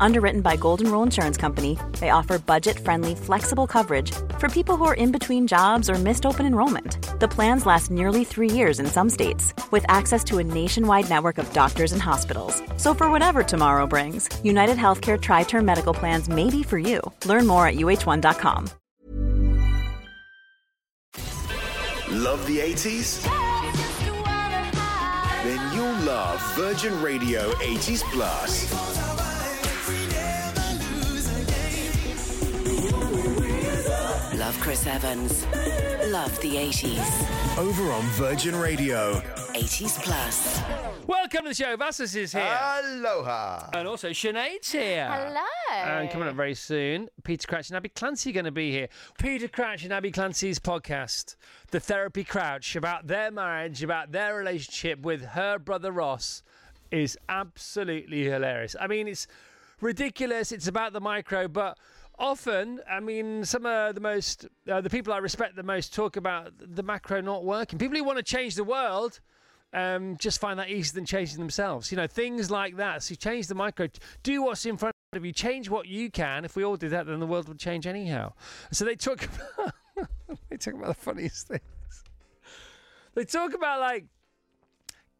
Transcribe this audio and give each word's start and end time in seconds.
Underwritten 0.00 0.40
by 0.40 0.56
Golden 0.56 0.90
Rule 0.90 1.02
Insurance 1.02 1.36
Company, 1.36 1.78
they 2.00 2.10
offer 2.10 2.38
budget 2.38 2.78
friendly, 2.78 3.14
flexible 3.14 3.66
coverage 3.66 4.12
for 4.38 4.48
people 4.48 4.76
who 4.76 4.84
are 4.84 4.94
in 4.94 5.12
between 5.12 5.46
jobs 5.46 5.90
or 5.90 5.94
missed 5.94 6.26
open 6.26 6.46
enrollment. 6.46 6.98
The 7.20 7.28
plans 7.28 7.66
last 7.66 7.90
nearly 7.90 8.24
three 8.24 8.50
years 8.50 8.80
in 8.80 8.86
some 8.86 9.10
states, 9.10 9.54
with 9.70 9.84
access 9.88 10.22
to 10.24 10.38
a 10.38 10.44
nationwide 10.44 11.08
network 11.08 11.38
of 11.38 11.52
doctors 11.52 11.92
and 11.92 12.02
hospitals. 12.02 12.62
So, 12.76 12.94
for 12.94 13.10
whatever 13.10 13.42
tomorrow 13.42 13.86
brings, 13.86 14.28
United 14.44 14.76
Healthcare 14.76 15.20
Tri 15.20 15.44
Term 15.44 15.64
Medical 15.64 15.94
Plans 15.94 16.28
may 16.28 16.50
be 16.50 16.62
for 16.62 16.78
you. 16.78 17.00
Learn 17.24 17.46
more 17.46 17.66
at 17.66 17.76
uh1.com. 17.76 18.70
Love 22.12 22.46
the 22.46 22.58
80s? 22.58 23.24
Then 25.42 25.74
you'll 25.74 26.06
love 26.06 26.40
Virgin 26.54 27.00
Radio 27.02 27.52
80s 27.52 28.02
Plus. 28.12 28.95
Love 34.34 34.58
Chris 34.60 34.86
Evans. 34.86 35.44
Love 36.10 36.40
the 36.40 36.54
80s. 36.56 37.58
Over 37.58 37.90
on 37.92 38.02
Virgin 38.12 38.56
Radio. 38.56 39.14
80s 39.54 40.02
Plus. 40.02 40.60
Welcome 41.06 41.42
to 41.42 41.48
the 41.50 41.54
show. 41.54 41.76
Vassos 41.76 42.14
is 42.16 42.32
here. 42.32 42.42
Aloha. 42.42 43.68
and 43.74 43.86
also 43.86 44.10
Sinead's 44.10 44.72
here. 44.72 45.06
Hello. 45.10 45.40
And 45.74 46.10
coming 46.10 46.28
up 46.28 46.34
very 46.34 46.54
soon, 46.54 47.08
Peter 47.24 47.46
Crouch 47.46 47.68
and 47.68 47.76
Abbey 47.76 47.90
Clancy 47.90 48.30
are 48.30 48.32
going 48.32 48.44
to 48.46 48.50
be 48.50 48.70
here. 48.70 48.88
Peter 49.18 49.48
Crouch 49.48 49.84
and 49.84 49.92
Abbey 49.92 50.10
Clancy's 50.12 50.58
podcast, 50.58 51.36
The 51.70 51.80
Therapy 51.80 52.24
Crouch, 52.24 52.74
about 52.74 53.06
their 53.08 53.30
marriage, 53.30 53.82
about 53.82 54.12
their 54.12 54.34
relationship 54.34 55.00
with 55.00 55.22
her 55.24 55.58
brother 55.58 55.92
Ross, 55.92 56.42
is 56.90 57.18
absolutely 57.28 58.24
hilarious. 58.24 58.74
I 58.80 58.86
mean, 58.86 59.08
it's 59.08 59.26
ridiculous. 59.80 60.52
It's 60.52 60.68
about 60.68 60.92
the 60.94 61.00
micro, 61.00 61.48
but 61.48 61.78
often, 62.18 62.80
I 62.90 63.00
mean, 63.00 63.44
some 63.44 63.66
of 63.66 63.94
the 63.94 64.00
most, 64.00 64.46
uh, 64.70 64.80
the 64.80 64.90
people 64.90 65.12
I 65.12 65.18
respect 65.18 65.56
the 65.56 65.62
most 65.62 65.94
talk 65.94 66.16
about 66.16 66.52
the 66.58 66.82
macro 66.82 67.20
not 67.20 67.44
working. 67.44 67.78
People 67.78 67.96
who 67.96 68.04
want 68.04 68.18
to 68.18 68.24
change 68.24 68.54
the 68.54 68.64
world 68.64 69.20
um, 69.72 70.16
just 70.16 70.40
find 70.40 70.58
that 70.58 70.70
easier 70.70 70.94
than 70.94 71.04
changing 71.04 71.38
themselves. 71.38 71.90
You 71.90 71.96
know, 71.96 72.06
things 72.06 72.50
like 72.50 72.76
that. 72.76 73.02
So 73.02 73.14
change 73.14 73.46
the 73.46 73.54
micro. 73.54 73.88
Do 74.22 74.42
what's 74.42 74.64
in 74.64 74.76
front 74.76 74.94
of 75.12 75.24
you. 75.24 75.32
Change 75.32 75.68
what 75.68 75.86
you 75.86 76.10
can. 76.10 76.44
If 76.44 76.56
we 76.56 76.64
all 76.64 76.76
did 76.76 76.90
that, 76.90 77.06
then 77.06 77.20
the 77.20 77.26
world 77.26 77.48
would 77.48 77.58
change 77.58 77.86
anyhow. 77.86 78.32
So 78.72 78.84
they 78.84 78.96
talk 78.96 79.28
about, 79.56 79.74
they 80.48 80.56
talk 80.56 80.74
about 80.74 80.88
the 80.88 80.94
funniest 80.94 81.48
things. 81.48 81.60
They 83.14 83.24
talk 83.24 83.54
about 83.54 83.80
like 83.80 84.06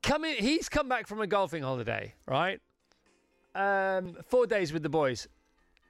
coming. 0.03 0.35
He's 0.39 0.69
come 0.69 0.89
back 0.89 1.07
from 1.07 1.21
a 1.21 1.27
golfing 1.27 1.63
holiday, 1.63 2.15
right? 2.27 2.61
Um, 3.55 4.17
four 4.29 4.47
days 4.47 4.73
with 4.73 4.83
the 4.83 4.91
boys, 4.91 5.29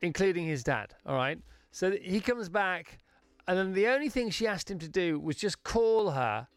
including 0.02 0.46
his 0.46 0.62
dad. 0.62 0.94
All 1.04 1.16
right. 1.16 1.38
So 1.70 1.90
he 1.90 2.20
comes 2.20 2.48
back, 2.48 2.98
and 3.46 3.58
then 3.58 3.72
the 3.72 3.88
only 3.88 4.08
thing 4.08 4.30
she 4.30 4.46
asked 4.46 4.70
him 4.70 4.78
to 4.78 4.88
do 4.88 5.18
was 5.18 5.36
just 5.36 5.62
call 5.62 6.10
her 6.10 6.48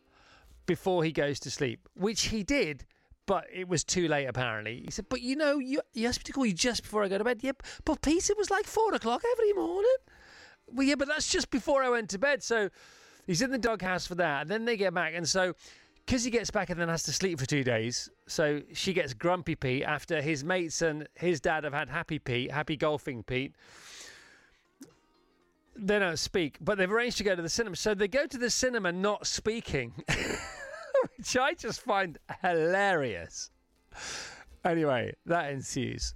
before 0.66 1.04
he 1.04 1.12
goes 1.12 1.40
to 1.42 1.52
sleep, 1.52 1.90
which 1.96 2.28
he 2.28 2.44
did, 2.44 2.86
but 3.26 3.46
it 3.54 3.68
was 3.68 3.84
too 3.84 4.08
late 4.08 4.28
apparently. 4.28 4.84
He 4.86 4.92
said, 4.92 5.06
But 5.10 5.22
you 5.22 5.36
know, 5.36 5.60
you, 5.60 5.82
you 5.94 6.08
asked 6.08 6.20
me 6.20 6.24
to 6.26 6.32
call 6.32 6.46
you 6.46 6.54
just 6.54 6.84
before 6.84 7.04
I 7.04 7.08
go 7.08 7.18
to 7.18 7.24
bed. 7.24 7.40
Yep, 7.42 7.64
but 7.86 8.02
Peter, 8.02 8.34
it 8.34 8.38
was 8.38 8.50
like 8.50 8.66
four 8.66 8.94
o'clock 8.94 9.24
every 9.34 9.54
morning. 9.54 9.98
Well, 10.72 10.86
yeah, 10.86 10.96
but 10.96 11.08
that's 11.08 11.30
just 11.30 11.50
before 11.50 11.84
I 11.84 11.90
went 11.90 12.10
to 12.12 12.20
bed. 12.20 12.44
So 12.44 12.70
he's 13.26 13.42
in 13.42 13.52
the 13.52 13.58
doghouse 13.58 14.08
for 14.08 14.16
that. 14.16 14.44
And 14.44 14.52
then 14.52 14.66
they 14.66 14.78
get 14.78 14.94
back. 14.94 15.14
And 15.16 15.28
so, 15.28 15.54
because 16.10 16.24
he 16.24 16.32
gets 16.32 16.50
back 16.50 16.72
and 16.72 16.80
then 16.80 16.90
has 16.90 17.04
to 17.04 17.14
sleep 17.14 17.40
for 17.40 17.46
two 17.46 17.64
days, 17.64 18.10
so 18.26 18.64
she 18.74 18.94
gets 18.94 19.14
grumpy 19.14 19.54
Pete 19.54 19.84
after 19.84 20.24
his 20.24 20.44
mates 20.44 20.82
and 20.82 21.08
his 21.14 21.40
dad 21.40 21.66
have 21.66 21.74
had 21.74 21.88
happy 21.88 22.18
Pete, 22.18 22.52
happy 22.52 22.76
golfing 22.76 23.22
Pete 23.22 23.54
they 25.82 26.00
don't 26.00 26.20
speak, 26.20 26.58
but 26.60 26.78
they've 26.78 26.92
arranged 26.92 27.18
to 27.18 27.24
go 27.24 27.36
to 27.36 27.42
the 27.42 27.50
cinema. 27.50 27.76
So 27.76 27.94
they 27.94 28.08
go 28.08 28.26
to 28.26 28.38
the 28.38 28.50
cinema 28.50 28.92
not 28.92 29.26
speaking, 29.26 29.94
which 31.18 31.38
I 31.38 31.54
just 31.54 31.82
find 31.82 32.18
hilarious. 32.42 33.50
Anyway, 34.66 35.14
that 35.26 35.52
ensues. 35.52 36.16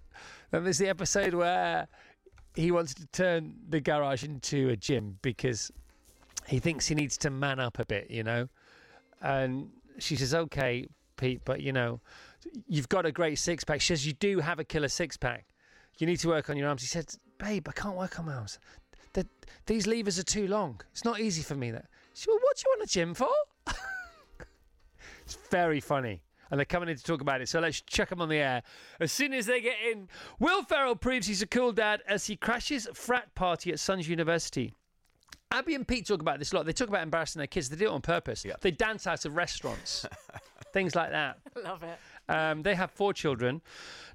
Then 0.52 0.64
there's 0.64 0.78
the 0.78 0.90
episode 0.90 1.34
where 1.34 1.88
he 2.56 2.72
wants 2.72 2.94
to 2.96 3.06
turn 3.08 3.56
the 3.70 3.80
garage 3.80 4.24
into 4.24 4.70
a 4.70 4.76
gym 4.76 5.18
because 5.22 5.72
he 6.48 6.60
thinks 6.60 6.88
he 6.88 6.96
needs 6.96 7.18
to 7.20 7.30
man 7.30 7.60
up 7.60 7.80
a 7.80 7.86
bit, 7.86 8.12
you 8.12 8.24
know? 8.24 8.50
And 9.22 9.70
she 10.00 10.16
says, 10.16 10.34
okay, 10.34 10.88
Pete, 11.18 11.42
but 11.46 11.62
you 11.62 11.72
know, 11.72 12.02
you've 12.68 12.90
got 12.90 13.06
a 13.06 13.12
great 13.12 13.38
six 13.40 13.64
pack. 13.64 13.82
She 13.82 13.88
says, 13.88 14.06
you 14.06 14.14
do 14.14 14.40
have 14.40 14.60
a 14.60 14.64
killer 14.64 14.88
six 14.88 15.18
pack. 15.18 15.46
You 16.00 16.08
need 16.08 16.18
to 16.18 16.28
work 16.28 16.50
on 16.50 16.58
your 16.58 16.68
arms. 16.68 16.82
He 16.82 16.88
said, 16.88 17.14
babe, 17.38 17.68
I 17.70 17.72
can't 17.72 17.96
work 17.96 18.20
on 18.20 18.26
my 18.26 18.34
arms. 18.34 18.60
The, 19.14 19.28
these 19.68 19.86
levers 19.86 20.18
are 20.18 20.24
too 20.24 20.48
long. 20.48 20.82
It's 20.92 21.06
not 21.06 21.20
easy 21.20 21.44
for 21.44 21.56
me. 21.56 21.72
That. 21.72 21.86
She 22.14 22.30
well, 22.30 22.40
what 22.42 22.58
do 22.58 22.64
you 22.66 22.76
want 22.76 22.90
a 22.90 22.92
gym 22.92 23.14
for? 23.14 23.30
it's 25.24 25.38
very 25.52 25.80
funny. 25.80 26.24
And 26.50 26.60
they're 26.60 26.66
coming 26.66 26.90
in 26.90 26.98
to 26.98 27.04
talk 27.04 27.22
about 27.22 27.42
it. 27.42 27.50
So 27.50 27.60
let's 27.60 27.82
chuck 27.82 28.10
them 28.10 28.22
on 28.22 28.30
the 28.30 28.38
air. 28.38 28.64
As 29.00 29.12
soon 29.12 29.34
as 29.34 29.46
they 29.46 29.62
get 29.62 29.78
in, 29.92 30.08
Will 30.40 30.64
Ferrell 30.64 30.96
proves 30.96 31.26
he's 31.26 31.42
a 31.42 31.48
cool 31.48 31.72
dad 31.72 32.02
as 32.08 32.26
he 32.26 32.36
crashes 32.36 32.88
frat 32.94 33.34
party 33.34 33.72
at 33.72 33.80
Sons 33.80 34.08
University. 34.08 34.74
Abbey 35.54 35.76
and 35.76 35.88
Pete 35.88 36.08
talk 36.08 36.20
about 36.20 36.40
this 36.40 36.52
a 36.52 36.56
lot. 36.56 36.66
They 36.66 36.74
talk 36.74 36.90
about 36.90 37.04
embarrassing 37.04 37.40
their 37.40 37.48
kids. 37.48 37.70
They 37.70 37.76
do 37.76 37.86
it 37.86 37.92
on 37.92 38.02
purpose. 38.02 38.44
They 38.62 38.72
dance 38.72 39.06
out 39.06 39.24
of 39.24 39.36
restaurants, 39.36 40.06
things 40.74 40.96
like 40.96 41.12
that. 41.12 41.38
Love 41.64 41.84
it. 41.84 41.98
Um, 42.28 42.64
they 42.64 42.74
have 42.74 42.90
four 42.92 43.14
children. 43.14 43.62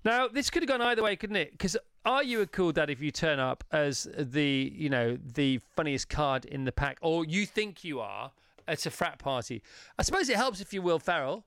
Now, 0.04 0.27
this 0.28 0.50
could 0.50 0.62
have 0.62 0.69
gone 0.69 0.82
either 0.82 1.03
way, 1.03 1.15
couldn't 1.15 1.37
it? 1.37 1.53
Because 1.53 1.77
are 2.04 2.25
you 2.25 2.41
a 2.41 2.47
cool 2.47 2.72
dad 2.72 2.91
if 2.91 3.00
you 3.00 3.12
turn 3.12 3.38
up 3.38 3.62
as 3.71 4.09
the, 4.19 4.72
you 4.75 4.88
know, 4.91 5.16
the 5.34 5.60
funniest 5.77 6.09
card 6.09 6.44
in 6.44 6.65
the 6.65 6.72
pack, 6.72 6.98
or 7.03 7.25
you 7.25 7.47
think 7.47 7.84
you 7.84 8.00
are 8.00 8.32
at 8.69 8.87
a 8.87 8.91
frat 8.91 9.19
party? 9.19 9.62
I 9.99 10.03
suppose 10.03 10.29
it 10.29 10.37
helps 10.37 10.61
if 10.61 10.73
you're 10.73 10.83
Will 10.83 10.99
Ferrell, 10.99 11.45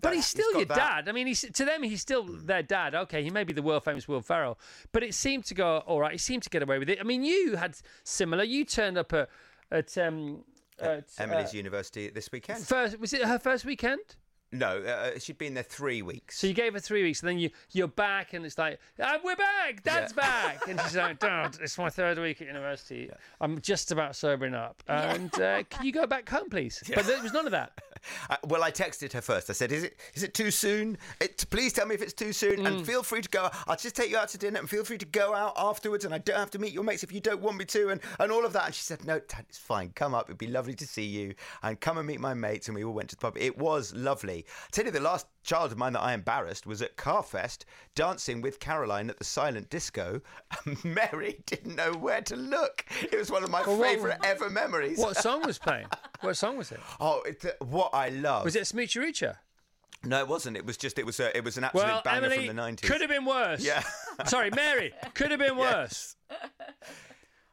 but 0.00 0.14
he's 0.14 0.26
still 0.26 0.50
got 0.52 0.58
your 0.58 0.66
that. 0.66 0.76
dad. 0.76 1.08
I 1.08 1.12
mean, 1.12 1.26
he's, 1.26 1.42
to 1.42 1.64
them, 1.64 1.82
he's 1.82 2.00
still 2.00 2.24
their 2.24 2.62
dad. 2.62 2.94
Okay, 2.94 3.22
he 3.22 3.30
may 3.30 3.44
be 3.44 3.52
the 3.52 3.62
world 3.62 3.84
famous 3.84 4.08
Will 4.08 4.22
Ferrell, 4.22 4.58
but 4.92 5.02
it 5.02 5.14
seemed 5.14 5.44
to 5.46 5.54
go 5.54 5.78
all 5.86 6.00
right. 6.00 6.12
He 6.12 6.18
seemed 6.18 6.42
to 6.44 6.50
get 6.50 6.62
away 6.62 6.78
with 6.78 6.88
it. 6.88 6.98
I 7.00 7.04
mean, 7.04 7.22
you 7.24 7.56
had 7.56 7.76
similar. 8.02 8.44
You 8.44 8.64
turned 8.64 8.98
up 8.98 9.12
at, 9.12 9.28
at 9.70 9.96
um, 9.98 10.44
at, 10.78 11.10
Emily's 11.18 11.54
uh, 11.54 11.56
university 11.56 12.10
this 12.10 12.30
weekend. 12.32 12.66
first. 12.66 12.98
Was 12.98 13.12
it 13.12 13.22
her 13.24 13.38
first 13.38 13.64
weekend? 13.64 14.00
No, 14.54 14.78
uh, 14.78 15.18
she'd 15.18 15.38
been 15.38 15.54
there 15.54 15.62
three 15.62 16.02
weeks. 16.02 16.38
So 16.38 16.46
you 16.46 16.54
gave 16.54 16.74
her 16.74 16.80
three 16.80 17.02
weeks, 17.02 17.20
and 17.20 17.28
then 17.28 17.38
you 17.38 17.50
you're 17.72 17.88
back, 17.88 18.32
and 18.32 18.44
it's 18.46 18.56
like, 18.58 18.78
ah, 19.00 19.18
we're 19.24 19.36
back, 19.36 19.82
Dad's 19.82 20.12
back, 20.12 20.68
and 20.68 20.80
she's 20.82 20.96
like, 20.96 21.18
Dad, 21.24 21.56
it's 21.60 21.76
my 21.78 21.90
third 21.90 22.18
week 22.18 22.40
at 22.40 22.46
university. 22.46 23.10
I'm 23.40 23.60
just 23.60 23.90
about 23.92 24.16
sobering 24.16 24.54
up, 24.54 24.82
and 24.88 25.34
uh, 25.40 25.62
can 25.64 25.84
you 25.84 25.92
go 25.92 26.06
back 26.06 26.28
home, 26.28 26.48
please? 26.48 26.82
But 26.94 27.06
there 27.06 27.20
was 27.22 27.32
none 27.32 27.46
of 27.46 27.52
that. 27.52 27.72
Uh, 28.30 28.36
well, 28.44 28.62
I 28.62 28.70
texted 28.70 29.12
her 29.12 29.20
first. 29.20 29.50
I 29.50 29.52
said, 29.52 29.72
"Is 29.72 29.82
it 29.84 29.96
is 30.14 30.22
it 30.22 30.34
too 30.34 30.50
soon? 30.50 30.98
It, 31.20 31.44
please 31.50 31.72
tell 31.72 31.86
me 31.86 31.94
if 31.94 32.02
it's 32.02 32.12
too 32.12 32.32
soon, 32.32 32.58
Mm. 32.60 32.66
and 32.66 32.86
feel 32.86 33.02
free 33.02 33.20
to 33.20 33.28
go. 33.28 33.50
I'll 33.66 33.76
just 33.76 33.96
take 33.96 34.10
you 34.10 34.16
out 34.18 34.28
to 34.30 34.38
dinner, 34.38 34.58
and 34.60 34.68
feel 34.70 34.84
free 34.84 34.98
to 34.98 35.06
go 35.06 35.34
out 35.34 35.52
afterwards, 35.56 36.04
and 36.04 36.14
I 36.14 36.18
don't 36.18 36.38
have 36.38 36.50
to 36.52 36.58
meet 36.58 36.72
your 36.72 36.84
mates 36.84 37.02
if 37.02 37.12
you 37.12 37.20
don't 37.20 37.40
want 37.40 37.56
me 37.56 37.64
to, 37.66 37.88
and, 37.90 38.00
and 38.18 38.30
all 38.32 38.44
of 38.44 38.52
that." 38.52 38.66
And 38.66 38.74
she 38.74 38.82
said, 38.82 39.04
"No, 39.04 39.18
Dad, 39.20 39.44
it's 39.48 39.58
fine. 39.58 39.90
Come 39.94 40.14
up. 40.14 40.28
It'd 40.28 40.38
be 40.38 40.46
lovely 40.46 40.74
to 40.74 40.86
see 40.86 41.04
you, 41.04 41.34
and 41.62 41.80
come 41.80 41.98
and 41.98 42.06
meet 42.06 42.20
my 42.20 42.34
mates." 42.34 42.68
And 42.68 42.74
we 42.74 42.84
all 42.84 42.92
went 42.94 43.10
to 43.10 43.16
the 43.16 43.20
pub. 43.20 43.36
It 43.38 43.58
was 43.58 43.94
lovely. 43.94 44.44
I 44.48 44.68
tell 44.72 44.84
you, 44.84 44.90
the 44.90 45.00
last 45.00 45.26
child 45.42 45.72
of 45.72 45.78
mine 45.78 45.92
that 45.92 46.00
I 46.00 46.14
embarrassed 46.14 46.66
was 46.66 46.80
at 46.80 46.96
Carfest 46.96 47.64
dancing 47.94 48.40
with 48.40 48.58
Caroline 48.60 49.10
at 49.10 49.18
the 49.18 49.24
silent 49.24 49.68
disco. 49.70 50.20
And 50.66 50.82
Mary 50.84 51.42
didn't 51.46 51.74
know 51.76 51.92
where 51.92 52.22
to 52.22 52.36
look. 52.36 52.84
It 53.02 53.18
was 53.18 53.30
one 53.30 53.42
of 53.44 53.50
my 53.50 53.62
Well, 53.62 53.78
favourite 53.80 54.18
ever 54.24 54.48
memories. 54.48 54.98
What 54.98 55.16
song 55.16 55.42
was 55.42 55.58
playing? 55.66 55.86
What 56.20 56.36
song 56.36 56.56
was 56.56 56.72
it? 56.72 56.80
Oh, 57.00 57.20
it, 57.26 57.44
what 57.60 57.92
I 57.94 58.08
love. 58.08 58.44
Was 58.44 58.56
it 58.56 58.64
Smoocheroocha? 58.64 59.36
No, 60.04 60.18
it 60.18 60.28
wasn't. 60.28 60.56
It 60.56 60.66
was 60.66 60.76
just 60.76 60.98
it 60.98 61.06
was 61.06 61.20
a 61.20 61.34
it 61.36 61.44
was 61.44 61.56
an 61.56 61.64
absolute 61.64 61.86
Well, 61.86 62.02
banger 62.04 62.26
Emily 62.26 62.36
from 62.38 62.46
the 62.48 62.54
nineties. 62.54 62.90
could 62.90 63.00
have 63.00 63.10
been 63.10 63.24
worse. 63.24 63.64
Yeah. 63.64 63.82
Sorry, 64.26 64.50
Mary 64.50 64.92
could 65.14 65.30
have 65.30 65.40
been 65.40 65.56
worse. 65.68 66.16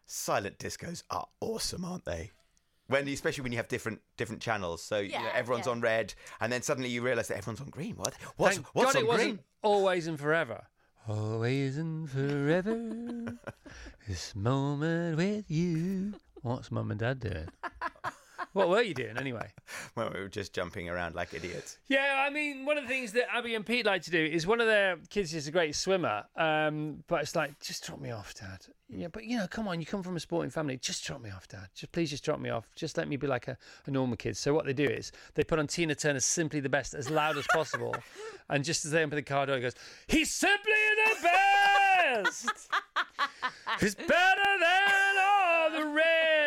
Silent 0.05 0.57
discos 0.57 1.03
are 1.09 1.27
awesome, 1.39 1.85
aren't 1.85 2.05
they? 2.05 2.31
When 2.87 3.07
especially 3.07 3.43
when 3.43 3.53
you 3.53 3.57
have 3.57 3.69
different 3.69 4.01
different 4.17 4.41
channels, 4.41 4.83
so 4.83 4.99
you 4.99 5.11
know, 5.11 5.29
everyone's 5.33 5.67
yeah. 5.67 5.71
on 5.71 5.81
red, 5.81 6.13
and 6.41 6.51
then 6.51 6.61
suddenly 6.61 6.89
you 6.89 7.01
realise 7.01 7.27
that 7.27 7.37
everyone's 7.37 7.61
on 7.61 7.69
green. 7.69 7.95
What? 7.95 8.15
What's 8.35 8.55
Thank 8.55 8.67
what's 8.75 8.93
God 8.93 8.99
on 8.99 9.05
it 9.05 9.07
wasn't 9.07 9.41
always 9.61 10.07
and 10.07 10.19
forever. 10.19 10.65
Always 11.07 11.77
and 11.77 12.09
forever. 12.09 13.37
this 14.07 14.35
moment 14.35 15.17
with 15.17 15.49
you. 15.49 16.15
What's 16.41 16.71
mum 16.71 16.91
and 16.91 16.99
dad 16.99 17.19
doing? 17.19 17.47
What 18.53 18.69
were 18.69 18.81
you 18.81 18.93
doing 18.93 19.17
anyway? 19.17 19.51
Well, 19.95 20.11
we 20.13 20.21
were 20.21 20.29
just 20.29 20.53
jumping 20.53 20.87
around 20.87 21.15
like 21.15 21.33
idiots. 21.33 21.77
Yeah, 21.89 22.23
I 22.25 22.29
mean, 22.29 22.65
one 22.65 22.77
of 22.77 22.83
the 22.83 22.89
things 22.89 23.11
that 23.13 23.25
Abbey 23.33 23.55
and 23.55 23.65
Pete 23.65 23.85
like 23.85 24.03
to 24.03 24.11
do 24.11 24.23
is 24.23 24.47
one 24.47 24.61
of 24.61 24.67
their 24.67 24.97
kids 25.09 25.33
is 25.33 25.47
a 25.47 25.51
great 25.51 25.75
swimmer, 25.75 26.23
um, 26.37 27.03
but 27.07 27.21
it's 27.21 27.35
like, 27.35 27.59
just 27.59 27.85
drop 27.85 27.99
me 27.99 28.11
off, 28.11 28.33
Dad. 28.33 28.65
Yeah, 28.89 29.07
but 29.11 29.25
you 29.25 29.37
know, 29.37 29.47
come 29.47 29.67
on, 29.67 29.79
you 29.79 29.85
come 29.85 30.03
from 30.03 30.15
a 30.15 30.19
sporting 30.19 30.49
family, 30.49 30.77
just 30.77 31.05
drop 31.05 31.21
me 31.21 31.29
off, 31.29 31.47
Dad. 31.47 31.67
Just 31.73 31.91
please, 31.91 32.09
just 32.09 32.23
drop 32.23 32.39
me 32.39 32.49
off. 32.49 32.69
Just 32.75 32.97
let 32.97 33.07
me 33.07 33.17
be 33.17 33.27
like 33.27 33.47
a, 33.47 33.57
a 33.85 33.91
normal 33.91 34.17
kid. 34.17 34.37
So 34.37 34.53
what 34.53 34.65
they 34.65 34.73
do 34.73 34.85
is 34.85 35.11
they 35.33 35.43
put 35.43 35.59
on 35.59 35.67
Tina 35.67 35.95
Turner's 35.95 36.25
"Simply 36.25 36.59
the 36.59 36.69
Best" 36.69 36.93
as 36.93 37.09
loud 37.09 37.37
as 37.37 37.47
possible, 37.53 37.95
and 38.49 38.63
just 38.63 38.85
as 38.85 38.91
they 38.91 39.03
open 39.03 39.15
the 39.15 39.21
car 39.21 39.45
door, 39.45 39.55
he 39.55 39.61
goes, 39.61 39.75
"He's 40.07 40.31
simply 40.31 40.73
the 41.05 41.15
best. 41.23 42.49
He's 43.79 43.95
better 43.95 44.57
than 44.59 45.15
all 45.19 45.71
the 45.71 45.87
rest." 45.87 46.40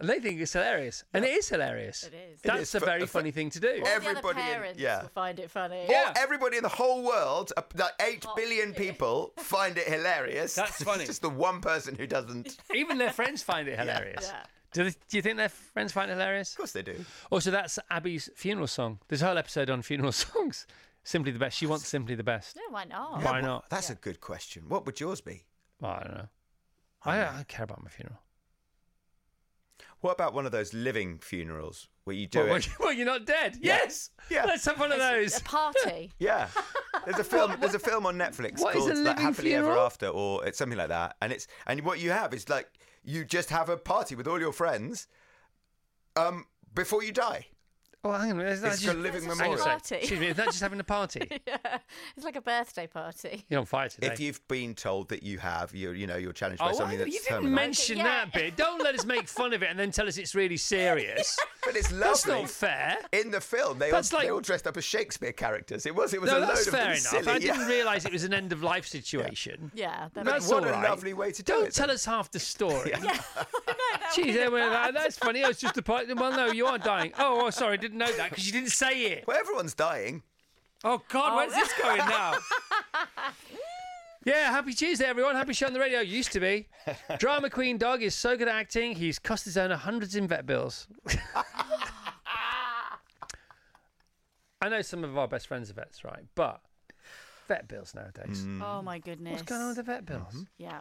And 0.00 0.08
they 0.08 0.20
think 0.20 0.40
it's 0.40 0.52
hilarious, 0.52 1.04
and 1.12 1.24
it 1.24 1.30
is 1.32 1.48
hilarious. 1.48 2.04
It 2.04 2.14
is. 2.14 2.40
That's 2.42 2.62
is 2.62 2.74
a 2.74 2.80
very 2.80 3.00
fu- 3.00 3.06
funny 3.06 3.30
thing 3.30 3.50
to 3.50 3.60
do. 3.60 3.68
All 3.68 3.74
the 3.74 3.80
other 3.82 3.90
Everybody 4.08 4.40
in- 4.40 4.46
parents 4.46 4.80
yeah. 4.80 5.02
will 5.02 5.08
find 5.08 5.38
it 5.40 5.50
funny. 5.50 5.86
Yeah. 5.88 6.10
Or 6.10 6.18
everybody 6.18 6.56
in 6.56 6.62
the 6.62 6.68
whole 6.68 7.02
world, 7.04 7.52
uh, 7.56 7.62
like 7.76 7.92
eight 8.00 8.24
billion 8.36 8.72
people, 8.74 9.32
find 9.38 9.76
it 9.78 9.86
hilarious. 9.88 10.54
That's 10.54 10.82
funny. 10.82 11.06
Just 11.06 11.22
the 11.22 11.30
one 11.30 11.60
person 11.60 11.94
who 11.94 12.06
doesn't. 12.06 12.46
Of 12.48 12.58
Even 12.74 12.98
their 12.98 13.12
friends 13.12 13.42
find 13.42 13.68
it 13.68 13.78
hilarious. 13.78 14.28
Yeah. 14.30 14.42
Do, 14.72 14.84
they, 14.84 14.90
do 14.90 15.16
you 15.16 15.22
think 15.22 15.36
their 15.38 15.48
friends 15.48 15.92
find 15.92 16.10
it 16.10 16.14
hilarious? 16.14 16.50
Of 16.52 16.56
course 16.58 16.72
they 16.72 16.82
do. 16.82 16.96
Also, 17.30 17.50
that's 17.50 17.78
Abbey's 17.90 18.28
funeral 18.34 18.66
song. 18.66 18.98
There's 19.08 19.22
a 19.22 19.26
whole 19.26 19.38
episode 19.38 19.70
on 19.70 19.82
funeral 19.82 20.12
songs. 20.26 20.66
Simply 21.04 21.30
the 21.30 21.38
best. 21.38 21.56
She 21.56 21.66
wants 21.66 21.86
simply 21.88 22.16
the 22.16 22.24
best. 22.24 22.56
No, 22.56 22.62
why 22.70 22.84
not? 22.84 23.22
Why 23.22 23.40
not? 23.40 23.70
That's 23.70 23.90
a 23.90 23.94
good 23.94 24.20
question. 24.20 24.64
What 24.68 24.84
would 24.86 24.98
yours 24.98 25.20
be? 25.20 25.44
Well, 25.80 25.92
I 25.92 26.02
don't 26.02 26.14
know. 26.16 26.28
I, 27.04 27.20
I 27.20 27.32
don't 27.36 27.48
care 27.48 27.62
about 27.64 27.82
my 27.84 27.88
funeral. 27.90 28.18
What 30.06 30.12
about 30.12 30.34
one 30.34 30.46
of 30.46 30.52
those 30.52 30.72
living 30.72 31.18
funerals 31.18 31.88
where 32.04 32.14
you 32.14 32.28
do 32.28 32.38
Well, 32.38 32.46
well, 32.46 32.56
it? 32.58 32.68
well, 32.78 32.92
you're 32.96 33.06
not 33.06 33.26
dead. 33.26 33.56
Yes. 33.60 34.10
Yeah. 34.30 34.44
Let's 34.44 34.64
have 34.64 34.78
one 34.78 34.92
of 34.92 34.98
those. 35.00 35.36
A 35.38 35.42
party. 35.42 36.12
Yeah, 36.20 36.46
there's 37.04 37.18
a 37.18 37.24
film. 37.34 37.56
There's 37.58 37.74
a 37.74 37.80
film 37.80 38.06
on 38.06 38.16
Netflix 38.16 38.60
What 38.60 38.76
is 38.76 38.84
called 38.84 38.92
a 38.92 38.94
like, 38.94 39.16
living 39.16 39.22
Happily 39.24 39.54
Ever? 39.54 39.72
After, 39.72 40.06
or 40.06 40.46
it's 40.46 40.58
something 40.58 40.78
like 40.78 40.90
that. 40.90 41.16
And 41.20 41.32
it's 41.32 41.48
and 41.66 41.80
what 41.82 41.98
you 41.98 42.10
have 42.12 42.32
is 42.32 42.48
like 42.48 42.68
you 43.02 43.24
just 43.24 43.50
have 43.50 43.68
a 43.68 43.76
party 43.76 44.14
with 44.14 44.28
all 44.28 44.38
your 44.38 44.52
friends, 44.52 45.08
um, 46.14 46.44
before 46.72 47.02
you 47.02 47.10
die. 47.10 47.46
Oh, 48.08 48.12
hang 48.12 48.32
on. 48.32 48.40
Is 48.40 48.60
that 48.60 48.72
It's 48.74 48.82
just, 48.82 48.94
a 48.94 48.98
living 48.98 49.24
It's 49.24 49.38
a 49.38 49.42
hang 49.42 49.52
a 49.52 49.56
memorial. 49.56 49.58
sec. 49.58 49.66
party. 49.72 49.94
Excuse 49.96 50.20
me. 50.20 50.26
Is 50.28 50.36
that 50.36 50.46
just 50.46 50.60
having 50.60 50.80
a 50.80 50.84
party? 50.84 51.26
yeah. 51.46 51.78
It's 52.16 52.24
like 52.24 52.36
a 52.36 52.40
birthday 52.40 52.86
party. 52.86 53.44
You're 53.48 53.60
on 53.60 53.66
fire 53.66 53.88
today. 53.88 54.06
If 54.08 54.20
you've 54.20 54.46
been 54.48 54.74
told 54.74 55.08
that 55.08 55.22
you 55.22 55.38
have, 55.38 55.74
you're 55.74 55.94
you 55.94 56.06
know 56.06 56.16
you're 56.16 56.32
challenged 56.32 56.60
by 56.60 56.70
Oh, 56.70 56.74
something 56.74 56.96
I- 57.00 57.04
that's 57.04 57.12
you 57.14 57.20
didn't 57.20 57.28
terminal. 57.36 57.52
mention 57.52 57.96
Yeah. 57.98 58.04
that 58.04 58.32
bit. 58.32 58.56
Don't 58.56 58.82
let 58.82 58.94
us 58.94 59.04
make 59.04 59.26
fun 59.28 59.52
of 59.52 59.62
it 59.62 59.70
and 59.70 59.78
then 59.78 59.90
tell 59.90 60.06
us 60.06 60.16
it's 60.18 60.34
really 60.34 60.56
serious. 60.56 61.36
but 61.66 61.76
it's 61.76 61.90
lovely. 61.92 62.06
That's 62.06 62.26
not 62.26 62.48
fair. 62.50 62.96
In 63.12 63.30
the 63.30 63.40
film, 63.40 63.78
they 63.78 63.90
all, 63.90 64.00
like- 64.00 64.22
they 64.22 64.30
all 64.30 64.40
dressed 64.40 64.66
up 64.66 64.76
as 64.78 64.84
Shakespeare 64.84 65.32
characters. 65.32 65.84
It 65.84 65.94
was 65.94 66.14
it 66.14 66.20
was 66.20 66.30
No, 66.30 66.38
a 66.38 66.40
load 66.40 66.48
that's 66.50 66.66
of 66.66 66.72
fair 66.72 66.84
enough. 66.86 66.98
silly. 66.98 67.28
I 67.28 67.38
didn't 67.38 67.66
realise 67.66 68.04
it 68.06 68.12
was 68.12 68.24
an 68.24 68.32
end 68.32 68.52
of 68.52 68.62
life 68.72 68.86
situation. 68.86 69.70
Yeah. 69.74 70.08
that 70.14 70.24
That's 70.24 70.48
what 70.48 70.64
all 70.64 70.70
a 70.70 70.80
lovely 70.82 71.12
way 71.12 71.32
to 71.32 71.42
do 71.42 71.52
Don't 71.52 71.66
it, 71.66 71.74
tell 71.74 71.88
then. 71.88 71.94
us 71.96 72.04
half 72.06 72.30
the 72.30 72.38
story. 72.54 72.90
Yeah. 72.90 73.18
Jeez, 74.14 74.34
they 74.34 74.48
were 74.48 74.60
like, 74.60 74.94
that's 74.94 75.18
funny. 75.18 75.44
I 75.44 75.48
was 75.48 75.58
just 75.58 75.76
a 75.76 75.82
part. 75.82 76.06
Well, 76.14 76.32
no, 76.32 76.46
you 76.52 76.66
are 76.66 76.78
dying. 76.78 77.12
Oh, 77.18 77.46
oh 77.46 77.50
sorry, 77.50 77.74
I 77.74 77.76
didn't 77.76 77.98
know 77.98 78.10
that 78.12 78.30
because 78.30 78.46
you 78.46 78.52
didn't 78.52 78.70
say 78.70 79.02
it. 79.06 79.24
Well, 79.26 79.36
everyone's 79.36 79.74
dying. 79.74 80.22
Oh 80.84 81.02
God, 81.08 81.36
where's 81.36 81.52
this 81.52 81.72
going 81.82 81.98
now? 81.98 82.34
Yeah, 84.26 84.50
happy 84.50 84.72
Tuesday, 84.72 85.04
everyone. 85.04 85.36
Happy 85.36 85.52
show 85.52 85.68
on 85.68 85.72
the 85.72 85.78
radio. 85.78 86.00
Used 86.00 86.32
to 86.32 86.40
be. 86.40 86.66
Drama 87.18 87.48
Queen 87.48 87.78
Dog 87.78 88.02
is 88.02 88.12
so 88.12 88.36
good 88.36 88.48
at 88.48 88.56
acting, 88.56 88.96
he's 88.96 89.20
cost 89.20 89.44
his 89.44 89.56
owner 89.56 89.76
hundreds 89.76 90.16
in 90.16 90.26
vet 90.26 90.44
bills. 90.44 90.88
I 94.60 94.68
know 94.68 94.82
some 94.82 95.04
of 95.04 95.16
our 95.16 95.28
best 95.28 95.46
friends 95.46 95.70
are 95.70 95.74
vets, 95.74 96.02
right? 96.02 96.24
But 96.34 96.60
vet 97.46 97.68
bills 97.68 97.94
nowadays. 97.94 98.44
Mm. 98.44 98.62
Oh 98.64 98.82
my 98.82 98.98
goodness. 98.98 99.34
What's 99.34 99.42
going 99.44 99.60
on 99.60 99.68
with 99.68 99.76
the 99.76 99.84
vet 99.84 100.04
bills? 100.04 100.22
Mm-hmm. 100.22 100.42
Yeah. 100.58 100.80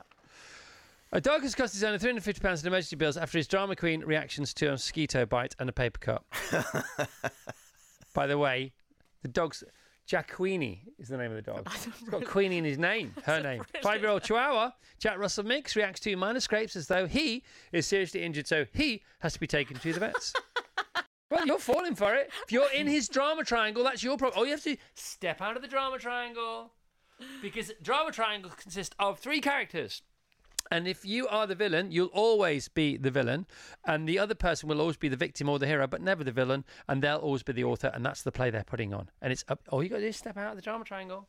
A 1.11 1.21
dog 1.21 1.43
has 1.43 1.53
cost 1.53 1.75
his 1.75 1.83
owner 1.83 1.99
£350 1.99 2.63
in 2.63 2.67
emergency 2.67 2.95
bills 2.95 3.15
after 3.15 3.37
his 3.37 3.47
drama 3.47 3.75
queen 3.75 4.01
reactions 4.01 4.55
to 4.55 4.69
a 4.69 4.71
mosquito 4.71 5.23
bite 5.27 5.55
and 5.59 5.69
a 5.69 5.71
paper 5.71 5.99
cut. 5.99 6.23
By 8.15 8.25
the 8.25 8.39
way, 8.39 8.73
the 9.21 9.27
dog's 9.27 9.63
Jack 10.05 10.33
Queenie 10.33 10.83
is 10.99 11.07
the 11.07 11.17
name 11.17 11.31
of 11.31 11.35
the 11.35 11.41
dog. 11.41 11.67
It's 11.75 12.09
got 12.09 12.25
Queenie 12.25 12.59
in 12.59 12.63
his 12.63 12.77
name, 12.77 13.13
her 13.23 13.41
name. 13.41 13.63
Five 13.81 14.01
year 14.01 14.11
old 14.11 14.23
Chihuahua, 14.23 14.71
Jack 14.99 15.17
Russell 15.17 15.45
Mix, 15.45 15.75
reacts 15.75 15.99
to 16.01 16.15
minor 16.15 16.39
scrapes 16.39 16.75
as 16.75 16.87
though 16.87 17.07
he 17.07 17.43
is 17.71 17.87
seriously 17.87 18.23
injured, 18.23 18.47
so 18.47 18.65
he 18.71 19.01
has 19.19 19.33
to 19.33 19.39
be 19.39 19.47
taken 19.47 19.77
to 19.77 19.93
the 19.93 19.99
vets. 19.99 20.33
well, 21.31 21.45
you're 21.47 21.57
falling 21.57 21.95
for 21.95 22.13
it. 22.13 22.29
If 22.43 22.51
you're 22.51 22.71
in 22.71 22.85
his 22.87 23.07
drama 23.07 23.43
triangle, 23.43 23.83
that's 23.83 24.03
your 24.03 24.17
problem. 24.17 24.37
All 24.37 24.45
you 24.45 24.51
have 24.51 24.63
to 24.63 24.75
do 24.75 24.81
step 24.93 25.41
out 25.41 25.55
of 25.55 25.63
the 25.63 25.67
drama 25.67 25.97
triangle. 25.97 26.71
Because 27.41 27.71
drama 27.81 28.11
triangles 28.11 28.53
consist 28.55 28.93
of 28.99 29.19
three 29.19 29.39
characters. 29.39 30.01
And 30.71 30.87
if 30.87 31.05
you 31.05 31.27
are 31.27 31.45
the 31.45 31.55
villain, 31.55 31.91
you'll 31.91 32.07
always 32.07 32.67
be 32.67 32.97
the 32.97 33.11
villain, 33.11 33.45
and 33.85 34.09
the 34.09 34.17
other 34.17 34.33
person 34.35 34.67
will 34.67 34.81
always 34.81 34.97
be 34.97 35.09
the 35.09 35.15
victim 35.15 35.47
or 35.47 35.59
the 35.59 35.67
hero, 35.67 35.85
but 35.87 36.01
never 36.01 36.23
the 36.23 36.31
villain, 36.31 36.65
and 36.87 37.01
they'll 37.01 37.17
always 37.17 37.43
be 37.43 37.53
the 37.53 37.63
author, 37.63 37.91
and 37.93 38.05
that's 38.05 38.23
the 38.23 38.31
play 38.31 38.49
they're 38.49 38.63
putting 38.63 38.93
on. 38.93 39.09
And 39.21 39.31
it's 39.31 39.45
up. 39.47 39.61
All 39.69 39.83
you 39.83 39.89
got 39.89 39.97
to 39.97 40.01
do 40.01 40.07
is 40.07 40.17
step 40.17 40.37
out 40.37 40.49
of 40.51 40.55
the 40.55 40.61
drama 40.63 40.83
triangle. 40.83 41.27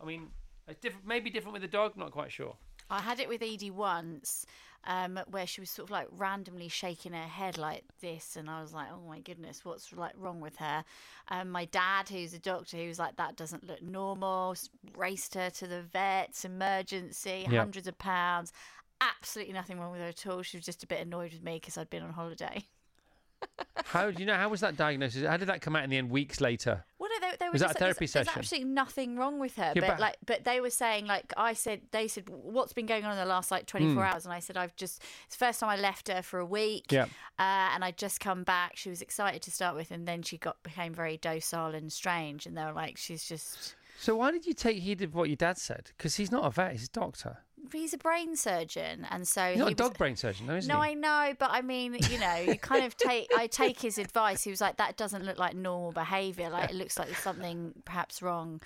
I 0.00 0.04
mean, 0.04 0.28
it's 0.68 0.80
different, 0.80 1.06
maybe 1.06 1.30
different 1.30 1.52
with 1.54 1.62
the 1.62 1.68
dog. 1.68 1.96
Not 1.96 2.12
quite 2.12 2.30
sure. 2.30 2.56
I 2.88 3.00
had 3.00 3.18
it 3.18 3.28
with 3.28 3.42
Edie 3.42 3.72
once, 3.72 4.46
um, 4.84 5.18
where 5.28 5.44
she 5.44 5.60
was 5.60 5.70
sort 5.70 5.88
of 5.88 5.90
like 5.90 6.06
randomly 6.12 6.68
shaking 6.68 7.12
her 7.14 7.26
head 7.26 7.58
like 7.58 7.82
this, 8.00 8.36
and 8.36 8.48
I 8.48 8.62
was 8.62 8.72
like, 8.72 8.86
"Oh 8.92 9.02
my 9.08 9.18
goodness, 9.18 9.64
what's 9.64 9.92
like 9.92 10.12
wrong 10.16 10.40
with 10.40 10.56
her?" 10.58 10.84
Um, 11.28 11.50
my 11.50 11.64
dad, 11.64 12.08
who's 12.08 12.32
a 12.32 12.38
doctor, 12.38 12.76
he 12.76 12.86
was 12.86 13.00
like, 13.00 13.16
"That 13.16 13.34
doesn't 13.34 13.66
look 13.66 13.82
normal." 13.82 14.54
Raced 14.96 15.34
her 15.34 15.50
to 15.50 15.66
the 15.66 15.82
vets, 15.82 16.44
emergency, 16.44 17.46
Yeah. 17.50 17.58
hundreds 17.58 17.88
of 17.88 17.98
pounds. 17.98 18.52
Absolutely 19.00 19.52
nothing 19.54 19.78
wrong 19.78 19.92
with 19.92 20.00
her 20.00 20.08
at 20.08 20.26
all. 20.26 20.42
She 20.42 20.56
was 20.56 20.64
just 20.64 20.82
a 20.82 20.86
bit 20.86 21.00
annoyed 21.00 21.32
with 21.32 21.42
me 21.42 21.54
because 21.60 21.76
I'd 21.76 21.90
been 21.90 22.02
on 22.02 22.12
holiday. 22.12 22.64
How 23.84 24.10
do 24.10 24.18
you 24.20 24.26
know? 24.26 24.34
How 24.34 24.48
was 24.48 24.60
that 24.60 24.76
diagnosis? 24.76 25.26
How 25.26 25.36
did 25.36 25.48
that 25.48 25.60
come 25.60 25.76
out 25.76 25.84
in 25.84 25.90
the 25.90 25.98
end? 25.98 26.10
Weeks 26.10 26.40
later. 26.40 26.84
Well, 26.98 27.10
no, 27.12 27.20
there, 27.28 27.36
there 27.38 27.52
Was 27.52 27.60
that 27.60 27.66
a 27.66 27.68
just, 27.74 27.78
there's- 27.78 27.96
therapy 27.98 28.06
there's, 28.06 28.36
absolutely 28.36 28.70
nothing 28.70 29.16
wrong 29.16 29.38
with 29.38 29.56
her, 29.56 29.72
Yeah, 29.76 29.80
but 29.82 29.88
but- 29.88 30.00
like, 30.00 30.16
but 30.24 30.44
they 30.44 30.60
were 30.60 30.70
saying 30.70 31.06
like 31.06 31.32
I 31.36 31.52
said, 31.52 31.82
they 31.92 32.08
said, 32.08 32.28
what's 32.30 32.72
been 32.72 32.86
going 32.86 33.04
on 33.04 33.12
in 33.12 33.18
the 33.18 33.26
last 33.26 33.50
like 33.50 33.66
24 33.66 33.92
Hmm. 33.92 33.98
hours, 33.98 34.24
and 34.24 34.32
I 34.32 34.40
said, 34.40 34.56
I've 34.56 34.74
just 34.76 35.02
it's 35.26 35.36
the 35.36 35.44
first 35.44 35.60
time 35.60 35.68
I 35.68 35.76
left 35.76 36.08
her 36.08 36.22
for 36.22 36.38
a 36.40 36.46
week, 36.46 36.90
Yeah. 36.90 37.04
uh, 37.38 37.70
and 37.74 37.84
I'd 37.84 37.98
just 37.98 38.18
come 38.20 38.42
back. 38.42 38.76
She 38.76 38.88
was 38.88 39.02
excited 39.02 39.42
to 39.42 39.50
start 39.50 39.76
with, 39.76 39.90
and 39.90 40.08
then 40.08 40.22
she 40.22 40.38
got 40.38 40.62
became 40.62 40.94
very 40.94 41.18
docile 41.18 41.74
and 41.74 41.92
strange, 41.92 42.46
and 42.46 42.56
they 42.56 42.64
were 42.64 42.72
like, 42.72 42.96
she's 42.96 43.24
just. 43.24 43.74
So 44.00 44.16
why 44.16 44.30
did 44.30 44.46
you 44.46 44.54
take 44.54 44.78
heed 44.78 45.02
of 45.02 45.14
what 45.14 45.28
your 45.28 45.36
dad 45.36 45.58
said? 45.58 45.90
Because 45.96 46.16
he's 46.16 46.32
not 46.32 46.44
a 46.46 46.50
vet; 46.50 46.72
he's 46.72 46.84
a 46.84 46.90
doctor. 46.90 47.38
He's 47.72 47.92
a 47.94 47.98
brain 47.98 48.36
surgeon, 48.36 49.06
and 49.10 49.26
so 49.26 49.48
He's 49.50 49.58
not 49.58 49.64
a 49.64 49.70
was- 49.70 49.74
dog 49.76 49.98
brain 49.98 50.14
surgeon, 50.16 50.46
though, 50.46 50.54
is 50.54 50.68
No, 50.68 50.80
he? 50.80 50.90
I 50.90 50.94
know, 50.94 51.34
but 51.38 51.50
I 51.50 51.62
mean, 51.62 51.96
you 52.10 52.18
know, 52.20 52.36
you 52.36 52.58
kind 52.58 52.84
of 52.84 52.96
take. 52.96 53.28
I 53.36 53.46
take 53.48 53.80
his 53.80 53.98
advice. 53.98 54.42
He 54.44 54.50
was 54.50 54.60
like, 54.60 54.76
"That 54.76 54.96
doesn't 54.96 55.24
look 55.24 55.38
like 55.38 55.54
normal 55.54 55.90
behaviour. 55.92 56.48
Like 56.48 56.70
it 56.70 56.76
looks 56.76 56.98
like 56.98 57.08
there's 57.08 57.18
something 57.18 57.72
perhaps 57.84 58.22
wrong, 58.22 58.60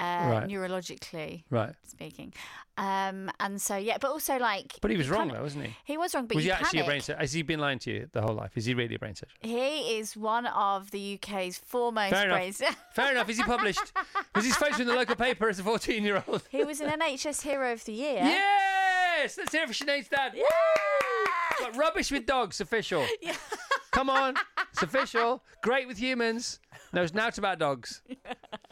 uh, 0.00 0.30
Right. 0.30 0.48
neurologically 0.48 1.44
Right. 1.50 1.74
speaking." 1.86 2.32
Um, 2.78 3.30
and 3.40 3.60
so 3.60 3.76
yeah, 3.76 3.98
but 4.00 4.10
also 4.10 4.38
like. 4.38 4.72
But 4.80 4.90
he 4.90 4.96
was 4.96 5.10
wrong, 5.10 5.28
though, 5.28 5.42
wasn't 5.42 5.66
he? 5.66 5.76
He 5.84 5.98
was 5.98 6.14
wrong, 6.14 6.26
but 6.26 6.36
was 6.36 6.44
you 6.46 6.52
he 6.52 6.56
actually 6.58 6.80
a 6.80 6.84
brain 6.84 7.00
surgeon? 7.02 7.20
Has 7.20 7.32
he 7.32 7.42
been 7.42 7.60
lying 7.60 7.78
to 7.80 7.90
you 7.90 8.08
the 8.12 8.22
whole 8.22 8.34
life? 8.34 8.52
Is 8.56 8.64
he 8.64 8.72
really 8.74 8.94
a 8.94 8.98
brain 8.98 9.14
surgeon? 9.14 9.34
He 9.40 9.98
is 9.98 10.16
one 10.16 10.46
of 10.46 10.90
the 10.90 11.18
UK's 11.22 11.58
foremost 11.58 12.10
Fair 12.14 12.30
brain. 12.30 12.54
enough. 12.58 12.76
Fair 12.94 13.10
enough. 13.12 13.28
Is 13.28 13.36
he 13.36 13.42
published? 13.42 13.92
Was 14.34 14.44
his 14.46 14.56
face 14.56 14.78
in 14.78 14.86
the 14.86 14.94
local 14.94 15.16
paper 15.16 15.48
as 15.50 15.58
a 15.58 15.62
14 15.62 16.02
year 16.02 16.24
old? 16.26 16.42
he 16.50 16.64
was 16.64 16.80
an 16.80 16.88
NHS 16.98 17.42
Hero 17.42 17.72
of 17.72 17.84
the 17.84 17.92
Year. 17.92 18.20
Yes! 18.22 19.36
Let's 19.36 19.52
hear 19.52 19.64
it 19.64 19.68
for 19.68 19.74
Sinead's 19.74 20.08
dad. 20.08 20.32
Woo! 20.34 20.42
Got 21.58 21.76
rubbish 21.76 22.10
with 22.10 22.24
dogs, 22.24 22.60
official. 22.62 23.04
Yeah. 23.20 23.34
Come 23.92 24.08
on, 24.08 24.36
it's 24.72 24.82
official. 24.82 25.42
Great 25.62 25.86
with 25.88 25.98
humans. 25.98 26.60
Knows 26.92 27.12
nought 27.12 27.36
about 27.38 27.58
dogs. 27.58 28.02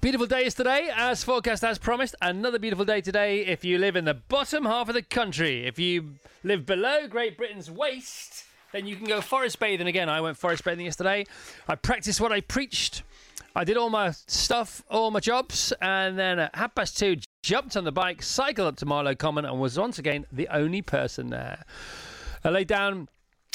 Beautiful 0.00 0.26
day 0.26 0.46
is 0.46 0.54
today, 0.54 0.90
as 0.92 1.22
forecast 1.22 1.62
as 1.62 1.78
promised. 1.78 2.16
Another 2.20 2.58
beautiful 2.58 2.84
day 2.84 3.00
today 3.00 3.46
if 3.46 3.64
you 3.64 3.78
live 3.78 3.94
in 3.94 4.04
the 4.04 4.14
bottom 4.14 4.64
half 4.64 4.88
of 4.88 4.94
the 4.94 5.02
country. 5.02 5.66
If 5.66 5.78
you 5.78 6.14
live 6.42 6.66
below 6.66 7.06
Great 7.06 7.36
Britain's 7.36 7.70
waist, 7.70 8.44
then 8.72 8.86
you 8.86 8.96
can 8.96 9.06
go 9.06 9.20
forest 9.20 9.60
bathing 9.60 9.86
again. 9.86 10.08
I 10.08 10.20
went 10.20 10.36
forest 10.36 10.64
bathing 10.64 10.86
yesterday. 10.86 11.26
I 11.68 11.76
practiced 11.76 12.20
what 12.20 12.32
I 12.32 12.40
preached. 12.40 13.04
I 13.54 13.62
did 13.62 13.76
all 13.76 13.90
my 13.90 14.10
stuff, 14.10 14.82
all 14.90 15.10
my 15.12 15.20
jobs, 15.20 15.72
and 15.80 16.18
then 16.18 16.38
at 16.40 16.54
half 16.54 16.74
past 16.74 16.98
two, 16.98 17.18
jumped 17.42 17.76
on 17.76 17.84
the 17.84 17.92
bike, 17.92 18.22
cycled 18.22 18.68
up 18.68 18.76
to 18.76 18.86
Marlow 18.86 19.14
Common, 19.14 19.44
and 19.44 19.60
was 19.60 19.78
once 19.78 19.98
again 19.98 20.26
the 20.32 20.48
only 20.48 20.82
person 20.82 21.28
there. 21.28 21.64
I 22.42 22.48
laid 22.48 22.66
down 22.66 23.08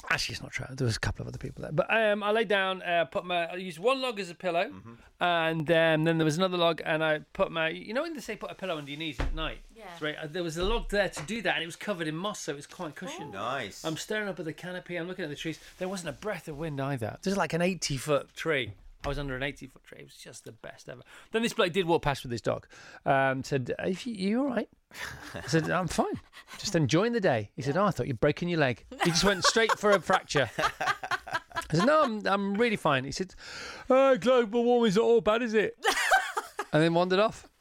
Actually, 0.10 0.34
it's 0.34 0.42
not 0.42 0.52
true. 0.52 0.66
There 0.70 0.86
was 0.86 0.96
a 0.96 1.00
couple 1.00 1.22
of 1.24 1.28
other 1.28 1.38
people 1.38 1.62
there, 1.64 1.72
but 1.72 1.94
um, 1.94 2.24
I 2.24 2.32
laid 2.32 2.48
down, 2.48 2.82
uh, 2.82 3.06
put 3.06 3.26
my, 3.26 3.46
I 3.48 3.56
used 3.56 3.78
one 3.78 4.02
log 4.02 4.20
as 4.20 4.30
a 4.30 4.36
pillow, 4.36 4.66
Mm-hmm. 4.70 4.94
and 5.20 5.62
um, 5.72 6.04
then 6.06 6.18
there 6.18 6.24
was 6.26 6.38
another 6.38 6.56
log, 6.58 6.82
and 6.86 7.04
I 7.04 7.20
put 7.34 7.52
my, 7.52 7.70
you 7.70 7.94
know, 7.94 8.04
when 8.04 8.14
they 8.14 8.22
say 8.22 8.36
put 8.38 8.50
a 8.52 8.56
pillow 8.56 8.78
under 8.78 8.90
your 8.90 9.00
knees 9.00 9.20
at 9.20 9.36
night. 9.36 9.58
Yeah. 9.76 9.84
Right. 10.00 10.16
uh, 10.22 10.28
There 10.28 10.44
was 10.44 10.58
a 10.58 10.64
log 10.64 10.90
there 10.90 11.10
to 11.10 11.24
do 11.24 11.42
that, 11.42 11.56
and 11.56 11.64
it 11.64 11.66
was 11.66 11.76
covered 11.76 12.08
in 12.08 12.16
moss, 12.16 12.40
so 12.40 12.54
it 12.54 12.56
was 12.56 12.68
quite 12.68 12.96
cushioned. 12.96 13.34
Nice. 13.34 13.84
I'm 13.84 13.98
staring 13.98 14.30
up 14.30 14.40
at 14.40 14.46
the 14.46 14.54
canopy. 14.54 14.96
I'm 14.96 15.08
looking 15.08 15.24
at 15.24 15.30
the 15.30 15.36
trees. 15.36 15.60
There 15.78 15.90
wasn't 15.90 16.10
a 16.10 16.20
breath 16.20 16.48
of 16.48 16.58
wind 16.58 16.80
either. 16.80 17.18
This 17.22 17.32
is 17.34 17.38
like 17.38 17.54
an 17.54 17.62
80 17.62 17.98
foot 17.98 18.34
tree. 18.36 18.72
I 19.06 19.10
was 19.10 19.20
under 19.20 19.36
an 19.36 19.44
80 19.44 19.68
foot 19.68 19.84
tree. 19.84 20.00
It 20.00 20.06
was 20.06 20.16
just 20.18 20.44
the 20.46 20.52
best 20.52 20.90
ever. 20.90 21.02
Then 21.32 21.42
this 21.44 21.54
bloke 21.54 21.72
did 21.72 21.86
walk 21.86 22.02
past 22.02 22.24
with 22.24 22.32
his 22.32 22.42
dog. 22.42 22.66
Um, 23.06 23.44
said, 23.44 23.74
"Are 23.80 23.90
you, 23.90 23.98
you 24.14 24.40
all 24.42 24.48
right?" 24.50 24.68
I 25.36 25.42
said, 25.48 25.70
"I'm 25.70 25.88
fine. 25.88 26.20
Just 26.58 26.76
enjoying 26.84 27.14
the 27.14 27.20
day." 27.20 27.52
He 27.56 27.62
said, 27.62 27.78
"Oh, 27.78 27.86
I 27.86 27.92
thought 27.92 28.08
you'd 28.08 28.20
broken 28.20 28.48
your 28.48 28.60
leg." 28.60 28.86
He 29.04 29.12
just 29.12 29.24
went 29.24 29.44
straight 29.44 29.72
for 29.78 29.92
a 29.92 30.00
fracture. 30.00 30.50
I 30.58 31.76
said, 31.76 31.86
"No, 31.86 32.04
I'm, 32.04 32.26
I'm 32.26 32.54
really 32.56 32.76
fine." 32.78 33.04
He 33.04 33.12
said, 33.12 33.36
oh, 33.90 34.18
"Global 34.18 34.64
warming's 34.64 34.96
not 34.96 35.04
all 35.04 35.22
bad, 35.22 35.42
is 35.44 35.54
it?" 35.54 35.76
and 36.74 36.82
then 36.82 36.94
wandered 36.94 37.20
off. 37.20 37.48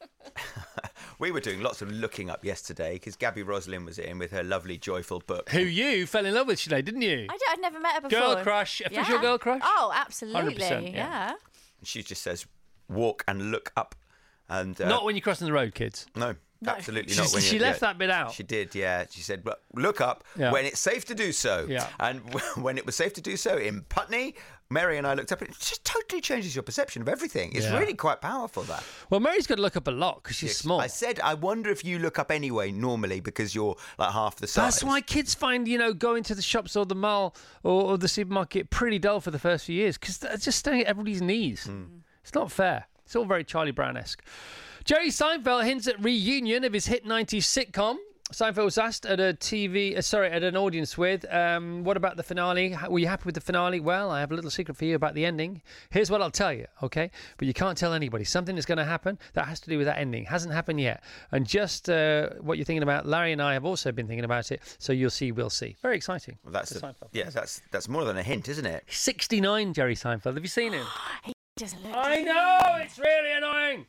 We 1.18 1.30
were 1.30 1.40
doing 1.40 1.62
lots 1.62 1.80
of 1.80 1.90
looking 1.90 2.28
up 2.28 2.44
yesterday 2.44 2.92
because 2.94 3.16
Gaby 3.16 3.42
Roslin 3.42 3.86
was 3.86 3.98
in 3.98 4.18
with 4.18 4.32
her 4.32 4.42
lovely, 4.42 4.76
joyful 4.76 5.20
book. 5.20 5.48
Who 5.48 5.60
you 5.60 6.04
fell 6.06 6.26
in 6.26 6.34
love 6.34 6.46
with, 6.46 6.58
Sinead, 6.58 6.84
didn't 6.84 7.00
you? 7.00 7.26
I'd 7.30 7.58
never 7.58 7.80
met 7.80 7.94
her 7.94 8.00
before. 8.02 8.20
Girl 8.20 8.36
crush, 8.42 8.82
official 8.82 9.14
Yeah. 9.14 9.20
girl 9.22 9.38
crush. 9.38 9.62
Oh, 9.64 9.92
absolutely. 9.94 10.56
100%, 10.56 10.92
yeah. 10.92 10.96
yeah. 11.30 11.32
She 11.84 12.02
just 12.02 12.22
says, 12.22 12.44
"Walk 12.90 13.24
and 13.26 13.50
look 13.50 13.72
up." 13.78 13.94
And 14.50 14.78
uh, 14.78 14.88
Not 14.90 15.06
when 15.06 15.16
you're 15.16 15.22
crossing 15.22 15.46
the 15.46 15.54
road, 15.54 15.74
kids. 15.74 16.04
no, 16.16 16.34
absolutely 16.66 17.14
not. 17.16 17.32
When 17.32 17.42
she 17.42 17.58
left 17.58 17.82
yeah, 17.82 17.88
that 17.88 17.98
bit 17.98 18.10
out. 18.10 18.32
She 18.32 18.42
did, 18.42 18.74
yeah. 18.74 19.04
She 19.10 19.20
said, 19.22 19.42
"Well, 19.44 19.56
"Look 19.74 20.00
up 20.00 20.24
Yeah. 20.36 20.52
when 20.52 20.64
it's 20.64 20.80
safe 20.80 21.04
to 21.06 21.14
do 21.14 21.32
so." 21.32 21.66
Yeah. 21.68 21.88
And 22.00 22.20
when 22.56 22.78
it 22.78 22.86
was 22.86 22.94
safe 22.96 23.12
to 23.14 23.20
do 23.20 23.36
so 23.36 23.56
in 23.56 23.82
Putney, 23.88 24.34
Mary 24.70 24.98
and 24.98 25.06
I 25.06 25.14
looked 25.14 25.30
up. 25.32 25.42
It 25.42 25.50
just 25.58 25.84
totally 25.84 26.20
changes 26.20 26.56
your 26.56 26.62
perception 26.64 27.02
of 27.02 27.08
everything. 27.08 27.52
It's 27.54 27.66
Yeah. 27.66 27.78
really 27.78 27.94
quite 27.94 28.20
powerful. 28.20 28.64
That. 28.64 28.82
Well, 29.10 29.20
Mary's 29.20 29.46
got 29.46 29.56
to 29.56 29.62
look 29.62 29.76
up 29.76 29.86
a 29.86 29.92
lot 29.92 30.22
because 30.22 30.36
she's 30.36 30.56
small. 30.56 30.80
I 30.80 30.88
said, 30.88 31.20
I 31.20 31.34
wonder 31.34 31.70
if 31.70 31.84
you 31.84 31.98
look 32.00 32.18
up 32.18 32.30
anyway 32.32 32.72
normally 32.72 33.20
because 33.20 33.54
you're 33.54 33.76
like 33.98 34.12
half 34.12 34.36
the 34.36 34.46
size. 34.46 34.74
That's 34.74 34.84
why 34.84 35.00
kids 35.02 35.34
find, 35.34 35.68
you 35.68 35.78
know, 35.78 35.92
going 35.92 36.24
to 36.24 36.34
the 36.34 36.42
shops 36.42 36.74
or 36.74 36.84
the 36.84 36.96
mall 36.96 37.36
or, 37.62 37.82
or 37.92 37.98
the 37.98 38.08
supermarket 38.08 38.70
pretty 38.70 38.98
dull 38.98 39.20
for 39.20 39.30
the 39.30 39.38
first 39.38 39.66
few 39.66 39.76
years 39.76 39.98
because 39.98 40.18
they're 40.18 40.36
just 40.36 40.58
staying 40.58 40.80
at 40.80 40.86
everybody's 40.88 41.22
knees. 41.22 41.68
Mm. 41.70 42.00
It's 42.22 42.34
not 42.34 42.50
fair. 42.50 42.86
It's 43.04 43.14
all 43.14 43.24
very 43.24 43.44
Charlie 43.44 43.70
Brown 43.70 43.96
esque. 43.96 44.20
Jerry 44.86 45.08
Seinfeld 45.08 45.64
hints 45.64 45.88
at 45.88 46.02
reunion 46.02 46.62
of 46.62 46.72
his 46.72 46.86
hit 46.86 47.04
90s 47.04 47.42
sitcom. 47.42 47.96
Seinfeld 48.32 48.64
was 48.64 48.78
asked 48.78 49.04
at 49.06 49.18
a 49.20 49.34
TV, 49.34 49.96
uh, 49.96 50.00
sorry, 50.02 50.30
at 50.30 50.42
an 50.42 50.56
audience 50.56 50.96
with, 50.98 51.24
um, 51.32 51.84
what 51.84 51.96
about 51.96 52.16
the 52.16 52.22
finale? 52.24 52.76
Were 52.88 52.98
you 53.00 53.06
happy 53.06 53.22
with 53.24 53.34
the 53.36 53.40
finale? 53.40 53.78
Well, 53.80 54.10
I 54.10 54.18
have 54.20 54.32
a 54.32 54.34
little 54.34 54.50
secret 54.50 54.76
for 54.76 54.84
you 54.84 54.94
about 54.96 55.14
the 55.14 55.24
ending. 55.24 55.62
Here's 55.90 56.10
what 56.10 56.22
I'll 56.22 56.30
tell 56.30 56.52
you, 56.52 56.66
okay? 56.84 57.10
But 57.36 57.46
you 57.46 57.54
can't 57.54 57.76
tell 57.78 57.92
anybody. 57.92 58.24
Something 58.24 58.56
is 58.58 58.66
going 58.66 58.78
to 58.78 58.84
happen 58.84 59.16
that 59.34 59.46
has 59.46 59.58
to 59.60 59.70
do 59.70 59.78
with 59.78 59.86
that 59.86 59.98
ending. 59.98 60.24
Hasn't 60.24 60.52
happened 60.54 60.80
yet. 60.80 61.02
And 61.32 61.46
just 61.46 61.88
uh, 61.88 62.30
what 62.40 62.58
you're 62.58 62.64
thinking 62.64 62.82
about, 62.82 63.06
Larry 63.06 63.32
and 63.32 63.40
I 63.42 63.52
have 63.54 63.64
also 63.64 63.90
been 63.92 64.06
thinking 64.08 64.24
about 64.24 64.50
it. 64.52 64.60
So 64.78 64.92
you'll 64.92 65.10
see, 65.10 65.30
we'll 65.30 65.50
see. 65.50 65.76
Very 65.82 65.96
exciting. 65.96 66.36
Well, 66.44 66.52
that's 66.52 66.72
for 66.72 66.78
a- 66.86 66.90
Seinfeld. 66.92 67.08
yeah, 67.12 67.30
that's 67.30 67.60
that's 67.70 67.88
more 67.88 68.04
than 68.04 68.16
a 68.16 68.22
hint, 68.24 68.48
isn't 68.48 68.66
it? 68.66 68.84
69, 68.88 69.72
Jerry 69.72 69.94
Seinfeld. 69.94 70.34
Have 70.34 70.42
you 70.42 70.48
seen 70.48 70.72
him? 70.72 70.86
He 71.58 71.64
doesn't 71.64 71.82
look. 71.84 71.96
I 71.96 72.20
know, 72.20 72.82
it's 72.84 72.98
really 72.98 73.32
annoying. 73.32 73.86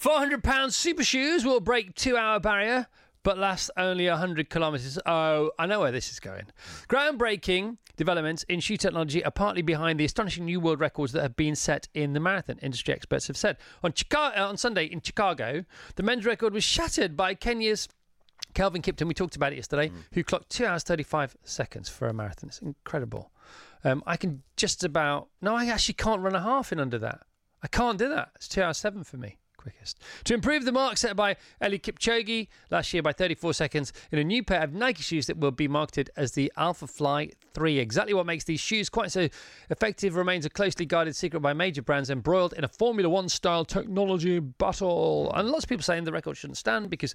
£400 0.00 0.72
super 0.72 1.02
shoes 1.02 1.44
will 1.44 1.60
break 1.60 1.94
two 1.94 2.16
hour 2.16 2.38
barrier, 2.38 2.86
but 3.22 3.36
last 3.36 3.70
only 3.76 4.08
100 4.08 4.48
kilometres. 4.48 4.98
Oh, 5.04 5.50
I 5.58 5.66
know 5.66 5.80
where 5.80 5.90
this 5.90 6.10
is 6.10 6.20
going. 6.20 6.46
Groundbreaking 6.88 7.78
developments 7.96 8.44
in 8.44 8.60
shoe 8.60 8.76
technology 8.76 9.24
are 9.24 9.32
partly 9.32 9.62
behind 9.62 9.98
the 9.98 10.04
astonishing 10.04 10.44
new 10.44 10.60
world 10.60 10.78
records 10.78 11.12
that 11.12 11.22
have 11.22 11.34
been 11.36 11.56
set 11.56 11.88
in 11.94 12.12
the 12.12 12.20
marathon, 12.20 12.58
industry 12.62 12.94
experts 12.94 13.26
have 13.26 13.36
said. 13.36 13.56
On, 13.82 13.92
Chicago, 13.92 14.40
on 14.44 14.56
Sunday 14.56 14.84
in 14.84 15.02
Chicago, 15.02 15.64
the 15.96 16.02
men's 16.04 16.24
record 16.24 16.54
was 16.54 16.62
shattered 16.64 17.16
by 17.16 17.34
Kenya's 17.34 17.88
Kelvin 18.54 18.82
Kiptum, 18.82 19.08
we 19.08 19.14
talked 19.14 19.36
about 19.36 19.52
it 19.52 19.56
yesterday, 19.56 19.90
who 20.12 20.22
clocked 20.24 20.50
two 20.50 20.64
hours 20.64 20.82
35 20.84 21.36
seconds 21.42 21.88
for 21.88 22.08
a 22.08 22.14
marathon. 22.14 22.48
It's 22.48 22.60
incredible. 22.60 23.30
Um, 23.84 24.02
I 24.06 24.16
can 24.16 24.42
just 24.56 24.84
about, 24.84 25.28
no, 25.42 25.54
I 25.54 25.66
actually 25.66 25.94
can't 25.94 26.22
run 26.22 26.34
a 26.34 26.40
half 26.40 26.72
in 26.72 26.80
under 26.80 26.98
that. 26.98 27.20
I 27.62 27.66
can't 27.66 27.98
do 27.98 28.08
that. 28.08 28.30
It's 28.36 28.48
two 28.48 28.62
hours 28.62 28.78
seven 28.78 29.04
for 29.04 29.16
me, 29.16 29.38
quickest. 29.68 30.00
To 30.24 30.34
improve 30.34 30.64
the 30.64 30.72
mark 30.72 30.96
set 30.96 31.16
by 31.16 31.36
Eliud 31.62 31.82
Kipchoge 31.82 32.48
last 32.70 32.92
year 32.92 33.02
by 33.02 33.12
34 33.12 33.54
seconds 33.54 33.92
in 34.10 34.18
a 34.18 34.24
new 34.24 34.42
pair 34.42 34.62
of 34.62 34.72
Nike 34.72 35.02
shoes 35.02 35.26
that 35.26 35.38
will 35.38 35.50
be 35.50 35.68
marketed 35.68 36.10
as 36.16 36.32
the 36.32 36.52
Alphafly 36.56 37.32
3. 37.54 37.78
Exactly 37.78 38.14
what 38.14 38.26
makes 38.26 38.44
these 38.44 38.60
shoes 38.60 38.88
quite 38.88 39.12
so 39.12 39.28
effective 39.70 40.16
remains 40.16 40.46
a 40.46 40.50
closely 40.50 40.86
guarded 40.86 41.14
secret 41.16 41.40
by 41.40 41.52
major 41.52 41.82
brands 41.82 42.10
embroiled 42.10 42.52
in 42.54 42.64
a 42.64 42.68
Formula 42.68 43.08
One 43.08 43.28
style 43.28 43.64
technology 43.64 44.38
battle. 44.38 45.32
And 45.34 45.48
lots 45.48 45.64
of 45.64 45.68
people 45.68 45.82
saying 45.82 46.04
the 46.04 46.12
record 46.12 46.36
shouldn't 46.36 46.56
stand 46.56 46.90
because 46.90 47.14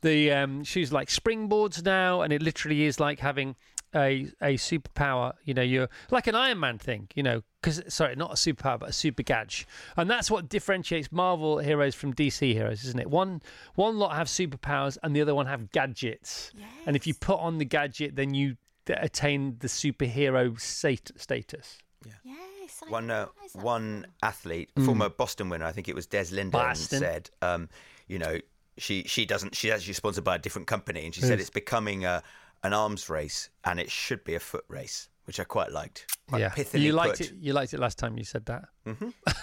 the 0.00 0.32
um, 0.32 0.64
shoes 0.64 0.92
like 0.92 1.08
springboards 1.08 1.84
now, 1.84 2.22
and 2.22 2.32
it 2.32 2.42
literally 2.42 2.84
is 2.84 2.98
like 2.98 3.20
having 3.20 3.54
a 3.94 4.28
a 4.40 4.54
superpower. 4.56 5.34
You 5.44 5.54
know, 5.54 5.62
you're 5.62 5.88
like 6.10 6.26
an 6.26 6.34
Iron 6.34 6.60
Man 6.60 6.78
thing. 6.78 7.08
You 7.14 7.22
know, 7.22 7.42
because 7.60 7.82
sorry, 7.92 8.16
not 8.16 8.30
a 8.32 8.34
superpower, 8.34 8.78
but 8.78 8.88
a 8.88 8.92
super 8.92 9.22
gadge, 9.22 9.66
and 9.96 10.08
that's 10.10 10.30
what 10.30 10.48
differentiates 10.48 11.10
Marvel 11.12 11.58
heroes 11.58 11.94
from 11.94 12.14
DC 12.14 12.52
heroes, 12.52 12.84
isn't 12.84 13.00
it? 13.00 13.10
One 13.10 13.42
one 13.74 13.98
lot 13.98 14.16
have 14.16 14.26
superpowers, 14.28 14.98
and 15.02 15.14
the 15.14 15.20
other 15.22 15.34
one 15.34 15.46
have 15.46 15.70
gadgets. 15.72 16.52
And 16.86 16.96
if 16.96 17.06
you 17.06 17.14
put 17.14 17.38
on 17.38 17.58
the 17.58 17.64
gadget, 17.64 18.16
then 18.16 18.34
you 18.34 18.56
attain 18.88 19.56
the 19.60 19.68
superhero 19.68 20.58
stat- 20.60 21.12
status. 21.16 21.78
Yeah. 22.04 22.12
Yes. 22.24 22.82
I 22.86 22.90
One 22.90 23.10
uh, 23.10 23.26
one 23.54 24.06
athlete, 24.22 24.70
former 24.84 25.08
Boston 25.08 25.48
winner, 25.48 25.66
I 25.66 25.72
think 25.72 25.88
it 25.88 25.94
was 25.94 26.06
Des 26.06 26.26
Linden, 26.32 26.58
Mm. 26.60 26.76
Said, 26.76 27.30
um, 27.42 27.68
you 28.08 28.18
know, 28.18 28.38
she 28.78 29.04
she 29.04 29.24
doesn't. 29.26 29.54
She's 29.54 29.70
actually 29.70 29.92
sponsored 29.92 30.24
by 30.24 30.36
a 30.36 30.38
different 30.38 30.66
company, 30.66 31.04
and 31.04 31.14
she 31.14 31.20
said 31.20 31.38
Yes. 31.38 31.40
it's 31.42 31.50
becoming 31.50 32.04
a 32.04 32.22
an 32.62 32.72
arms 32.72 33.08
race, 33.08 33.50
and 33.64 33.80
it 33.80 33.90
should 33.90 34.24
be 34.24 34.34
a 34.34 34.40
foot 34.40 34.64
race, 34.68 35.08
which 35.24 35.40
I 35.40 35.44
quite 35.44 35.72
liked. 35.72 36.06
Quite 36.28 36.40
yeah, 36.40 36.64
you 36.74 36.92
liked 36.92 37.18
put. 37.18 37.26
it. 37.28 37.34
You 37.40 37.52
liked 37.52 37.74
it 37.74 37.80
last 37.80 37.98
time 37.98 38.16
you 38.16 38.24
said 38.24 38.46
that. 38.46 38.64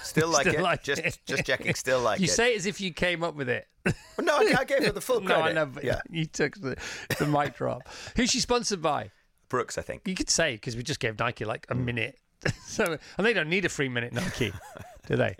Still 0.03 0.29
like 0.29 0.47
Still 0.47 0.59
it. 0.59 0.63
like 0.63 0.83
just 0.83 1.01
it. 1.01 1.19
just 1.25 1.45
checking. 1.45 1.73
Still 1.75 1.99
like 2.01 2.19
you 2.19 2.25
it. 2.25 2.27
You 2.27 2.33
say 2.33 2.53
it 2.53 2.57
as 2.57 2.65
if 2.65 2.79
you 2.81 2.93
came 2.93 3.23
up 3.23 3.35
with 3.35 3.49
it. 3.49 3.67
Well, 3.85 3.95
no, 4.21 4.37
I, 4.37 4.55
I 4.59 4.63
gave 4.65 4.83
her 4.85 4.91
the 4.91 5.01
full 5.01 5.21
credit. 5.21 5.39
no. 5.43 5.45
I 5.49 5.53
know, 5.53 5.65
but 5.65 5.83
yeah, 5.83 6.01
you 6.09 6.25
took 6.25 6.55
the, 6.59 6.77
the 7.17 7.25
mic 7.25 7.55
drop. 7.55 7.87
Who's 8.15 8.29
she 8.29 8.39
sponsored 8.39 8.81
by? 8.81 9.11
Brooks, 9.49 9.77
I 9.77 9.81
think. 9.81 10.07
You 10.07 10.15
could 10.15 10.29
say 10.29 10.53
because 10.53 10.75
we 10.75 10.83
just 10.83 10.99
gave 10.99 11.17
Nike 11.19 11.45
like 11.45 11.65
a 11.69 11.75
minute. 11.75 12.17
so 12.65 12.97
and 13.17 13.25
they 13.27 13.33
don't 13.33 13.49
need 13.49 13.65
a 13.65 13.69
free 13.69 13.89
minute 13.89 14.13
Nike, 14.13 14.53
do 15.07 15.17
they? 15.17 15.35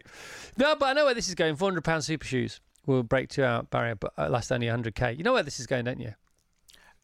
No, 0.58 0.76
but 0.76 0.88
I 0.88 0.94
know 0.94 1.06
where 1.06 1.14
this 1.14 1.30
is 1.30 1.36
going. 1.36 1.56
Four 1.56 1.70
hundred 1.70 1.84
pound 1.86 2.04
super 2.04 2.26
shoes 2.26 2.60
will 2.86 3.04
break 3.04 3.30
two 3.30 3.44
hour 3.44 3.64
barrier, 3.64 3.96
but 3.96 4.12
uh, 4.18 4.28
last 4.30 4.52
only 4.52 4.68
hundred 4.68 4.96
k. 4.96 5.14
You 5.14 5.24
know 5.24 5.34
where 5.34 5.44
this 5.44 5.60
is 5.60 5.68
going, 5.68 5.86
don't 5.86 6.00
you? 6.00 6.14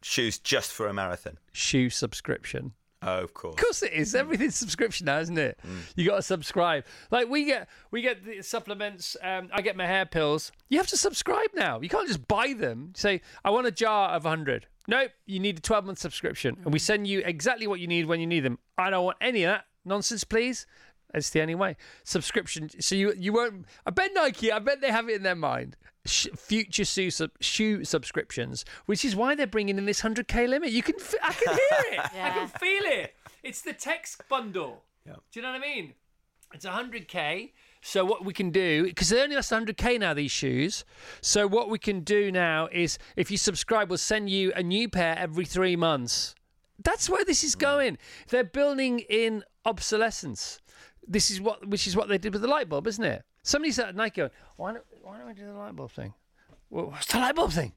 Shoes 0.08 0.38
just 0.38 0.72
for 0.72 0.88
a 0.88 0.94
marathon. 0.94 1.40
Shoe 1.52 1.90
subscription. 1.90 2.74
Oh, 3.02 3.22
of 3.22 3.34
course. 3.34 3.56
Of 3.56 3.60
course 3.60 3.82
it 3.82 3.92
is. 3.92 4.14
Everything's 4.14 4.56
subscription 4.56 5.08
now, 5.08 5.18
isn't 5.20 5.38
it? 5.38 5.60
You 5.96 6.08
got 6.08 6.18
to 6.18 6.22
subscribe. 6.22 6.86
Like 7.10 7.28
we 7.28 7.46
get, 7.46 7.68
we 7.90 8.04
get 8.04 8.24
the 8.24 8.44
supplements. 8.44 9.18
Um, 9.24 9.50
I 9.52 9.64
get 9.64 9.76
my 9.76 9.88
hair 9.88 10.06
pills. 10.06 10.52
You 10.70 10.78
have 10.78 10.86
to 10.90 10.98
subscribe 10.98 11.50
now. 11.56 11.82
You 11.82 11.90
can't 11.90 12.08
just 12.08 12.28
buy 12.28 12.54
them. 12.54 12.94
Say, 12.96 13.22
I 13.44 13.50
want 13.50 13.66
a 13.66 13.72
jar 13.72 14.10
of 14.12 14.26
hundred. 14.26 14.68
Nope, 14.88 15.10
you 15.26 15.40
need 15.40 15.58
a 15.58 15.62
twelve 15.62 15.86
month 15.86 15.98
subscription, 15.98 16.58
and 16.64 16.72
we 16.72 16.78
send 16.78 17.08
you 17.08 17.24
exactly 17.26 17.66
what 17.66 17.80
you 17.80 17.88
need 17.88 18.06
when 18.06 18.20
you 18.20 18.28
need 18.28 18.42
them. 18.42 18.60
I 18.78 18.92
don't 18.92 19.06
want 19.06 19.18
any 19.22 19.44
of 19.44 19.54
that 19.54 19.66
nonsense, 19.86 20.24
please. 20.24 20.68
It's 21.16 21.30
the 21.30 21.42
only 21.42 21.56
way. 21.56 21.78
Subscription. 22.04 22.70
So 22.80 22.96
you 22.96 23.14
you 23.14 23.34
won't. 23.34 23.66
I 23.86 23.92
bet 23.92 24.12
Nike. 24.14 24.52
I 24.52 24.60
bet 24.60 24.82
they 24.82 24.92
have 24.92 25.10
it 25.10 25.16
in 25.16 25.24
their 25.24 25.36
mind. 25.36 25.78
Sh- 26.06 26.28
future 26.36 26.86
shoe, 26.86 27.10
sub- 27.10 27.32
shoe 27.40 27.84
subscriptions, 27.84 28.64
which 28.86 29.04
is 29.04 29.16
why 29.16 29.34
they're 29.34 29.48
bringing 29.48 29.78
in 29.78 29.86
this 29.86 30.02
hundred 30.02 30.28
k 30.28 30.46
limit. 30.46 30.72
You 30.72 30.84
can, 30.84 30.96
f- 31.00 31.16
I 31.24 31.34
can 31.34 31.54
hear 31.54 31.94
it. 31.94 32.00
I 32.16 32.30
can 32.30 32.48
feel 32.48 32.84
it. 32.84 33.16
It's 33.42 33.62
the 33.62 33.74
text 33.74 34.22
bundle. 34.30 34.84
Yeah. 35.06 35.14
Do 35.32 35.40
you 35.40 35.42
know 35.42 35.52
what 35.52 35.62
I 35.62 35.62
mean? 35.62 35.94
It's 36.54 36.66
100k. 36.66 37.52
So 37.82 38.04
what 38.06 38.26
we 38.26 38.34
can 38.34 38.50
do, 38.50 38.86
because 38.86 39.10
they 39.10 39.22
only 39.22 39.36
last 39.36 39.52
100k 39.52 40.00
now, 40.00 40.14
these 40.14 40.32
shoes. 40.32 40.86
So 41.22 41.48
what 41.48 41.70
we 41.70 41.78
can 41.78 42.00
do 42.00 42.32
now 42.32 42.68
is, 42.72 42.98
if 43.16 43.30
you 43.30 43.38
subscribe, 43.38 43.90
we'll 43.90 43.98
send 43.98 44.30
you 44.30 44.52
a 44.56 44.64
new 44.64 44.90
pair 44.90 45.16
every 45.20 45.46
three 45.46 45.76
months. 45.76 46.34
That's 46.84 47.10
where 47.10 47.24
this 47.24 47.44
is 47.44 47.56
mm. 47.56 47.60
going. 47.60 47.98
They're 48.30 48.44
building 48.44 49.00
in 49.00 49.44
obsolescence. 49.66 50.60
This 51.08 51.30
is 51.32 51.40
what, 51.40 51.68
which 51.68 51.88
is 51.88 51.96
what 51.96 52.08
they 52.08 52.18
did 52.18 52.34
with 52.34 52.42
the 52.42 52.48
light 52.48 52.70
bulb, 52.70 52.88
isn't 52.88 53.04
it? 53.04 53.24
Somebody 53.44 53.72
said 53.72 53.90
at 53.90 53.96
Nike 53.96 54.22
going, 54.22 54.32
why 54.58 54.74
don't, 54.74 54.84
why 55.02 55.18
don't 55.18 55.28
we 55.28 55.34
do 55.34 55.46
the 55.46 55.54
light 55.54 55.76
bulb 55.76 55.92
thing? 55.92 56.14
Well, 56.70 56.88
what's 56.88 57.08
the 57.08 57.20
light 57.20 57.36
bulb 57.36 57.52
thing? 57.52 57.74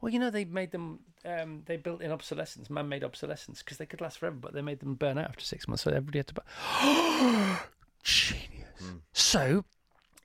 Well, 0.00 0.12
you 0.12 0.18
know, 0.18 0.30
they 0.30 0.44
made 0.44 0.72
them, 0.72 1.00
um, 1.24 1.62
they 1.66 1.76
built 1.76 2.02
in 2.02 2.10
obsolescence, 2.10 2.68
man 2.68 2.88
made 2.88 3.04
obsolescence, 3.04 3.62
because 3.62 3.78
they 3.78 3.86
could 3.86 4.00
last 4.00 4.18
forever, 4.18 4.36
but 4.36 4.52
they 4.52 4.60
made 4.60 4.80
them 4.80 4.94
burn 4.94 5.18
out 5.18 5.28
after 5.28 5.44
six 5.44 5.66
months, 5.66 5.84
so 5.84 5.90
everybody 5.90 6.18
had 6.18 6.26
to 6.26 6.34
buy. 6.34 7.60
Genius. 8.02 9.00
So, 9.12 9.64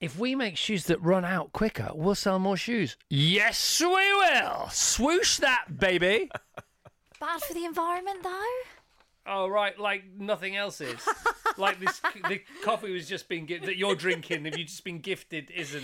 if 0.02 0.18
we 0.18 0.36
make 0.36 0.58
shoes 0.58 0.86
that 0.86 1.02
run 1.02 1.24
out 1.24 1.54
quicker, 1.54 1.92
we'll 1.94 2.16
sell 2.16 2.40
more 2.40 2.58
shoes. 2.58 2.98
Yes, 3.10 3.80
we 3.80 3.88
will. 3.88 4.70
Swoosh 4.72 5.38
that, 5.38 5.78
baby. 5.78 6.30
Bad 7.20 7.42
for 7.42 7.54
the 7.54 7.66
environment, 7.66 8.24
though. 8.24 8.44
Oh 9.26 9.48
right, 9.48 9.78
like 9.80 10.04
nothing 10.18 10.56
else 10.56 10.82
is. 10.82 11.08
like 11.58 11.80
this, 11.80 12.02
the 12.28 12.42
coffee 12.64 12.92
was 12.92 13.08
just 13.08 13.30
being 13.30 13.46
that 13.64 13.78
you're 13.78 13.96
drinking. 13.96 14.46
Have 14.46 14.58
you 14.58 14.66
just 14.66 14.84
been 14.84 15.00
gifted? 15.00 15.52
Isn't? 15.52 15.84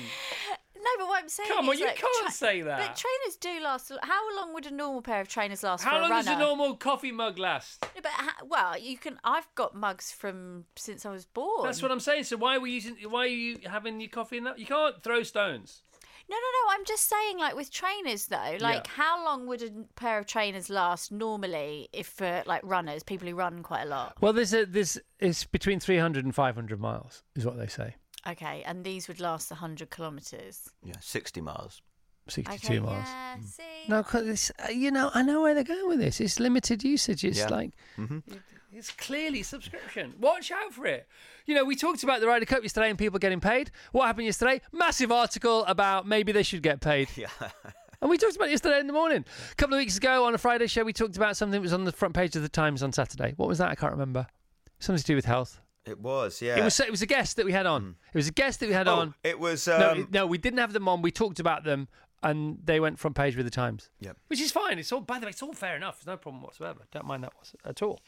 No, 0.86 0.92
but 1.00 1.08
what 1.08 1.24
I'm 1.24 1.30
saying 1.30 1.50
Come 1.50 1.68
on, 1.68 1.74
is, 1.74 1.80
you 1.80 1.88
can't 1.88 2.32
say 2.32 2.62
that. 2.62 2.78
But 2.78 2.96
trainers 2.96 3.38
do 3.40 3.64
last. 3.64 3.92
How 4.04 4.36
long 4.36 4.54
would 4.54 4.68
a 4.68 4.72
normal 4.72 5.02
pair 5.02 5.20
of 5.20 5.28
trainers 5.28 5.64
last 5.64 5.84
for 5.84 5.90
How 5.90 6.00
a 6.00 6.02
long 6.02 6.10
does 6.12 6.28
a 6.28 6.38
normal 6.38 6.76
coffee 6.76 7.12
mug 7.12 7.40
last? 7.40 7.84
Yeah, 7.96 8.02
But 8.04 8.12
ha- 8.12 8.44
well, 8.46 8.78
you 8.78 8.98
can. 8.98 9.20
I've 9.24 9.48
got 9.56 9.74
mugs 9.74 10.12
from 10.12 10.66
since 10.76 11.04
I 11.04 11.10
was 11.10 11.26
born. 11.26 11.64
That's 11.64 11.82
what 11.82 11.92
I'm 11.92 12.00
saying. 12.00 12.26
So 12.26 12.38
why 12.38 12.60
were 12.60 12.68
you 12.68 12.76
using? 12.76 12.98
Why 13.10 13.22
are 13.22 13.28
you 13.28 13.60
having 13.66 14.00
your 14.00 14.10
coffee 14.10 14.38
in 14.38 14.44
that? 14.44 14.60
You 14.60 14.68
can't 14.68 15.02
throw 15.02 15.24
stones. 15.24 15.82
No, 16.28 16.36
no, 16.36 16.40
no. 16.42 16.74
I'm 16.74 16.86
just 16.86 17.08
saying, 17.08 17.38
like 17.38 17.56
with 17.56 17.72
trainers 17.72 18.28
though, 18.28 18.58
like 18.60 18.86
Yeah. 18.86 18.92
how 18.96 19.24
long 19.24 19.46
would 19.48 19.62
a 19.62 19.70
pair 19.96 20.18
of 20.20 20.26
trainers 20.26 20.70
last 20.70 21.12
normally 21.12 21.90
if 21.94 22.08
for 22.08 22.44
like 22.46 22.62
runners, 22.64 23.04
people 23.04 23.28
who 23.28 23.36
run 23.36 23.62
quite 23.64 23.84
a 23.84 23.86
lot? 23.86 24.16
Well, 24.22 24.34
there's 24.34 24.54
a 24.54 24.66
there's 24.66 24.98
it's 25.20 25.44
between 25.46 25.80
300 25.80 26.26
and 26.26 26.34
500 26.34 26.80
miles 26.80 27.24
is 27.36 27.46
what 27.46 27.58
they 27.58 27.68
say. 27.68 27.96
Okay, 28.28 28.64
and 28.66 28.84
these 28.84 29.08
would 29.08 29.20
last 29.20 29.52
100 29.52 29.92
kilometres. 29.92 30.70
Yeah, 30.84 30.96
60 31.00 31.42
miles. 31.42 31.82
62 32.28 32.68
Okay, 32.68 32.80
miles. 32.80 33.06
yeah, 33.08 33.36
mm. 33.38 33.44
see. 33.46 33.64
No, 33.88 34.04
because 34.04 34.52
uh, 34.64 34.70
you 34.72 34.92
know, 34.92 35.12
I 35.14 35.22
know 35.22 35.42
where 35.42 35.54
they're 35.54 35.64
going 35.64 35.88
with 35.88 36.00
this. 36.00 36.20
It's 36.20 36.40
limited 36.40 36.84
usage. 36.84 37.24
It's 37.24 37.38
Yeah. 37.40 37.50
like 37.50 37.72
mm-hmm. 37.98 38.20
it's 38.72 38.92
clearly 38.92 39.44
subscription. 39.44 40.14
Watch 40.20 40.52
out 40.52 40.74
for 40.74 40.86
it. 40.86 41.08
You 41.46 41.54
know, 41.56 41.64
we 41.64 41.76
talked 41.76 42.04
about 42.04 42.22
the 42.22 42.28
Ryder 42.28 42.46
Cup 42.46 42.64
yesterday 42.64 42.90
and 42.90 42.98
people 42.98 43.20
getting 43.20 43.40
paid. 43.40 43.70
What 43.92 44.08
happened 44.08 44.26
yesterday? 44.26 44.62
Massive 44.72 45.12
article 45.12 45.64
about 45.66 46.08
maybe 46.08 46.32
they 46.32 46.44
should 46.44 46.64
get 46.64 46.82
paid. 46.82 47.10
Yeah. 47.18 47.28
And 48.02 48.10
we 48.10 48.18
talked 48.18 48.36
about 48.36 48.50
it 48.50 48.52
yesterday 48.52 48.80
in 48.80 48.88
the 48.88 48.94
morning. 48.94 49.24
A 49.52 49.56
couple 49.56 49.74
of 49.76 49.80
weeks 49.80 49.98
ago 49.98 50.26
on 50.26 50.36
a 50.36 50.38
Friday 50.38 50.68
show, 50.68 50.84
we 50.84 50.94
talked 50.94 51.16
about 51.18 51.38
something 51.38 51.54
that 51.54 51.62
was 51.62 51.74
on 51.74 51.86
the 51.86 51.92
front 51.94 52.14
page 52.14 52.36
of 52.36 52.42
the 52.42 52.50
Times 52.50 52.84
on 52.84 52.92
Saturday. 52.92 53.34
What 53.38 53.48
was 53.48 53.58
that? 53.60 53.70
I 53.70 53.76
can't 53.76 53.94
remember. 53.94 54.28
Something 54.80 55.00
to 55.00 55.06
do 55.06 55.16
with 55.16 55.26
health. 55.26 55.60
It 55.86 56.00
was, 56.00 56.42
yeah. 56.42 56.58
It 56.58 56.64
was 56.64 56.80
it 56.80 56.92
was 56.92 57.02
a 57.04 57.06
guest 57.06 57.38
that 57.38 57.46
we 57.46 57.52
had 57.52 57.66
on. 57.66 57.84
Mm. 57.84 57.96
It 58.14 58.18
was 58.18 58.28
a 58.28 58.32
guest 58.32 58.60
that 58.60 58.68
we 58.68 58.74
had 58.74 58.88
oh, 58.88 58.96
on. 58.96 59.14
it 59.24 59.40
was. 59.40 59.68
Um, 59.68 60.00
it- 60.02 60.12
no, 60.12 60.26
we 60.28 60.38
didn't 60.38 60.60
have 60.60 60.74
them 60.74 60.88
on. 60.88 61.02
We 61.02 61.12
talked 61.12 61.40
about 61.40 61.64
them, 61.64 61.88
and 62.24 62.58
they 62.64 62.80
went 62.80 62.98
front 63.00 63.16
page 63.16 63.36
with 63.36 63.46
the 63.46 63.52
Times. 63.52 63.90
Yep. 64.00 64.18
which 64.28 64.42
is 64.42 64.52
fine. 64.52 64.80
It's 64.80 64.92
all 64.92 65.02
by 65.02 65.20
the 65.20 65.26
way, 65.26 65.30
it's 65.32 65.42
all 65.44 65.54
fair 65.54 65.76
enough. 65.76 65.98
There's 66.00 66.08
no 66.08 66.18
problem 66.18 66.42
whatsoever. 66.44 66.82
Don't 66.92 67.06
mind 67.06 67.24
that 67.24 67.34
was- 67.40 67.56
at 67.66 67.82
all. 67.82 68.00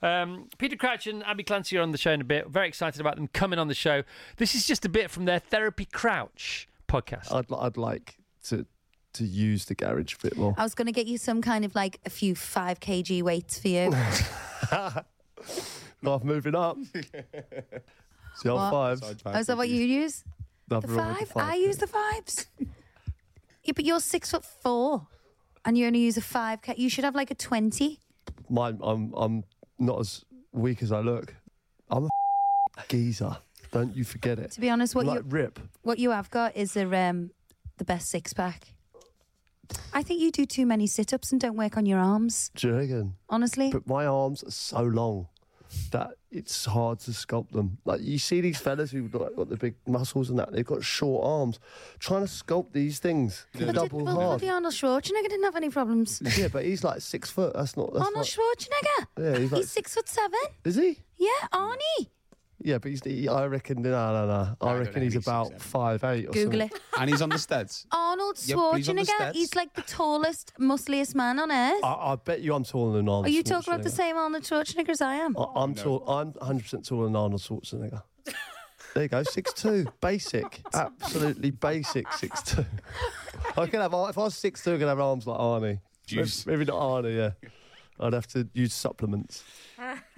Um, 0.00 0.48
Peter 0.58 0.76
Crouch 0.76 1.06
and 1.08 1.24
Abbey 1.24 1.42
Clancy 1.42 1.76
are 1.76 1.82
on 1.82 1.90
the 1.90 1.98
show 1.98 2.12
in 2.12 2.20
a 2.20 2.24
bit. 2.24 2.48
Very 2.48 2.68
excited 2.68 3.00
about 3.00 3.16
them 3.16 3.26
coming 3.28 3.58
on 3.58 3.66
the 3.66 3.74
show. 3.74 4.04
This 4.36 4.54
is 4.54 4.64
just 4.66 4.84
a 4.84 4.88
bit 4.88 5.10
from 5.10 5.24
their 5.24 5.40
Therapy 5.40 5.86
Crouch 5.86 6.68
podcast. 6.86 7.32
I'd, 7.32 7.46
I'd 7.52 7.76
like 7.76 8.16
to 8.44 8.64
to 9.14 9.24
use 9.24 9.64
the 9.64 9.74
garage 9.74 10.14
a 10.14 10.18
bit 10.18 10.36
more. 10.36 10.54
I 10.56 10.62
was 10.62 10.74
going 10.76 10.86
to 10.86 10.92
get 10.92 11.06
you 11.06 11.18
some 11.18 11.42
kind 11.42 11.64
of 11.64 11.74
like 11.74 11.98
a 12.06 12.10
few 12.10 12.36
5 12.36 12.78
kg 12.78 13.22
weights 13.22 13.58
for 13.58 13.66
you. 13.68 13.90
Life 16.02 16.22
moving 16.24 16.54
up. 16.54 16.76
See, 16.94 18.48
I'm 18.48 18.54
What? 18.54 18.70
fives. 18.70 19.02
Oh, 19.26 19.30
is 19.32 19.46
that 19.48 19.56
what 19.56 19.68
you 19.68 19.82
use? 19.82 20.22
The 20.68 20.76
Nothing 20.76 20.94
wrong 20.96 21.14
five? 21.14 21.32
I 21.36 21.54
use 21.56 21.78
the 21.78 21.86
fives. 21.88 22.46
Yeah, 23.68 23.72
but 23.76 23.84
you're 23.84 24.00
six 24.00 24.30
foot 24.30 24.44
four 24.44 25.06
and 25.64 25.76
you 25.76 25.86
only 25.86 25.98
use 26.00 26.16
a 26.16 26.22
five. 26.22 26.62
K. 26.62 26.74
You 26.78 26.88
should 26.88 27.04
have 27.04 27.14
like 27.14 27.30
a 27.30 27.34
20. 27.34 28.00
Mine, 28.48 28.78
I'm 28.82 29.12
I'm 29.14 29.44
not 29.78 30.00
as 30.00 30.24
weak 30.52 30.82
as 30.82 30.90
I 30.90 31.00
look. 31.00 31.34
I'm 31.90 32.04
a 32.06 32.08
geezer. 32.88 33.36
Don't 33.70 33.94
you 33.94 34.04
forget 34.04 34.38
it. 34.38 34.52
To 34.52 34.60
be 34.62 34.70
honest, 34.70 34.94
what 34.94 35.04
like 35.04 35.18
you 35.18 35.24
rip. 35.28 35.60
what 35.82 35.98
you 35.98 36.10
have 36.12 36.30
got 36.30 36.56
is 36.56 36.74
a, 36.76 36.84
um, 36.96 37.30
the 37.76 37.84
best 37.84 38.08
six 38.08 38.32
pack. 38.32 38.72
I 39.92 40.02
think 40.02 40.22
you 40.22 40.30
do 40.32 40.46
too 40.46 40.64
many 40.64 40.86
sit 40.86 41.12
ups 41.12 41.30
and 41.30 41.38
don't 41.38 41.56
work 41.56 41.76
on 41.76 41.84
your 41.84 41.98
arms, 41.98 42.50
Do 42.56 42.68
you 42.68 42.74
reckon? 42.76 43.16
honestly. 43.28 43.70
But 43.70 43.86
my 43.86 44.06
arms 44.06 44.42
are 44.42 44.50
so 44.50 44.80
long 44.82 45.28
that 45.90 46.12
it's 46.30 46.64
hard 46.66 46.98
to 47.00 47.10
sculpt 47.10 47.52
them. 47.52 47.78
Like 47.84 48.00
you 48.02 48.18
see 48.18 48.40
these 48.40 48.58
fellas 48.58 48.90
who've 48.90 49.10
got, 49.10 49.34
got 49.36 49.48
the 49.48 49.56
big 49.56 49.74
muscles 49.86 50.30
and 50.30 50.38
that, 50.38 50.52
they've 50.52 50.64
got 50.64 50.82
short 50.84 51.24
arms. 51.26 51.58
Trying 51.98 52.26
to 52.26 52.32
sculpt 52.32 52.72
these 52.72 52.98
things, 52.98 53.46
But 53.52 53.60
did- 53.66 53.74
double 53.74 54.04
well, 54.04 54.14
hard. 54.14 54.40
bloody 54.40 54.48
Arnold 54.50 54.74
Schwarzenegger 54.74 55.28
didn't 55.28 55.44
have 55.44 55.56
any 55.56 55.70
problems. 55.70 56.20
Yeah, 56.36 56.48
but 56.48 56.64
he's 56.64 56.84
like 56.84 57.00
six 57.00 57.30
foot. 57.30 57.52
That's 57.54 57.76
not. 57.76 57.92
That's 57.92 58.06
Arnold 58.06 58.16
not, 58.16 58.26
Schwarzenegger. 58.26 59.06
Yeah, 59.18 59.38
he's 59.38 59.52
like- 59.52 59.64
six 59.64 59.94
foot 59.94 60.08
seven. 60.08 60.38
Is 60.64 60.76
he? 60.76 60.98
Yeah, 61.16 61.28
Arnie. 61.52 62.08
Yeah, 62.60 62.78
but 62.78 62.90
he's. 62.90 63.04
He, 63.04 63.28
I 63.28 63.46
reckon. 63.46 63.82
No, 63.82 63.90
no, 63.90 64.26
no. 64.26 64.56
I, 64.60 64.70
I 64.70 64.78
reckon 64.78 64.94
know 64.94 65.00
he's 65.02 65.12
he's 65.14 65.26
about 65.26 65.52
6'7". 65.52 65.60
five 65.60 66.04
eight 66.04 66.26
or 66.26 66.32
Google 66.32 66.60
something. 66.60 66.76
it. 66.76 66.82
And 66.98 67.10
he's 67.10 67.22
on 67.22 67.28
the 67.28 67.38
steads. 67.38 67.86
Arnold 67.92 68.38
Yeah, 68.44 68.56
but 68.56 68.76
he's 68.78 68.86
the 68.86 68.92
Schwarzenegger. 68.94 69.32
He's 69.32 69.54
like 69.54 69.74
the 69.74 69.82
tallest, 69.82 70.52
muscliest 70.58 71.14
man 71.14 71.38
on 71.38 71.52
earth. 71.52 71.84
I, 71.84 72.12
I 72.12 72.16
bet 72.16 72.40
you 72.40 72.54
I'm 72.54 72.64
taller 72.64 72.96
than 72.96 73.08
Arnold. 73.08 73.26
Schwarzenegger. 73.26 73.28
Are 73.28 73.32
you 73.32 73.42
talking 73.44 73.74
about 73.74 73.84
the 73.84 73.90
same 73.90 74.16
Arnold 74.16 74.42
Schwarzenegger 74.42 74.88
as 74.88 75.00
I 75.00 75.14
am? 75.14 75.36
I, 75.36 75.46
I'm 75.54 75.74
tall. 75.74 76.08
I'm 76.08 76.32
100 76.32 76.62
percent 76.62 76.86
taller 76.86 77.04
than 77.04 77.16
Arnold 77.16 77.40
Schwarzenegger. 77.40 78.02
There 78.94 79.02
you 79.02 79.08
go, 79.10 79.22
six 79.22 79.52
two, 79.52 79.86
basic, 80.00 80.62
absolutely 80.74 81.50
basic, 81.50 82.10
six 82.14 82.42
two. 82.42 82.64
I 83.56 83.66
can 83.66 83.80
have 83.80 83.92
if 83.92 84.18
I 84.18 84.22
was 84.22 84.34
six 84.34 84.64
two, 84.64 84.74
I 84.74 84.78
could 84.78 84.88
have 84.88 84.98
arms 84.98 85.26
like 85.26 85.38
Arnie. 85.38 85.80
Juice. 86.06 86.46
Maybe 86.46 86.64
not 86.64 86.76
Arnie, 86.80 87.16
yeah. 87.16 87.50
I'd 88.00 88.14
have 88.14 88.26
to 88.28 88.48
use 88.54 88.72
supplements. 88.72 89.44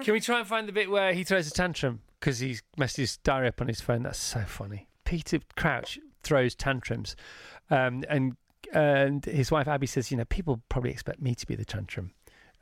Can 0.02 0.14
we 0.14 0.20
try 0.20 0.38
and 0.38 0.48
find 0.48 0.68
the 0.68 0.72
bit 0.72 0.88
where 0.88 1.12
he 1.12 1.24
throws 1.24 1.48
a 1.48 1.50
tantrum 1.50 2.00
because 2.20 2.38
he's 2.38 2.62
messed 2.76 2.96
his 2.96 3.16
diary 3.18 3.48
up 3.48 3.60
on 3.60 3.68
his 3.68 3.80
phone? 3.80 4.02
That's 4.02 4.18
so 4.18 4.42
funny. 4.46 4.88
Peter 5.04 5.40
Crouch 5.56 5.98
throws 6.22 6.54
tantrums, 6.54 7.16
um, 7.70 8.04
and 8.08 8.36
and 8.72 9.24
his 9.24 9.50
wife 9.50 9.66
Abbey 9.66 9.86
says, 9.86 10.10
you 10.10 10.16
know, 10.16 10.24
people 10.26 10.62
probably 10.68 10.90
expect 10.90 11.20
me 11.20 11.34
to 11.34 11.46
be 11.46 11.56
the 11.56 11.64
tantrum 11.64 12.12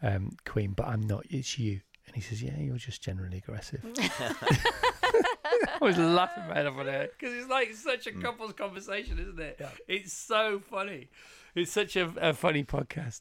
um, 0.03 0.31
queen, 0.47 0.73
but 0.73 0.87
I'm 0.87 1.03
not. 1.03 1.25
It's 1.29 1.59
you. 1.59 1.81
And 2.07 2.14
he 2.14 2.23
says, 2.23 2.42
yeah, 2.42 2.59
you're 2.59 2.77
just 2.77 3.03
generally 3.03 3.38
aggressive. 3.38 3.85
I 3.90 5.79
was 5.81 5.99
laughing 5.99 6.44
my 6.49 6.55
head 6.55 6.66
off 6.66 6.79
on 6.79 6.88
it 6.88 7.12
because 7.18 7.35
it's 7.35 7.49
like 7.49 7.75
such 7.75 8.07
a 8.07 8.12
couple's 8.12 8.53
conversation, 8.55 9.18
isn't 9.18 9.38
it? 9.38 9.61
It's 9.87 10.12
so 10.12 10.61
funny. 10.71 11.09
It's 11.55 11.73
such 11.73 11.97
a, 11.97 12.12
a 12.16 12.33
funny 12.33 12.64
podcast. 12.64 13.21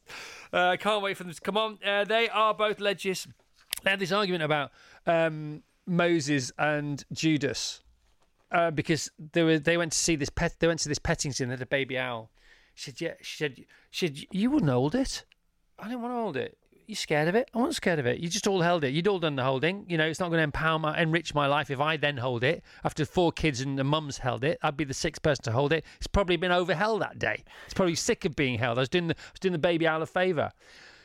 Uh, 0.52 0.68
I 0.68 0.76
can't 0.76 1.02
wait 1.02 1.16
for 1.16 1.24
them 1.24 1.32
to 1.32 1.40
come 1.40 1.56
on. 1.56 1.78
Uh, 1.84 2.04
they 2.04 2.28
are 2.28 2.54
both 2.54 2.80
legis. 2.80 3.26
They 3.82 3.90
had 3.90 3.98
this 3.98 4.12
argument 4.12 4.42
about 4.42 4.70
um, 5.06 5.62
Moses 5.88 6.52
and 6.58 7.04
Judas 7.12 7.82
uh, 8.50 8.70
because 8.70 9.10
they 9.32 9.42
were 9.42 9.58
they 9.58 9.76
went 9.76 9.92
to 9.92 9.98
see 9.98 10.16
this 10.16 10.30
pet. 10.30 10.54
They 10.58 10.66
went 10.66 10.80
to 10.80 10.88
this 10.88 10.98
petting 10.98 11.32
and 11.40 11.50
had 11.50 11.62
a 11.62 11.66
baby 11.66 11.98
owl. 11.98 12.30
She 12.74 12.90
said, 12.90 13.00
"Yeah." 13.00 13.14
She 13.20 13.36
said, 13.36 13.64
"She 13.90 14.06
said 14.06 14.18
you 14.30 14.50
wouldn't 14.50 14.70
hold 14.70 14.94
it. 14.94 15.24
I 15.78 15.84
didn't 15.84 16.02
want 16.02 16.12
to 16.14 16.18
hold 16.18 16.36
it. 16.36 16.58
You 16.86 16.94
scared 16.94 17.28
of 17.28 17.34
it? 17.34 17.50
I 17.52 17.58
wasn't 17.58 17.74
scared 17.74 17.98
of 17.98 18.06
it. 18.06 18.18
You 18.18 18.30
just 18.30 18.46
all 18.46 18.62
held 18.62 18.82
it. 18.82 18.94
You'd 18.94 19.06
all 19.06 19.18
done 19.18 19.36
the 19.36 19.44
holding. 19.44 19.84
You 19.90 19.98
know, 19.98 20.06
it's 20.06 20.20
not 20.20 20.28
going 20.28 20.38
to 20.38 20.44
empower 20.44 20.78
my, 20.78 20.98
enrich 20.98 21.34
my 21.34 21.46
life 21.46 21.70
if 21.70 21.80
I 21.80 21.98
then 21.98 22.16
hold 22.16 22.42
it. 22.42 22.64
After 22.82 23.04
four 23.04 23.30
kids 23.30 23.60
and 23.60 23.78
the 23.78 23.84
mum's 23.84 24.16
held 24.16 24.42
it, 24.42 24.58
I'd 24.62 24.78
be 24.78 24.84
the 24.84 24.94
sixth 24.94 25.20
person 25.20 25.44
to 25.44 25.52
hold 25.52 25.74
it. 25.74 25.84
It's 25.98 26.06
probably 26.06 26.36
been 26.38 26.50
overheld 26.50 27.00
that 27.00 27.18
day. 27.18 27.44
It's 27.66 27.74
probably 27.74 27.94
sick 27.94 28.24
of 28.24 28.34
being 28.34 28.58
held. 28.58 28.78
I 28.78 28.80
was 28.80 28.88
doing 28.88 29.08
the, 29.08 29.14
I 29.14 29.32
was 29.32 29.40
doing 29.40 29.52
the 29.52 29.58
baby 29.58 29.86
owl 29.86 30.00
a 30.00 30.06
favour. 30.06 30.50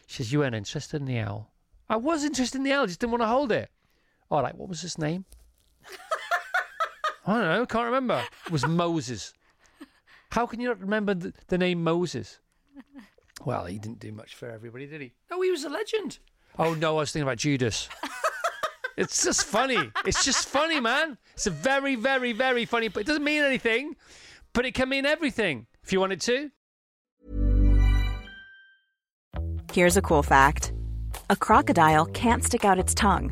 She 0.08 0.24
says, 0.24 0.32
You 0.32 0.40
weren't 0.40 0.56
interested 0.56 1.02
in 1.02 1.06
the 1.06 1.20
owl. 1.20 1.52
I 1.90 1.98
was 1.98 2.24
interested 2.24 2.60
in 2.60 2.64
the 2.64 2.72
owl, 2.72 2.88
just 2.88 3.02
didn't 3.02 3.12
want 3.12 3.24
to 3.24 3.28
hold 3.28 3.52
it. 3.52 3.70
Oh, 4.34 4.38
All 4.38 4.44
right, 4.44 4.58
what 4.58 4.68
was 4.68 4.82
his 4.82 4.98
name? 4.98 5.26
I 7.28 7.34
don't 7.34 7.44
know, 7.44 7.66
can't 7.68 7.86
remember. 7.86 8.24
It 8.48 8.52
was 8.52 8.66
Moses. 8.66 9.32
How 10.32 10.48
can 10.48 10.60
you 10.60 10.70
not 10.70 10.82
remember 10.82 11.14
the, 11.14 11.34
the 11.50 11.58
name 11.60 11.84
Moses? 11.84 12.40
Well, 13.46 13.66
he 13.66 13.78
didn't 13.78 14.00
do 14.00 14.12
much 14.12 14.34
for 14.34 14.50
everybody, 14.50 14.88
did 14.88 15.02
he? 15.02 15.14
No, 15.30 15.40
he 15.42 15.52
was 15.52 15.64
a 15.66 15.70
legend. 15.70 16.18
Oh 16.58 16.74
no, 16.74 16.98
I 16.98 17.02
was 17.02 17.12
thinking 17.12 17.28
about 17.28 17.38
Judas. 17.38 17.88
it's 18.98 19.24
just 19.24 19.46
funny. 19.46 19.92
It's 20.04 20.26
just 20.26 20.48
funny, 20.48 20.80
man. 20.80 21.20
It's 21.34 21.46
a 21.46 21.52
very, 21.52 21.94
very, 21.94 22.32
very 22.32 22.66
funny. 22.66 22.88
But 22.88 23.02
it 23.02 23.06
doesn't 23.06 23.24
mean 23.24 23.44
anything, 23.44 23.96
but 24.54 24.66
it 24.66 24.74
can 24.74 24.90
mean 24.90 25.06
everything 25.06 25.68
if 25.84 25.94
you 25.94 26.00
wanted 26.00 26.22
to. 26.22 26.50
Here's 29.72 29.96
a 29.96 30.02
cool 30.02 30.24
fact 30.24 30.74
a 31.30 31.36
crocodile 31.36 32.08
can't 32.08 32.44
stick 32.44 32.66
out 32.66 32.80
its 32.80 32.96
tongue. 32.96 33.32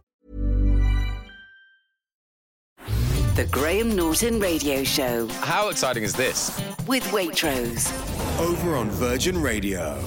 The 3.35 3.45
Graham 3.45 3.95
Norton 3.95 4.39
Radio 4.39 4.83
Show 4.83 5.27
How 5.41 5.69
exciting 5.69 6.03
is 6.03 6.13
this? 6.13 6.51
with 6.87 7.03
Waitrose. 7.11 7.87
Over 8.39 8.75
on 8.75 8.89
Virgin 8.89 9.39
Radio. 9.41 9.97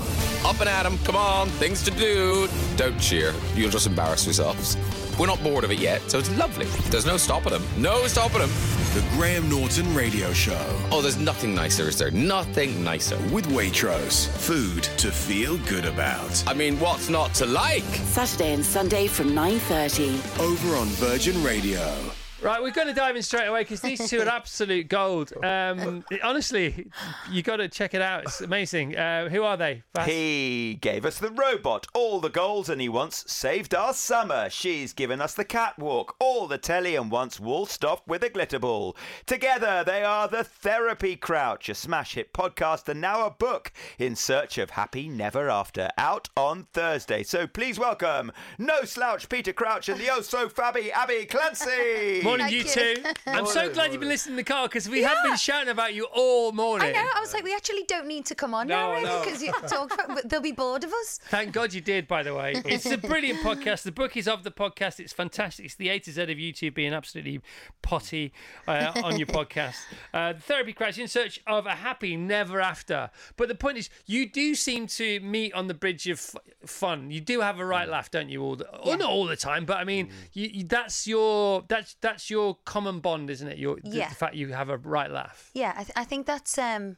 Up 0.45 0.61
and 0.61 0.69
at 0.69 0.85
'em, 0.85 0.99
come 1.05 1.17
on, 1.17 1.49
things 1.51 1.83
to 1.85 1.91
do. 1.91 2.49
Don't 2.77 2.99
cheer, 3.01 3.33
you'll 3.55 3.71
just 3.71 3.87
embarrass 3.87 4.25
yourselves. 4.27 4.77
We're 5.19 5.27
not 5.29 5.43
bored 5.43 5.65
of 5.65 5.71
it 5.71 5.79
yet, 5.79 6.03
so 6.11 6.19
it's 6.19 6.31
lovely. 6.33 6.67
There's 6.91 7.07
no 7.07 7.17
stopping 7.17 7.53
them. 7.53 7.65
No 7.79 8.07
stopping 8.09 8.41
them. 8.41 8.51
The 8.95 9.03
Graham 9.17 9.49
Norton 9.49 9.95
Radio 9.95 10.33
Show. 10.33 10.61
Oh, 10.91 11.01
there's 11.01 11.17
nothing 11.17 11.55
nicer, 11.55 11.89
is 11.89 11.97
there? 11.97 12.11
Nothing 12.11 12.83
nicer. 12.85 13.17
With 13.33 13.47
Waitrose. 13.47 14.27
Food 14.29 14.83
to 14.99 15.11
feel 15.13 15.57
good 15.69 15.85
about. 15.87 16.43
I 16.47 16.53
mean, 16.55 16.79
what's 16.81 17.09
not 17.09 17.33
to 17.35 17.47
like? 17.47 17.85
Saturday 18.05 18.53
and 18.53 18.65
Sunday 18.65 19.07
from 19.07 19.31
9.30. 19.35 20.19
Over 20.41 20.77
on 20.77 20.89
Virgin 20.89 21.43
Radio. 21.45 21.97
Right, 22.45 22.61
we're 22.61 22.73
going 22.73 22.89
to 22.89 22.93
dive 22.93 23.17
in 23.17 23.23
straight 23.23 23.47
away 23.47 23.63
because 23.63 23.81
these 23.81 24.07
two 24.07 24.21
are 24.21 24.29
absolute 24.29 24.89
gold. 24.89 25.33
Um, 25.43 26.05
honestly, 26.23 26.91
you 27.31 27.43
got 27.43 27.57
to 27.57 27.69
check 27.69 27.95
it 27.95 28.03
out. 28.03 28.25
It's 28.25 28.43
amazing. 28.43 28.99
Uh, 28.99 29.31
who 29.31 29.45
are 29.45 29.57
they? 29.57 29.83
He 30.05 30.77
gave 30.83 31.07
us 31.07 31.19
the 31.19 31.31
robot, 31.31 31.87
all 31.95 32.21
the 32.21 32.29
goals, 32.29 32.69
and 32.69 32.83
he 32.83 32.89
once 32.91 33.25
saved 33.27 33.75
our 33.75 33.95
summer. 33.95 34.51
She's 34.51 34.93
given 34.93 35.23
us 35.23 35.33
the 35.33 35.47
catwalk, 35.47 36.17
all 36.21 36.47
the 36.47 36.59
telly, 36.59 36.97
and 36.97 37.11
once 37.11 37.41
wall 37.41 37.65
stopped 37.65 38.07
with 38.07 38.23
a 38.23 38.29
glitter 38.29 38.59
ball. 38.59 38.95
Together, 39.25 39.83
they 39.83 40.05
are 40.05 40.29
the 40.29 40.45
Therapy 40.45 41.17
Crouch, 41.17 41.71
a 41.71 41.75
smash 41.75 42.13
hit 42.13 42.35
podcast, 42.35 42.91
and 42.91 43.01
now 43.01 43.25
a 43.25 43.31
book, 43.31 43.73
In 43.99 44.15
Search 44.15 44.59
of 44.59 44.69
Happy 44.69 45.09
Never 45.09 45.49
After, 45.49 45.89
out 45.97 46.29
on 46.37 46.65
Thursday. 46.75 47.23
So 47.23 47.47
please 47.47 47.79
welcome 47.79 48.33
No 48.59 48.85
Slouch 48.85 49.31
Peter 49.31 49.55
Crouch 49.55 49.89
and 49.89 49.99
the 49.99 50.11
oh 50.11 50.21
so 50.21 50.51
fabby 50.51 50.91
Abbey 50.91 51.25
Clancy. 51.25 52.21
Morning, 52.39 52.57
you 52.57 52.65
two. 52.65 52.97
I'm 53.27 53.47
so 53.47 53.71
glad 53.73 53.93
you've 53.93 54.01
been 54.01 54.09
listening 54.09 54.33
in 54.33 54.37
the 54.37 54.45
car 54.45 54.67
because 54.67 54.89
we 54.89 55.03
have 55.03 55.17
been 55.25 55.37
shouting 55.37 55.69
about 55.69 55.95
you 55.95 56.05
all 56.13 56.51
morning. 56.53 56.89
I 56.89 56.93
know. 56.93 57.09
I 57.15 57.21
was 57.21 57.33
like, 57.33 57.45
we 57.45 57.55
actually 57.55 57.85
don't 57.87 58.07
need 58.07 58.27
to 58.27 58.35
come 58.35 58.55
on 58.55 58.67
No, 58.67 58.75
now, 58.75 58.93
really, 58.93 59.05
no. 59.05 59.23
because 59.25 59.41
you 59.43 59.53
talk 59.69 59.95
about. 59.95 60.09
but 60.09 60.29
They'll 60.29 60.41
be 60.41 60.53
bored 60.53 60.83
of 60.83 60.93
us. 60.93 61.21
Thank 61.29 61.53
God 61.53 61.73
you 61.73 61.81
did, 61.81 62.09
by 62.09 62.23
the 62.23 62.35
way. 62.35 62.55
It's 62.75 62.87
a 62.87 62.99
brilliant 62.99 63.39
podcast. 63.41 63.83
The 63.85 63.93
book 63.93 64.17
is 64.17 64.27
of 64.27 64.43
the 64.43 64.51
podcast. 64.51 64.99
It's 64.99 65.13
fantastic. 65.13 65.67
It's 65.67 65.77
the 65.77 65.91
A 65.91 65.99
to 66.01 66.11
Z 66.11 66.23
of 66.23 66.39
you 66.39 66.53
two 66.53 66.71
being 66.73 66.93
absolutely 66.93 67.41
potty 67.83 68.33
uh, 68.67 68.93
on 69.05 69.17
your 69.17 69.27
podcast. 69.29 69.77
Uh, 70.13 70.33
the 70.33 70.41
Therapy 70.41 70.73
Crouch 70.73 70.99
in 70.99 71.07
search 71.07 71.39
of 71.47 71.67
a 71.67 71.73
happy 71.77 72.17
never 72.17 72.61
after. 72.61 73.11
But 73.37 73.47
the 73.49 73.55
point 73.55 73.79
is, 73.79 73.91
you 74.07 74.29
do 74.29 74.57
seem 74.57 74.89
to 74.89 75.21
meet 75.21 75.53
on 75.55 75.69
the 75.69 75.75
bridge 75.75 76.09
of 76.09 76.19
f- 76.19 76.69
fun. 76.69 77.11
You 77.13 77.21
do 77.21 77.41
have 77.43 77.61
a 77.61 77.65
right 77.65 77.89
laugh, 77.89 78.11
don't 78.11 78.29
you? 78.29 78.43
All 78.43 78.57
the, 78.57 78.67
well, 78.85 78.99
not 78.99 79.11
all 79.11 79.27
the 79.27 79.37
time, 79.37 79.65
but 79.65 79.77
I 79.77 79.85
mean, 79.85 80.11
you, 80.33 80.49
you, 80.53 80.65
that's 80.65 81.07
your 81.07 81.65
that's 81.69 81.95
that's 82.01 82.14
your 82.31 82.57
common 82.65 83.01
bond, 83.01 83.31
isn't 83.31 83.49
it? 83.49 83.59
Your 83.59 83.77
the, 83.83 83.97
Yeah. 83.99 84.09
the 84.09 84.15
fact 84.15 84.35
you 84.35 84.53
have 84.53 84.69
a 84.69 84.77
right 84.79 85.11
laugh. 85.11 85.51
Yeah, 85.55 85.73
I, 85.77 85.85
th- 85.85 85.93
I 85.97 86.05
think 86.05 86.27
that's 86.27 86.57
um, 86.59 86.97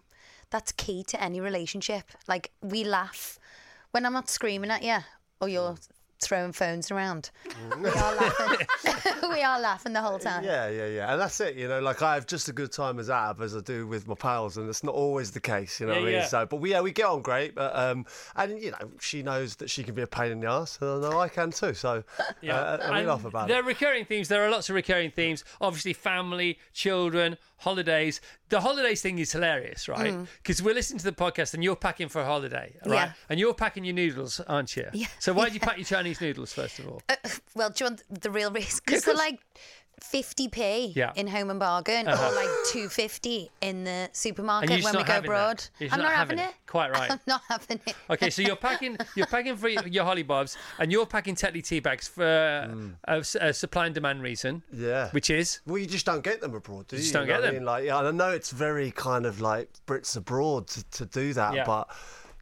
that's 0.50 0.72
key 0.72 1.02
to 1.04 1.22
any 1.22 1.40
relationship. 1.40 2.04
Like 2.28 2.52
we 2.62 2.84
laugh 2.84 3.38
when 3.92 4.04
I'm 4.06 4.12
not 4.12 4.28
screaming 4.28 4.70
at 4.70 4.82
you 4.82 4.98
or 5.40 5.48
you're 5.48 5.76
throwing 6.20 6.52
phones 6.52 6.90
around. 6.90 7.30
we 7.78 7.88
are 7.90 8.14
laughing. 8.16 8.66
we 9.30 9.42
are 9.42 9.60
laughing 9.60 9.92
the 9.92 10.00
whole 10.00 10.18
time. 10.18 10.44
Yeah, 10.44 10.68
yeah, 10.68 10.86
yeah. 10.86 11.12
And 11.12 11.20
that's 11.20 11.38
it, 11.40 11.56
you 11.56 11.68
know, 11.68 11.80
like 11.80 12.02
I 12.02 12.14
have 12.14 12.26
just 12.26 12.48
as 12.48 12.52
good 12.54 12.72
time 12.72 12.98
as 12.98 13.10
Ab 13.10 13.40
as 13.40 13.56
I 13.56 13.60
do 13.60 13.86
with 13.86 14.06
my 14.08 14.14
pals, 14.14 14.56
and 14.56 14.68
it's 14.68 14.82
not 14.84 14.94
always 14.94 15.30
the 15.30 15.40
case, 15.40 15.80
you 15.80 15.86
know 15.86 15.92
Yeah, 15.94 15.98
what 16.00 16.02
I 16.08 16.10
mean? 16.10 16.20
yeah. 16.20 16.26
So, 16.26 16.46
but 16.46 16.56
we, 16.56 16.70
yeah, 16.70 16.80
we 16.80 16.92
get 16.92 17.06
on 17.06 17.22
great, 17.22 17.54
but, 17.54 17.74
um, 17.76 18.06
and, 18.36 18.58
you 18.60 18.70
know, 18.70 18.90
she 19.00 19.22
knows 19.22 19.56
that 19.56 19.70
she 19.70 19.82
can 19.84 19.94
be 19.94 20.02
a 20.02 20.06
pain 20.06 20.32
in 20.32 20.40
the 20.40 20.48
ass, 20.48 20.78
and 20.80 21.04
I 21.04 21.10
know 21.10 21.20
I 21.20 21.28
can 21.28 21.50
too, 21.50 21.74
so, 21.74 22.02
uh, 22.18 22.22
and 22.40 22.42
we 22.92 22.98
And 22.98 23.08
laugh 23.08 23.24
about 23.24 23.48
there 23.48 23.58
it. 23.58 23.64
are 23.64 23.66
recurring 23.66 24.04
themes. 24.04 24.28
There 24.28 24.44
are 24.44 24.50
lots 24.50 24.68
of 24.70 24.74
recurring 24.74 25.10
themes. 25.10 25.44
Obviously, 25.60 25.92
family, 25.92 26.58
children, 26.72 27.36
holidays. 27.58 28.20
The 28.48 28.60
holidays 28.60 29.02
thing 29.02 29.18
is 29.18 29.32
hilarious, 29.32 29.88
right? 29.88 30.14
Because 30.42 30.62
we're 30.62 30.74
listening 30.74 30.98
to 31.00 31.04
the 31.04 31.12
podcast 31.12 31.52
and 31.54 31.64
you're 31.64 31.74
packing 31.74 32.08
for 32.08 32.20
a 32.20 32.24
holiday, 32.24 32.76
right? 32.86 32.94
Yeah. 32.94 33.12
And 33.28 33.40
you're 33.40 33.54
packing 33.54 33.84
your 33.84 33.94
noodles, 33.94 34.40
aren't 34.46 34.76
you? 34.76 34.86
Yeah. 34.92 35.08
So 35.18 35.32
why 35.32 35.46
did 35.46 35.54
you 35.54 35.60
pack 35.60 35.76
your 35.76 35.84
Chinese 35.84 36.05
noodles 36.14 36.52
first 36.52 36.78
of 36.78 36.88
all? 36.88 37.02
Well, 37.54 37.70
do 37.70 37.84
you 37.84 37.90
want 37.90 38.02
the 38.22 38.30
real 38.30 38.50
risk? 38.50 38.84
Because 38.84 39.04
they're 39.04 39.14
like 39.14 39.40
50p 40.02 40.92
Yeah. 40.94 41.12
in 41.16 41.26
Home 41.26 41.48
and 41.50 41.58
Bargain 41.58 42.06
Uh-huh. 42.06 42.28
or 42.28 42.34
like 42.34 42.48
250 42.70 43.50
in 43.62 43.84
the 43.84 44.10
supermarket 44.12 44.70
And 44.70 44.78
you're 44.78 44.82
just 44.92 44.94
when 44.94 45.02
we 45.04 45.08
go 45.08 45.18
abroad. 45.18 45.58
that. 45.58 45.70
You're 45.78 45.88
just 45.88 45.98
I'm 45.98 46.02
not 46.04 46.12
having, 46.12 46.38
it. 46.38 46.48
it. 46.50 46.54
Quite 46.66 46.90
right. 46.92 47.10
I'm 47.12 47.20
not 47.26 47.40
having 47.48 47.80
it. 47.86 47.94
Okay, 48.10 48.28
so 48.30 48.42
you're 48.42 48.56
packing, 48.56 48.98
you're 49.14 49.26
packing 49.26 49.56
for 49.56 49.68
your, 49.68 49.86
your 49.86 50.04
holly 50.04 50.22
bobs, 50.22 50.56
and 50.78 50.92
you're 50.92 51.06
packing 51.06 51.34
Tetley 51.34 51.62
tea 51.66 51.80
bags 51.80 52.06
for 52.08 52.24
a 52.26 52.70
a, 53.08 53.18
s- 53.18 53.36
a 53.40 53.52
supply 53.54 53.86
and 53.86 53.94
demand 53.94 54.22
reason. 54.22 54.62
Mm. 54.74 54.80
Yeah. 54.86 55.10
Which 55.10 55.30
is 55.30 55.60
Well, 55.66 55.78
you 55.78 55.86
just 55.86 56.04
don't 56.06 56.22
get 56.22 56.40
them 56.42 56.54
abroad, 56.54 56.88
do 56.88 56.96
you? 56.96 57.00
you? 57.00 57.02
just 57.04 57.14
don't 57.14 57.22
know 57.26 57.32
get 57.34 57.40
what 57.40 57.44
I 57.48 57.52
them. 57.52 57.54
mean? 57.56 57.64
Like, 57.64 57.84
yeah, 57.84 57.96
I 57.96 58.10
know 58.10 58.30
it's 58.30 58.50
very 58.50 58.90
kind 58.90 59.24
of 59.24 59.40
like 59.40 59.70
Brits 59.86 60.14
abroad 60.16 60.66
to, 60.68 60.84
to 60.90 61.06
do 61.06 61.32
that, 61.32 61.54
Yeah. 61.54 61.64
but 61.64 61.88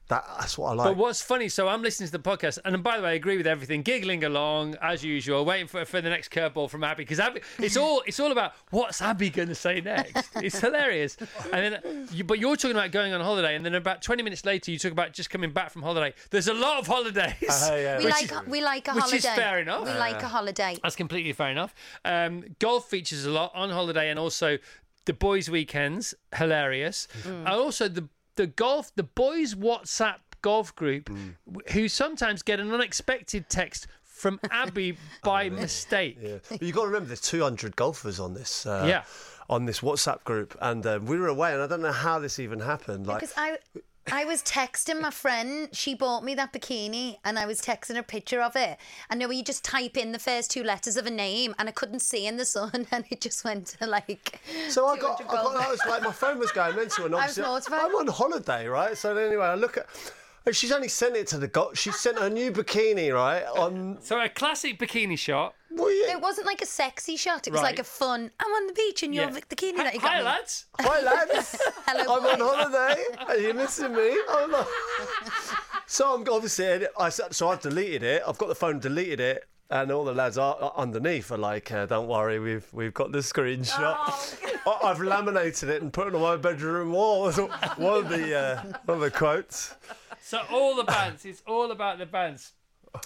that, 0.08 0.24
that's 0.38 0.58
what 0.58 0.70
I 0.70 0.74
like. 0.74 0.86
But 0.88 0.96
what's 0.98 1.22
funny, 1.22 1.48
so 1.48 1.66
I'm 1.68 1.82
listening 1.82 2.08
to 2.08 2.12
the 2.12 2.18
podcast, 2.18 2.58
and 2.64 2.82
by 2.82 2.98
the 2.98 3.02
way, 3.02 3.10
I 3.10 3.12
agree 3.14 3.36
with 3.38 3.46
everything, 3.46 3.82
giggling 3.82 4.22
along 4.24 4.76
as 4.82 5.02
usual, 5.02 5.44
waiting 5.44 5.66
for, 5.66 5.84
for 5.84 6.00
the 6.00 6.10
next 6.10 6.30
curveball 6.30 6.68
from 6.68 6.84
Abbey 6.84 7.04
because 7.04 7.18
Abbey, 7.18 7.40
it's 7.58 7.76
all 7.76 8.02
it's 8.06 8.20
all 8.20 8.30
about 8.30 8.52
what's 8.70 9.00
Abbey 9.00 9.30
going 9.30 9.48
to 9.48 9.54
say 9.54 9.80
next. 9.80 10.28
It's 10.36 10.60
hilarious, 10.60 11.16
and 11.52 11.74
then 11.74 12.08
you, 12.12 12.22
but 12.24 12.38
you're 12.38 12.56
talking 12.56 12.76
about 12.76 12.90
going 12.90 13.12
on 13.14 13.20
holiday, 13.22 13.56
and 13.56 13.64
then 13.64 13.74
about 13.74 14.02
20 14.02 14.22
minutes 14.22 14.44
later, 14.44 14.70
you 14.70 14.78
talk 14.78 14.92
about 14.92 15.12
just 15.14 15.30
coming 15.30 15.52
back 15.52 15.70
from 15.70 15.82
holiday. 15.82 16.12
There's 16.30 16.48
a 16.48 16.54
lot 16.54 16.78
of 16.78 16.86
holidays. 16.86 17.34
Uh, 17.48 17.74
yeah. 17.74 17.98
We 17.98 18.04
like 18.08 18.24
is- 18.30 18.46
we 18.46 18.62
like 18.62 18.88
a 18.88 18.92
which 18.94 19.04
holiday. 19.04 19.16
is 19.18 19.26
fair 19.26 19.58
enough. 19.60 19.84
We 19.86 19.94
like 19.94 20.22
a 20.22 20.28
holiday. 20.28 20.76
That's 20.82 20.96
completely 20.96 21.32
fair 21.32 21.50
enough. 21.50 21.74
Um, 22.04 22.44
golf 22.58 22.88
features 22.90 23.24
a 23.24 23.30
lot 23.30 23.52
on 23.54 23.70
holiday, 23.70 24.10
and 24.10 24.18
also 24.18 24.58
the 25.06 25.12
boys' 25.14 25.48
weekends, 25.48 26.14
hilarious. 26.34 27.08
And 27.24 27.48
also 27.48 27.88
the 27.88 28.08
the 28.36 28.46
golf, 28.46 28.92
the 28.96 29.02
boys' 29.02 29.54
WhatsApp 29.54 30.16
golf 30.42 30.74
group, 30.76 31.06
w- 31.06 31.60
who 31.72 31.88
sometimes 31.88 32.42
get 32.42 32.60
an 32.60 32.72
unexpected 32.72 33.48
text 33.48 33.86
from 34.02 34.38
Abbey 34.50 34.96
by 35.22 35.48
mistake. 35.50 36.18
Yeah. 36.20 36.36
But 36.48 36.62
you've 36.62 36.74
got 36.74 36.82
to 36.82 36.86
remember, 36.88 37.08
there's 37.08 37.20
200 37.20 37.76
golfers 37.76 38.20
on 38.20 38.34
this. 38.34 38.66
Uh, 38.66 38.84
Yeah. 38.86 39.04
On 39.50 39.66
this 39.66 39.80
WhatsApp 39.80 40.24
group, 40.24 40.56
and 40.62 40.86
um, 40.86 41.04
we 41.04 41.18
were 41.18 41.28
away, 41.28 41.52
and 41.52 41.60
I 41.60 41.66
don't 41.66 41.82
know 41.82 41.92
how 41.92 42.18
this 42.18 42.38
even 42.38 42.60
happened. 42.60 43.06
Like, 43.06 43.20
Because 43.20 43.34
I 43.36 43.58
I 44.12 44.24
was 44.24 44.42
texting 44.42 45.00
my 45.00 45.10
friend. 45.10 45.68
She 45.72 45.94
bought 45.94 46.24
me 46.24 46.34
that 46.34 46.52
bikini, 46.52 47.16
and 47.24 47.38
I 47.38 47.46
was 47.46 47.60
texting 47.60 47.96
a 47.96 48.02
picture 48.02 48.42
of 48.42 48.54
it. 48.54 48.76
And 49.08 49.20
then 49.20 49.32
you 49.32 49.42
just 49.42 49.64
type 49.64 49.96
in 49.96 50.12
the 50.12 50.18
first 50.18 50.50
two 50.50 50.62
letters 50.62 50.96
of 50.96 51.06
a 51.06 51.10
name, 51.10 51.54
and 51.58 51.68
I 51.68 51.72
couldn't 51.72 52.00
see 52.00 52.26
in 52.26 52.36
the 52.36 52.44
sun, 52.44 52.86
and 52.92 53.04
it 53.10 53.20
just 53.20 53.44
went 53.44 53.68
to 53.78 53.86
like. 53.86 54.40
So 54.68 54.86
I 54.86 54.98
got, 54.98 55.20
I 55.22 55.24
got, 55.24 55.56
I 55.56 55.70
was 55.70 55.80
like, 55.88 56.02
my 56.02 56.12
phone 56.12 56.38
was 56.38 56.52
going 56.52 56.76
mental, 56.76 57.06
and 57.06 57.14
I 57.14 57.26
was 57.26 57.38
mortified. 57.38 57.80
I'm 57.80 57.94
on 57.94 58.06
holiday, 58.08 58.66
right? 58.66 58.96
So 58.96 59.16
anyway, 59.16 59.46
I 59.46 59.54
look 59.54 59.78
at, 59.78 59.86
she's 60.52 60.72
only 60.72 60.88
sent 60.88 61.16
it 61.16 61.26
to 61.28 61.38
the 61.38 61.48
golf. 61.48 61.78
She 61.78 61.90
sent 61.92 62.18
her 62.18 62.28
new 62.30 62.52
bikini, 62.52 63.12
right? 63.14 63.44
On, 63.58 63.98
So 64.02 64.20
a 64.20 64.28
classic 64.28 64.78
bikini 64.78 65.18
shot. 65.18 65.54
well, 65.70 65.90
yeah. 65.90 66.12
It 66.12 66.20
wasn't 66.20 66.46
like 66.46 66.60
a 66.62 66.66
sexy 66.66 67.16
shot. 67.16 67.46
It 67.46 67.50
was 67.52 67.62
Right. 67.62 67.70
like 67.70 67.78
a 67.78 67.84
fun. 67.84 68.30
I'm 68.40 68.52
on 68.52 68.66
the 68.66 68.72
beach 68.74 69.02
in 69.02 69.12
your 69.12 69.24
Yeah. 69.24 69.30
bikini 69.30 69.76
that 69.78 69.94
you 69.94 70.00
got 70.00 70.10
Hi, 70.12 70.18
me. 70.18 70.24
lads. 70.24 70.66
Hi 70.80 71.00
lads, 71.00 71.56
Hello, 71.86 72.16
I'm 72.16 72.26
on 72.26 72.38
boys. 72.38 72.48
holiday. 72.56 73.04
Are 73.26 73.36
you 73.38 73.54
missing 73.54 73.92
me? 73.94 74.18
I'm 74.30 74.50
not. 74.50 74.68
So 75.86 76.14
I'm 76.14 76.24
obviously, 76.30 76.86
I 76.98 77.08
so 77.08 77.48
I've 77.48 77.60
deleted 77.60 78.02
it. 78.02 78.22
I've 78.26 78.38
got 78.38 78.48
the 78.48 78.54
phone, 78.54 78.78
deleted 78.80 79.20
it, 79.20 79.44
and 79.70 79.90
all 79.90 80.04
the 80.04 80.12
lads 80.14 80.38
are 80.38 80.56
are 80.56 80.72
underneath 80.76 81.30
are 81.32 81.38
like, 81.38 81.70
uh, 81.72 81.86
"Don't 81.86 82.06
worry, 82.08 82.38
we've 82.38 82.66
we've 82.72 82.94
got 82.94 83.12
the 83.12 83.18
screenshot. 83.18 83.96
I- 84.66 84.80
I've 84.84 85.00
laminated 85.00 85.68
it 85.68 85.82
and 85.82 85.92
put 85.92 86.06
it 86.08 86.14
on 86.14 86.20
my 86.22 86.36
bedroom 86.36 86.92
wall." 86.92 87.24
That's 87.30 87.38
one 87.78 87.98
of 88.04 88.08
the 88.08 88.34
uh, 88.38 88.62
one 88.86 88.96
of 88.98 89.00
the 89.02 89.10
quotes. 89.10 89.74
So 90.26 90.40
all 90.50 90.74
the 90.74 90.84
bands, 90.84 91.26
it's 91.26 91.42
all 91.46 91.70
about 91.70 91.98
the 91.98 92.06
bands. 92.06 92.52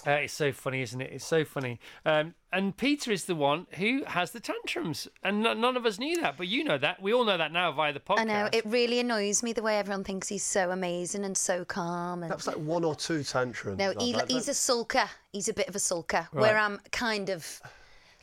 Uh, 0.07 0.11
it's 0.11 0.33
so 0.33 0.53
funny, 0.53 0.81
isn't 0.83 1.01
it? 1.01 1.11
It's 1.11 1.25
so 1.25 1.43
funny. 1.43 1.79
Um, 2.05 2.33
and 2.53 2.77
Peter 2.77 3.11
is 3.11 3.25
the 3.25 3.35
one 3.35 3.67
who 3.71 4.03
has 4.05 4.31
the 4.31 4.39
tantrums, 4.39 5.07
and 5.21 5.45
n- 5.45 5.59
none 5.59 5.75
of 5.75 5.85
us 5.85 5.99
knew 5.99 6.21
that, 6.21 6.37
but 6.37 6.47
you 6.47 6.63
know 6.63 6.77
that. 6.77 7.01
We 7.01 7.11
all 7.11 7.25
know 7.25 7.37
that 7.37 7.51
now 7.51 7.73
via 7.73 7.91
the 7.91 7.99
podcast. 7.99 8.19
I 8.19 8.23
know 8.23 8.49
it 8.53 8.65
really 8.65 8.99
annoys 9.01 9.43
me 9.43 9.51
the 9.51 9.61
way 9.63 9.77
everyone 9.79 10.05
thinks 10.05 10.29
he's 10.29 10.43
so 10.43 10.71
amazing 10.71 11.25
and 11.25 11.35
so 11.35 11.65
calm. 11.65 12.21
And 12.23 12.31
That 12.31 12.37
was 12.37 12.47
like 12.47 12.55
one 12.57 12.85
or 12.85 12.95
two 12.95 13.23
tantrums. 13.23 13.79
no, 13.79 13.87
like 13.89 13.99
he, 14.01 14.13
that. 14.13 14.31
he's 14.31 14.47
a 14.47 14.51
sulker. 14.53 15.09
He's 15.33 15.49
a 15.49 15.53
bit 15.53 15.67
of 15.67 15.75
a 15.75 15.79
sulker. 15.79 16.27
Where 16.31 16.57
I'm 16.57 16.79
kind 16.91 17.29
of, 17.29 17.59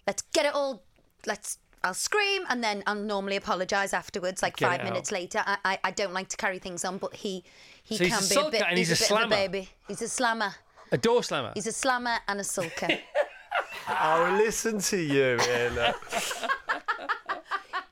let's 0.06 0.22
get 0.32 0.46
it 0.46 0.54
all. 0.54 0.85
Let's. 1.26 1.59
I'll 1.85 1.94
scream 1.94 2.42
and 2.48 2.64
then 2.64 2.82
I'll 2.87 2.96
normally 2.96 3.37
apologise 3.37 3.92
afterwards, 3.92 4.42
like 4.42 4.56
Get 4.56 4.68
five 4.68 4.82
minutes 4.82 5.12
later. 5.12 5.42
I, 5.46 5.59
I, 5.64 5.78
I 5.85 5.90
don't 5.92 6.12
like 6.12 6.28
to 6.30 6.37
carry 6.37 6.59
things 6.59 6.85
on, 6.85 6.98
but 6.98 7.14
he 7.14 7.44
he 7.87 7.96
So 7.96 8.05
he's 8.05 8.12
can 8.12 8.25
a 8.25 8.29
be 8.29 8.49
a 8.49 8.51
bit. 8.51 8.62
and 8.68 8.79
he's 8.79 8.88
a 8.90 8.92
bit 8.92 9.01
of 9.01 9.07
slammer. 9.07 9.29
baby. 9.37 9.68
He's 9.88 10.03
a 10.03 10.09
slammer. 10.09 10.53
a 10.92 10.99
door 10.99 11.22
slammer. 11.22 11.53
He's 11.55 11.66
a 11.66 11.72
slammer 11.72 12.16
and 12.29 12.40
a 12.40 12.42
sulker. 12.42 12.99
I'll 13.88 14.37
listen 14.37 14.79
to 14.81 14.96
you, 14.99 15.38
Ian. 15.40 15.79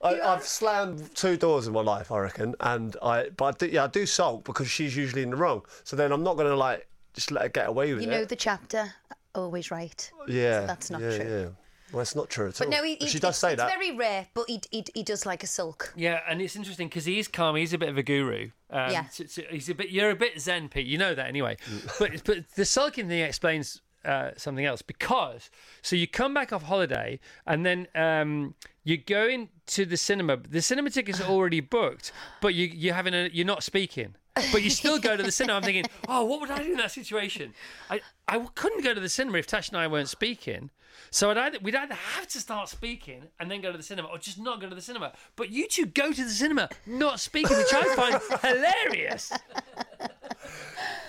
I, 0.03 0.21
I've 0.21 0.45
slammed 0.45 1.15
two 1.15 1.37
doors 1.37 1.67
in 1.67 1.73
my 1.73 1.81
life, 1.81 2.13
I 2.13 2.19
reckon, 2.19 2.55
and 2.61 2.95
I, 3.03 3.31
but 3.37 3.45
I 3.45 3.51
do, 3.53 3.67
yeah, 3.73 3.85
I 3.85 3.87
do 3.87 4.05
sulk 4.05 4.45
because 4.45 4.69
she's 4.69 4.95
usually 4.97 5.23
in 5.23 5.31
the 5.31 5.37
wrong. 5.37 5.63
So 5.85 5.97
then 5.97 6.13
I'm 6.13 6.23
not 6.23 6.37
going 6.37 6.49
to 6.49 6.57
like 6.57 6.87
just 7.15 7.31
let 7.31 7.45
her 7.45 7.49
get 7.49 7.69
away 7.69 7.95
with 7.95 8.03
you 8.03 8.11
it. 8.11 8.13
You 8.13 8.19
know 8.19 8.25
the 8.27 8.37
chapter, 8.37 8.93
always 9.35 9.71
right. 9.71 10.11
yeah, 10.29 10.67
that's 10.67 10.91
not 10.91 11.01
yeah, 11.01 11.17
true. 11.17 11.41
Yeah. 11.45 11.49
Well, 11.95 12.03
it's 12.03 12.15
not 12.17 12.29
true 12.29 12.49
at 12.49 12.59
But 12.59 12.67
all. 12.67 12.71
no, 12.73 12.83
he, 12.83 12.97
he- 12.97 13.07
she 13.09 13.19
does 13.19 13.31
it's, 13.31 13.39
say 13.39 13.53
it's 13.53 13.63
that. 13.63 13.69
very 13.73 13.93
rare, 13.97 14.27
but 14.35 14.45
he, 14.49 14.61
he, 14.71 14.85
he 14.95 15.03
does 15.03 15.25
like 15.25 15.43
a 15.43 15.47
sulk. 15.47 15.93
Yeah, 15.97 16.21
and 16.29 16.43
it's 16.43 16.57
interesting 16.57 16.89
because 16.89 17.05
he's 17.05 17.29
calm. 17.29 17.57
He's 17.57 17.73
a 17.73 17.79
bit 17.79 17.89
of 17.89 17.97
a 17.97 18.03
guru. 18.03 18.51
Um, 18.71 18.91
Yeah. 18.93 19.09
so- 19.09 19.25
so 19.27 19.43
he's 19.51 19.69
a 19.69 19.75
bit. 19.75 19.91
You're 19.91 20.11
a 20.11 20.17
bit 20.17 20.41
zen, 20.41 20.69
Pete. 20.69 20.87
You 20.87 20.99
know 20.99 21.15
that 21.15 21.27
anyway. 21.29 21.57
but 21.99 22.25
but 22.25 22.39
the 22.57 22.65
sulking 22.65 23.09
thing 23.09 23.21
explains 23.21 23.81
uh, 24.05 24.33
something 24.37 24.67
else 24.67 24.83
because 24.83 25.49
so 25.81 25.97
you 25.97 26.07
come 26.07 26.35
back 26.35 26.53
off 26.53 26.65
holiday 26.65 27.19
and 27.47 27.65
then 27.65 27.87
um, 27.95 28.55
you 28.83 28.99
go 28.99 29.27
into 29.27 29.87
the 29.87 29.97
cinema. 29.97 30.37
The 30.37 30.61
cinema 30.61 30.91
tickets 30.91 31.21
are 31.23 31.29
already 31.31 31.61
booked, 31.61 32.13
but 32.43 32.53
you 32.55 32.67
you're 32.67 32.95
having 32.95 33.15
a 33.15 33.31
you're 33.33 33.47
not 33.47 33.63
speaking. 33.63 34.15
But 34.35 34.63
you 34.63 34.71
still 34.71 34.99
go 34.99 35.17
to 35.17 35.23
the 35.23 35.31
cinema. 35.31 35.59
I'm 35.59 35.63
thinking, 35.63 35.85
oh, 36.09 36.25
what 36.25 36.41
would 36.41 36.51
I 36.51 36.63
do 36.63 36.73
in 36.73 36.77
that 36.79 36.91
situation? 36.91 37.55
I, 37.89 38.01
I 38.27 38.39
couldn't 38.55 38.83
go 38.83 38.93
to 38.93 39.01
the 39.01 39.09
cinema 39.09 39.39
if 39.39 39.47
Tash 39.47 39.69
and 39.69 39.79
I 39.79 39.87
weren't 39.87 40.09
speaking. 40.09 40.71
So 41.11 41.31
I'd 41.31 41.39
either, 41.39 41.59
we'd 41.63 41.75
either 41.75 41.95
have 41.95 42.27
to 42.29 42.41
start 42.41 42.69
speaking 42.69 43.25
and 43.39 43.51
then 43.51 43.61
go 43.61 43.71
to 43.71 43.79
the 43.79 43.85
cinema, 43.85 44.09
or 44.09 44.19
just 44.19 44.39
not 44.39 44.61
go 44.61 44.69
to 44.69 44.75
the 44.75 44.83
cinema. 44.83 45.13
But 45.37 45.51
you 45.51 45.69
two 45.69 45.87
go 45.87 46.13
to 46.13 46.25
the 46.25 46.31
cinema 46.31 46.69
not 46.87 47.21
speaking, 47.21 47.57
which 47.57 47.73
I 47.73 47.95
find 47.95 48.21
hilarious. 48.43 49.33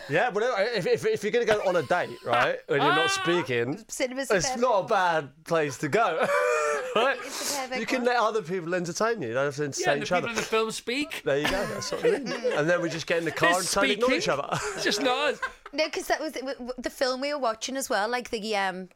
Yeah, 0.09 0.29
but 0.29 0.43
if, 0.75 0.85
if, 0.85 1.05
if 1.05 1.23
you're 1.23 1.31
going 1.31 1.47
to 1.47 1.51
go 1.51 1.59
on 1.67 1.75
a 1.75 1.81
date, 1.81 2.17
right, 2.23 2.57
and 2.69 2.77
you're 2.77 2.95
not 2.95 3.09
ah. 3.09 3.21
speaking, 3.23 3.83
Cinema's 3.87 4.27
the 4.27 4.35
it's 4.35 4.45
perfect- 4.45 4.61
not 4.61 4.85
a 4.85 4.87
bad 4.87 5.43
place 5.45 5.77
to 5.79 5.87
go. 5.87 6.27
Right? 6.95 7.17
It's 7.23 7.51
the 7.53 7.59
perfect 7.61 7.79
You 7.79 7.85
can 7.85 7.97
one. 7.99 8.05
let 8.07 8.17
other 8.17 8.41
people 8.41 8.73
entertain 8.75 9.21
you. 9.21 9.29
You 9.29 9.33
don't 9.33 9.45
have 9.45 9.55
to 9.55 9.63
entertain 9.65 9.83
Yeah, 9.85 9.93
entertain 9.93 9.99
the 9.99 10.03
each 10.03 10.09
people 10.09 10.17
other. 10.17 10.29
in 10.29 10.35
the 10.35 10.41
film 10.41 10.71
speak. 10.71 11.21
There 11.25 11.37
you 11.37 11.43
go. 11.45 11.65
That's 11.67 11.91
what 11.91 12.05
I 12.05 12.09
mean. 12.19 12.27
and 12.57 12.69
then 12.69 12.81
we 12.81 12.89
just 12.89 13.07
get 13.07 13.17
in 13.19 13.25
the 13.25 13.31
car 13.31 13.49
They're 13.51 13.59
and 13.59 13.67
totally 13.67 13.93
ignore 13.93 14.11
each 14.13 14.27
other. 14.29 14.47
It's 14.51 14.83
just 14.83 15.01
not 15.01 15.33
us. 15.33 15.39
No, 15.73 15.85
because 15.85 16.07
that 16.07 16.19
was 16.21 16.31
the, 16.33 16.39
w- 16.39 16.55
w- 16.57 16.73
the 16.77 16.89
film 16.89 17.21
we 17.21 17.33
were 17.33 17.39
watching 17.39 17.75
as 17.77 17.89
well. 17.89 18.07
Like 18.07 18.29
the 18.29 18.55
um, 18.55 18.89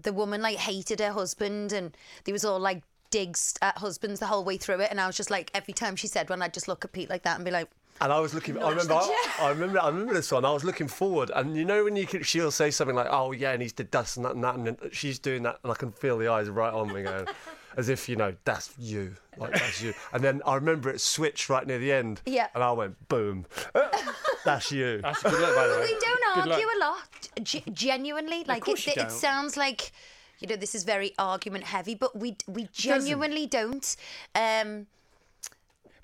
the 0.00 0.12
woman 0.12 0.40
like 0.42 0.56
hated 0.58 1.00
her 1.00 1.12
husband, 1.12 1.72
and 1.72 1.96
there 2.24 2.32
was 2.32 2.44
all 2.44 2.58
like 2.58 2.82
digs 3.10 3.54
at 3.62 3.78
husbands 3.78 4.20
the 4.20 4.26
whole 4.26 4.44
way 4.44 4.56
through 4.56 4.80
it. 4.80 4.88
And 4.90 5.00
I 5.00 5.06
was 5.06 5.16
just 5.16 5.30
like, 5.30 5.50
every 5.54 5.74
time 5.74 5.94
she 5.96 6.06
said 6.06 6.28
one, 6.30 6.42
I'd 6.42 6.52
just 6.54 6.68
look 6.68 6.84
at 6.84 6.92
Pete 6.92 7.08
like 7.10 7.22
that 7.22 7.36
and 7.36 7.44
be 7.44 7.50
like, 7.50 7.68
And 8.00 8.12
I 8.12 8.20
was 8.20 8.34
looking. 8.34 8.62
I 8.62 8.68
remember. 8.70 8.94
I, 8.94 9.26
I 9.40 9.48
remember. 9.50 9.80
I 9.80 9.88
remember 9.88 10.12
this 10.14 10.30
one. 10.30 10.44
I 10.44 10.52
was 10.52 10.64
looking 10.64 10.88
forward, 10.88 11.30
and 11.34 11.56
you 11.56 11.64
know 11.64 11.84
when 11.84 11.96
you 11.96 12.06
can, 12.06 12.22
she'll 12.22 12.50
say 12.50 12.70
something 12.70 12.94
like, 12.96 13.08
"Oh 13.10 13.32
yeah," 13.32 13.52
and 13.52 13.62
he's 13.62 13.72
did 13.72 13.90
this 13.90 14.16
and 14.16 14.24
that 14.26 14.34
and 14.34 14.44
that, 14.44 14.54
and 14.56 14.76
she's 14.92 15.18
doing 15.18 15.42
that, 15.44 15.58
and 15.62 15.72
I 15.72 15.74
can 15.74 15.92
feel 15.92 16.18
the 16.18 16.28
eyes 16.28 16.48
right 16.50 16.72
on 16.72 16.92
me 16.92 17.02
going, 17.04 17.26
as 17.78 17.88
if 17.88 18.06
you 18.08 18.16
know 18.16 18.34
that's 18.44 18.74
you, 18.78 19.14
like 19.38 19.52
that's 19.52 19.80
you. 19.80 19.94
And 20.12 20.22
then 20.22 20.42
I 20.44 20.56
remember 20.56 20.90
it 20.90 21.00
switched 21.00 21.48
right 21.48 21.66
near 21.66 21.78
the 21.78 21.90
end. 21.92 22.20
Yeah. 22.26 22.48
And 22.54 22.62
I 22.62 22.72
went, 22.72 23.08
boom, 23.08 23.46
that's 24.44 24.70
you. 24.72 25.00
That's 25.02 25.24
a 25.24 25.30
good 25.30 25.40
look, 25.40 25.56
by 25.56 25.66
the 25.66 25.74
way. 25.74 25.80
we 25.80 25.90
don't 25.98 26.34
Good 26.34 26.46
luck. 26.48 26.58
argue 26.58 26.66
a 26.66 26.78
lot, 26.80 27.28
G- 27.42 27.64
genuinely. 27.72 28.44
Like 28.44 28.64
course 28.64 28.80
it, 28.86 28.96
you 28.96 29.02
it 29.02 29.08
don't. 29.08 29.10
sounds 29.12 29.56
like. 29.56 29.92
You 30.38 30.48
know, 30.48 30.56
this 30.56 30.74
is 30.74 30.84
very 30.84 31.14
argument 31.18 31.64
heavy, 31.64 31.94
but 31.94 32.14
we 32.14 32.36
we 32.46 32.68
genuinely 32.70 33.46
don't. 33.46 33.96
Um, 34.34 34.86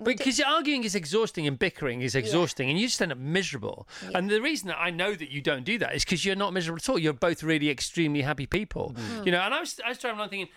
Because 0.03 0.39
arguing 0.39 0.83
is 0.83 0.95
exhausting 0.95 1.47
and 1.47 1.57
bickering 1.57 2.01
is 2.01 2.15
exhausting, 2.15 2.69
and 2.69 2.79
you 2.79 2.87
just 2.87 3.01
end 3.01 3.11
up 3.11 3.17
miserable. 3.17 3.87
And 4.13 4.29
the 4.29 4.41
reason 4.41 4.67
that 4.67 4.79
I 4.79 4.89
know 4.89 5.13
that 5.15 5.29
you 5.31 5.41
don't 5.41 5.63
do 5.63 5.77
that 5.79 5.95
is 5.95 6.03
because 6.03 6.25
you're 6.25 6.35
not 6.35 6.53
miserable 6.53 6.77
at 6.77 6.89
all. 6.89 6.99
You're 6.99 7.13
both 7.13 7.43
really 7.43 7.69
extremely 7.69 8.21
happy 8.21 8.45
people, 8.45 8.95
mm. 8.95 9.25
you 9.25 9.31
know. 9.31 9.39
And 9.39 9.53
I 9.53 9.59
was, 9.59 9.79
I 9.85 9.89
was 9.89 9.97
driving 9.97 10.19
along 10.19 10.29
thinking, 10.29 10.49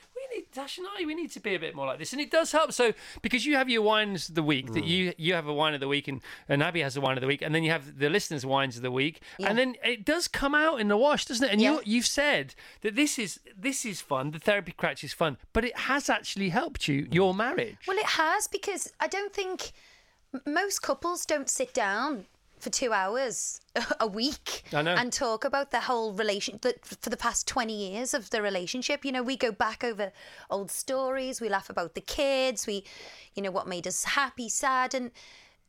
we 0.57 0.63
need 0.63 0.79
and 0.79 1.05
I, 1.05 1.07
we 1.07 1.15
need 1.15 1.31
to 1.33 1.41
be 1.41 1.55
a 1.55 1.59
bit 1.59 1.75
more 1.75 1.87
like 1.87 1.99
this, 1.99 2.13
and 2.13 2.21
it 2.21 2.31
does 2.31 2.53
help. 2.53 2.73
So 2.73 2.93
because 3.23 3.47
you 3.47 3.57
have 3.57 3.69
your 3.69 3.83
wines 3.83 4.29
of 4.29 4.35
the 4.35 4.43
week, 4.43 4.73
that 4.73 4.85
mm. 4.85 4.89
you 4.89 5.13
you 5.17 5.35
have 5.35 5.47
a 5.47 5.53
wine 5.53 5.75
of 5.75 5.81
the 5.81 5.89
week, 5.89 6.09
and, 6.09 6.21
and 6.49 6.63
Abbey 6.63 6.83
has 6.83 6.97
a 6.97 7.01
wine 7.01 7.17
of 7.17 7.21
the 7.21 7.27
week, 7.27 7.43
and 7.43 7.55
then 7.55 7.63
you 7.63 7.71
have 7.71 7.99
the 7.99 8.09
listeners' 8.09 8.47
wines 8.47 8.77
of 8.77 8.83
the 8.83 8.91
week, 8.91 9.21
and 9.39 9.59
then 9.59 9.77
it 9.85 10.05
does 10.05 10.29
come 10.29 10.55
out 10.55 10.81
in 10.81 10.89
the 10.89 10.97
wash, 10.97 11.25
doesn't 11.25 11.47
it? 11.47 11.53
And 11.53 11.61
Yeah. 11.61 11.75
you 11.75 11.81
you've 11.85 12.07
said 12.07 12.55
that 12.83 12.97
this 12.97 13.19
is 13.19 13.41
this 13.57 13.85
is 13.85 14.01
fun, 14.01 14.31
the 14.31 14.39
therapy 14.39 14.73
crouch 14.73 15.05
is 15.05 15.13
fun, 15.13 15.37
but 15.53 15.65
it 15.65 15.77
has 15.77 16.09
actually 16.09 16.51
helped 16.51 16.89
you 16.89 17.07
mm. 17.07 17.15
your 17.15 17.35
marriage. 17.35 17.79
Well, 17.87 17.99
it 17.99 18.07
has 18.07 18.49
because 18.49 18.93
I 19.01 19.09
don't 19.09 19.33
think 19.33 19.73
most 20.45 20.83
couples 20.83 21.25
don't 21.25 21.49
sit 21.49 21.73
down 21.73 22.27
for 22.67 22.71
two 22.71 22.93
hours 22.93 23.61
a 24.01 24.09
week 24.09 24.65
I 24.73 24.83
know. 24.83 24.97
and 24.97 25.13
talk 25.13 25.45
about 25.45 25.71
the 25.71 25.79
whole 25.83 26.13
relation 26.13 26.59
the, 26.63 26.75
for 26.83 27.11
the 27.11 27.17
past 27.17 27.47
20 27.47 27.73
years 27.73 28.13
of 28.13 28.31
the 28.31 28.43
relationship 28.43 29.05
you 29.05 29.13
know 29.13 29.23
we 29.23 29.37
go 29.37 29.53
back 29.53 29.85
over 29.85 30.11
old 30.51 30.73
stories 30.73 31.41
we 31.41 31.49
laugh 31.49 31.71
about 31.71 31.95
the 31.95 32.01
kids 32.01 32.67
we 32.67 32.83
you 33.37 33.43
know 33.45 33.53
what 33.53 33.69
made 33.69 33.87
us 33.87 34.03
happy 34.03 34.49
sad 34.49 34.95
and 34.95 35.13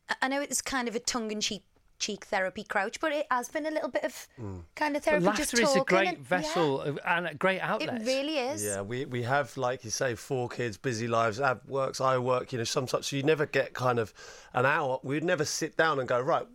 I- 0.08 0.16
i 0.22 0.28
know 0.28 0.40
it's 0.40 0.60
kind 0.60 0.88
of 0.88 0.96
a 0.96 0.98
tongue-in-cheek 0.98 1.62
cheek 2.00 2.24
therapy 2.24 2.64
crouch 2.64 2.98
but 2.98 3.12
it 3.12 3.26
has 3.30 3.48
been 3.48 3.66
a 3.66 3.70
little 3.70 3.90
bit 3.90 4.02
of 4.02 4.26
mm. 4.40 4.62
kind 4.74 4.96
of 4.96 5.04
therapy 5.04 5.26
just 5.36 5.52
Laughter 5.54 5.62
is 5.62 5.70
a 5.70 5.78
talking 5.78 5.96
great 5.96 6.08
and- 6.08 6.18
vessel 6.18 6.80
of- 6.80 6.98
and 7.06 7.28
a 7.28 7.34
great 7.34 7.60
outlet. 7.60 8.02
it 8.02 8.06
really 8.06 8.38
is 8.38 8.64
Yeah, 8.64 8.80
we, 8.80 9.04
we 9.04 9.22
have 9.22 9.56
like 9.56 9.84
you 9.84 9.90
say 9.90 10.16
four 10.16 10.48
kids, 10.48 10.76
busy 10.76 11.06
lives. 11.06 11.40
Ab 11.40 11.60
works, 11.68 12.00
I 12.00 12.18
work. 12.18 12.52
You 12.52 12.58
know, 12.58 12.64
sometimes 12.64 13.06
so 13.08 13.16
you 13.16 13.22
never 13.24 13.46
get 13.46 13.72
kind 13.74 13.98
of 13.98 14.12
an 14.52 14.64
hour. 14.66 15.00
We'd 15.02 15.24
never 15.24 15.44
sit 15.44 15.76
down 15.76 15.98
and 15.98 16.08
go 16.08 16.20
right. 16.20 16.46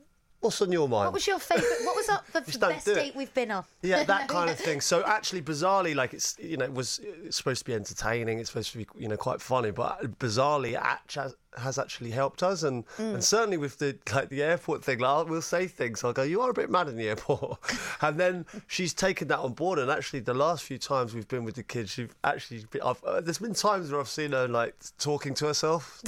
What's 0.44 0.62
on 0.62 0.72
your 0.72 0.88
mind? 0.88 1.06
what 1.06 1.14
was 1.14 1.26
your 1.28 1.40
favourite 1.40 1.86
what 1.86 1.96
was 1.96 2.10
our, 2.10 2.22
the 2.34 2.42
Just 2.46 2.60
best 2.60 2.86
do 2.86 2.92
it. 2.92 2.96
date 2.96 3.16
we've 3.16 3.34
been 3.34 3.52
on 3.52 3.64
Yeah, 3.82 4.04
that 4.04 4.28
kind 4.38 4.50
of 4.50 4.58
thing. 4.60 4.82
So 4.82 5.04
actually, 5.06 5.42
bizarrely, 5.42 5.96
like 5.96 6.14
it's 6.14 6.38
you 6.40 6.58
know 6.58 6.66
it 6.66 6.74
was 6.74 7.00
it's 7.04 7.38
supposed 7.38 7.60
to 7.60 7.66
be 7.66 7.74
entertaining. 7.74 8.40
It's 8.40 8.50
supposed 8.50 8.72
to 8.74 8.78
be 8.80 8.88
you 8.98 9.08
know 9.08 9.18
quite 9.18 9.42
funny, 9.42 9.72
but 9.72 10.20
bizarrely, 10.20 10.74
it 10.74 11.14
has, 11.16 11.36
has 11.58 11.78
actually 11.80 12.12
helped 12.12 12.44
us. 12.44 12.64
And 12.64 12.86
Mm. 12.98 13.14
and 13.16 13.24
certainly 13.24 13.58
with 13.58 13.78
the 13.80 13.98
like 14.14 14.30
the 14.30 14.44
airport 14.44 14.84
thing, 14.84 15.00
like 15.00 15.28
we'll 15.30 15.42
say 15.42 15.68
things. 15.68 16.04
I'll 16.04 16.14
go, 16.14 16.24
you 16.24 16.42
are 16.42 16.50
a 16.50 16.54
bit 16.54 16.70
mad 16.70 16.88
in 16.90 16.96
the 16.98 17.08
airport, 17.10 17.60
and 18.02 18.20
then 18.20 18.46
she's 18.68 18.94
taken 18.94 19.28
that 19.30 19.40
on 19.40 19.54
board. 19.54 19.80
And 19.80 19.90
actually, 19.90 20.20
the 20.20 20.34
last 20.34 20.64
few 20.64 20.78
times 20.78 21.14
we've 21.14 21.28
been 21.28 21.44
with 21.46 21.56
the 21.56 21.64
kids, 21.64 21.92
she's 21.92 22.10
actually 22.24 22.66
been, 22.70 22.82
I've, 22.82 23.04
uh, 23.04 23.22
there's 23.22 23.38
been 23.40 23.54
times 23.54 23.92
where 23.92 24.00
I've 24.02 24.10
seen 24.10 24.32
her 24.34 24.48
like 24.48 24.76
talking 25.00 25.34
to 25.36 25.48
herself. 25.48 26.02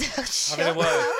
Having 0.50 0.74
a 0.74 0.78
word. 0.78 1.12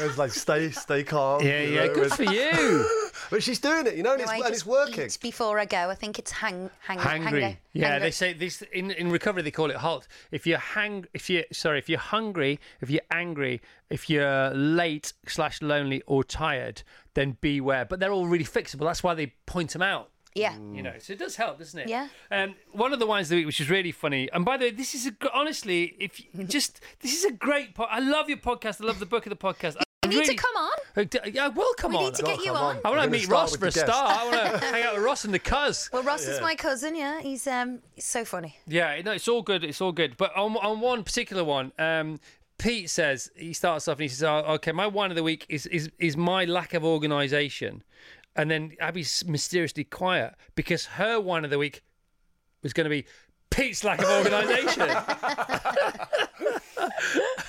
It's 0.00 0.18
like 0.18 0.32
stay 0.32 0.70
stay 0.70 1.04
calm. 1.04 1.42
Yeah, 1.42 1.60
you 1.62 1.74
yeah, 1.74 1.86
know, 1.86 1.94
good 1.94 2.04
and- 2.04 2.12
for 2.14 2.24
you. 2.24 2.88
But 3.30 3.42
she's 3.42 3.60
doing 3.60 3.86
it, 3.86 3.94
you 3.96 4.02
know, 4.02 4.12
and, 4.12 4.18
No, 4.18 4.24
it's, 4.24 4.30
I 4.32 4.34
and 4.36 4.44
just 4.44 4.52
it's 4.54 4.66
working. 4.66 5.06
eat 5.06 5.18
before 5.22 5.58
I 5.58 5.64
go. 5.64 5.88
I 5.88 5.94
think 5.94 6.18
it's 6.18 6.30
hang, 6.32 6.68
hang, 6.80 6.98
hangry. 6.98 7.40
hang- 7.42 7.56
yeah, 7.72 7.98
they 7.98 8.10
say 8.10 8.34
this 8.34 8.60
in, 8.72 8.90
in 8.90 9.10
recovery. 9.10 9.40
They 9.42 9.50
call 9.50 9.70
it 9.70 9.76
halt. 9.76 10.06
If 10.30 10.46
you're 10.46 10.58
hang, 10.58 11.06
if 11.14 11.30
you 11.30 11.44
sorry, 11.50 11.78
if 11.78 11.88
you're 11.88 11.98
hungry, 11.98 12.60
if 12.82 12.90
you're 12.90 13.00
angry, 13.10 13.62
if 13.88 14.10
you're 14.10 14.50
late 14.50 15.14
slash 15.26 15.62
lonely 15.62 16.02
or 16.06 16.24
tired, 16.24 16.82
then 17.14 17.38
beware. 17.40 17.86
But 17.86 18.00
they're 18.00 18.12
all 18.12 18.26
really 18.26 18.44
fixable. 18.44 18.80
That's 18.86 19.02
why 19.02 19.14
they 19.14 19.28
point 19.46 19.70
them 19.70 19.82
out. 19.82 20.10
Yeah. 20.34 20.54
You 20.72 20.82
know, 20.82 20.94
so 20.98 21.12
it 21.12 21.18
does 21.18 21.36
help, 21.36 21.58
doesn't 21.58 21.78
it? 21.78 21.88
Yeah. 21.88 22.08
Um, 22.30 22.54
one 22.72 22.92
of 22.92 22.98
the 22.98 23.06
wines 23.06 23.26
of 23.26 23.30
the 23.30 23.36
week, 23.36 23.46
which 23.46 23.60
is 23.60 23.68
really 23.68 23.92
funny, 23.92 24.30
and 24.32 24.44
by 24.44 24.56
the 24.56 24.66
way, 24.66 24.70
this 24.70 24.94
is 24.94 25.06
a 25.06 25.10
gr- 25.10 25.28
honestly, 25.34 25.94
if 25.98 26.20
you 26.20 26.44
just 26.48 26.80
this 27.00 27.12
is 27.14 27.24
a 27.24 27.32
great. 27.32 27.74
Po- 27.74 27.84
I 27.84 27.98
love 28.00 28.28
your 28.28 28.38
podcast. 28.38 28.80
I 28.82 28.86
love 28.86 28.98
the 28.98 29.06
book 29.06 29.26
of 29.26 29.30
the 29.30 29.36
podcast. 29.36 29.76
I 29.78 29.82
You 30.04 30.08
need 30.10 30.16
really- 30.20 30.34
to 30.36 30.42
come 30.42 30.56
on. 30.56 30.72
Uh, 30.96 31.04
d- 31.04 31.18
Yeah, 31.32 31.44
I 31.46 31.48
will 31.48 31.72
come 31.74 31.92
We 31.92 31.98
on. 31.98 32.04
need 32.04 32.14
to 32.16 32.22
get 32.22 32.44
you 32.44 32.50
on. 32.52 32.56
on. 32.56 32.62
I 32.62 32.66
want 32.66 32.84
We're 32.84 32.90
to 32.90 32.96
gonna 32.96 33.10
meet 33.10 33.22
start 33.24 33.32
Ross 33.40 33.52
with 33.52 33.60
for 33.60 33.66
a 33.66 33.70
the 33.70 33.74
guest. 33.80 33.86
start. 33.92 34.10
I 34.10 34.24
want 34.24 34.60
to 34.62 34.66
hang 34.72 34.82
out 34.84 34.94
with 34.94 35.04
Ross 35.04 35.24
and 35.24 35.32
the 35.34 35.38
cuz. 35.38 35.90
Well, 35.92 36.02
Ross 36.02 36.26
is 36.26 36.40
my 36.40 36.54
cousin. 36.54 36.94
Yeah, 36.96 37.20
he's 37.20 37.46
um, 37.46 37.80
he's 37.94 38.04
so 38.06 38.24
funny. 38.24 38.56
Yeah, 38.66 39.00
no, 39.04 39.12
it's 39.12 39.28
all 39.28 39.42
good. 39.42 39.62
It's 39.64 39.80
all 39.80 39.92
good. 39.92 40.16
But 40.16 40.34
on, 40.36 40.56
on 40.56 40.80
one 40.80 41.04
particular 41.04 41.44
one, 41.44 41.72
um, 41.78 42.20
Pete 42.58 42.90
says 42.90 43.30
he 43.36 43.52
starts 43.52 43.88
off 43.88 43.96
and 43.96 44.02
he 44.02 44.08
says, 44.08 44.22
oh, 44.22 44.44
"Okay, 44.54 44.72
my 44.72 44.86
wine 44.86 45.10
of 45.10 45.16
the 45.16 45.22
week 45.22 45.46
is 45.48 45.66
is 45.66 45.90
is 45.98 46.16
my 46.16 46.44
lack 46.44 46.74
of 46.74 46.84
organisation," 46.84 47.82
and 48.36 48.50
then 48.50 48.72
Abbey's 48.80 49.24
mysteriously 49.26 49.84
quiet 49.84 50.34
because 50.54 50.86
her 50.86 51.20
wine 51.20 51.44
of 51.44 51.50
the 51.50 51.58
week 51.58 51.82
was 52.62 52.72
going 52.72 52.84
to 52.84 52.90
be 52.90 53.04
Pete's 53.50 53.84
lack 53.84 54.00
of 54.00 54.08
organisation. 54.08 54.88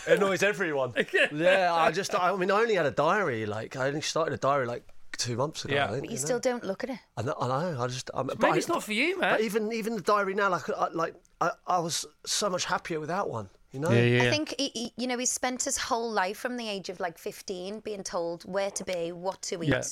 It 0.06 0.18
annoys 0.18 0.44
everyone. 0.44 0.94
yeah, 1.34 1.74
I 1.74 1.92
just, 1.92 2.14
I 2.14 2.36
mean, 2.36 2.52
I 2.52 2.60
only 2.60 2.76
had 2.76 2.86
a 2.86 2.92
diary. 2.92 3.46
Like, 3.46 3.76
I 3.78 3.88
only 3.88 4.02
started 4.02 4.34
a 4.34 4.38
diary 4.38 4.68
like 4.68 4.84
two 5.18 5.38
months 5.38 5.64
ago. 5.64 5.74
Yeah. 5.74 5.88
Think, 5.88 6.02
But 6.02 6.10
you 6.10 6.18
know. 6.18 6.22
still 6.24 6.40
don't 6.40 6.64
look 6.64 6.84
at 6.84 6.90
it. 6.90 7.00
I 7.16 7.22
know. 7.22 7.36
I, 7.40 7.48
know, 7.48 7.82
I 7.82 7.88
just. 7.88 8.12
But 8.14 8.40
Maybe 8.40 8.54
I- 8.54 8.58
it's 8.58 8.68
not 8.68 8.84
for 8.84 8.94
you, 8.94 9.20
man. 9.20 9.36
But 9.36 9.42
even 9.42 9.72
even 9.72 9.96
the 9.96 10.02
diary 10.02 10.34
now, 10.34 10.50
like, 10.50 10.70
I, 10.70 10.90
like 10.90 11.16
I, 11.40 11.52
I 11.68 11.80
was 11.80 12.06
so 12.26 12.50
much 12.50 12.66
happier 12.66 13.00
without 13.00 13.30
one. 13.30 13.50
You 13.72 13.80
know. 13.80 13.92
Yeah, 13.92 14.02
yeah. 14.04 14.24
I 14.24 14.30
think 14.30 14.54
he, 14.60 14.72
he, 14.74 14.94
you 14.98 15.08
know 15.08 15.18
he 15.18 15.26
spent 15.26 15.64
his 15.64 15.78
whole 15.78 16.12
life 16.12 16.38
from 16.38 16.58
the 16.58 16.68
age 16.68 16.90
of 16.90 17.00
like 17.00 17.18
15 17.18 17.80
being 17.80 18.04
told 18.04 18.44
where 18.44 18.72
to 18.72 18.84
be, 18.84 19.12
what 19.12 19.42
to 19.44 19.64
eat. 19.64 19.70
Yeah. 19.70 19.84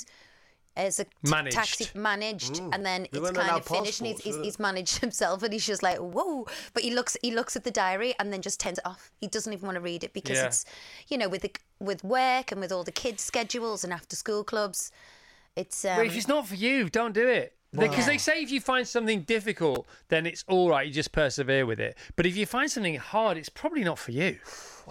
As 0.77 1.01
a 1.01 1.03
t- 1.03 1.09
Managed. 1.29 1.55
taxi 1.55 1.87
managed, 1.93 2.59
and 2.59 2.85
then 2.85 3.05
We 3.11 3.19
it's 3.19 3.31
kind 3.31 3.49
of 3.51 3.65
finished, 3.65 3.99
and 3.99 4.07
he's, 4.07 4.21
he's, 4.21 4.37
he's 4.37 4.57
managed 4.59 4.99
himself, 5.01 5.43
and 5.43 5.51
he's 5.51 5.65
just 5.67 5.83
like, 5.83 5.97
whoa! 5.97 6.47
But 6.73 6.83
he 6.83 6.95
looks, 6.95 7.17
he 7.21 7.31
looks 7.31 7.57
at 7.57 7.65
the 7.65 7.71
diary, 7.71 8.13
and 8.19 8.31
then 8.31 8.41
just 8.41 8.59
turns 8.61 8.77
it 8.77 8.85
off. 8.85 9.11
He 9.19 9.27
doesn't 9.27 9.51
even 9.51 9.65
want 9.65 9.75
to 9.75 9.81
read 9.81 10.05
it 10.05 10.13
because 10.13 10.37
Yeah. 10.37 10.45
it's, 10.45 10.63
you 11.09 11.17
know, 11.17 11.27
with 11.27 11.41
the 11.41 11.51
with 11.79 12.03
work 12.05 12.53
and 12.53 12.61
with 12.61 12.71
all 12.71 12.85
the 12.85 12.91
kids' 12.93 13.21
schedules 13.21 13.83
and 13.83 13.91
after 13.91 14.15
school 14.15 14.45
clubs, 14.45 14.91
it's. 15.57 15.83
Um, 15.83 15.97
But 15.97 16.05
if 16.05 16.15
it's 16.15 16.29
not 16.29 16.47
for 16.47 16.55
you, 16.55 16.89
don't 16.89 17.13
do 17.13 17.27
it. 17.27 17.53
Because 17.73 18.05
they 18.05 18.17
say 18.17 18.41
if 18.41 18.51
you 18.51 18.59
find 18.59 18.85
something 18.87 19.21
difficult, 19.23 19.87
then 20.09 20.25
it's 20.25 20.43
all 20.49 20.69
right. 20.69 20.85
You 20.87 20.93
just 20.93 21.11
persevere 21.13 21.65
with 21.65 21.79
it. 21.79 21.97
But 22.17 22.25
if 22.25 22.35
you 22.35 22.45
find 22.45 22.69
something 22.71 22.95
hard, 22.95 23.37
it's 23.37 23.47
probably 23.47 23.83
not 23.83 23.97
for 23.99 24.11
you. 24.11 24.39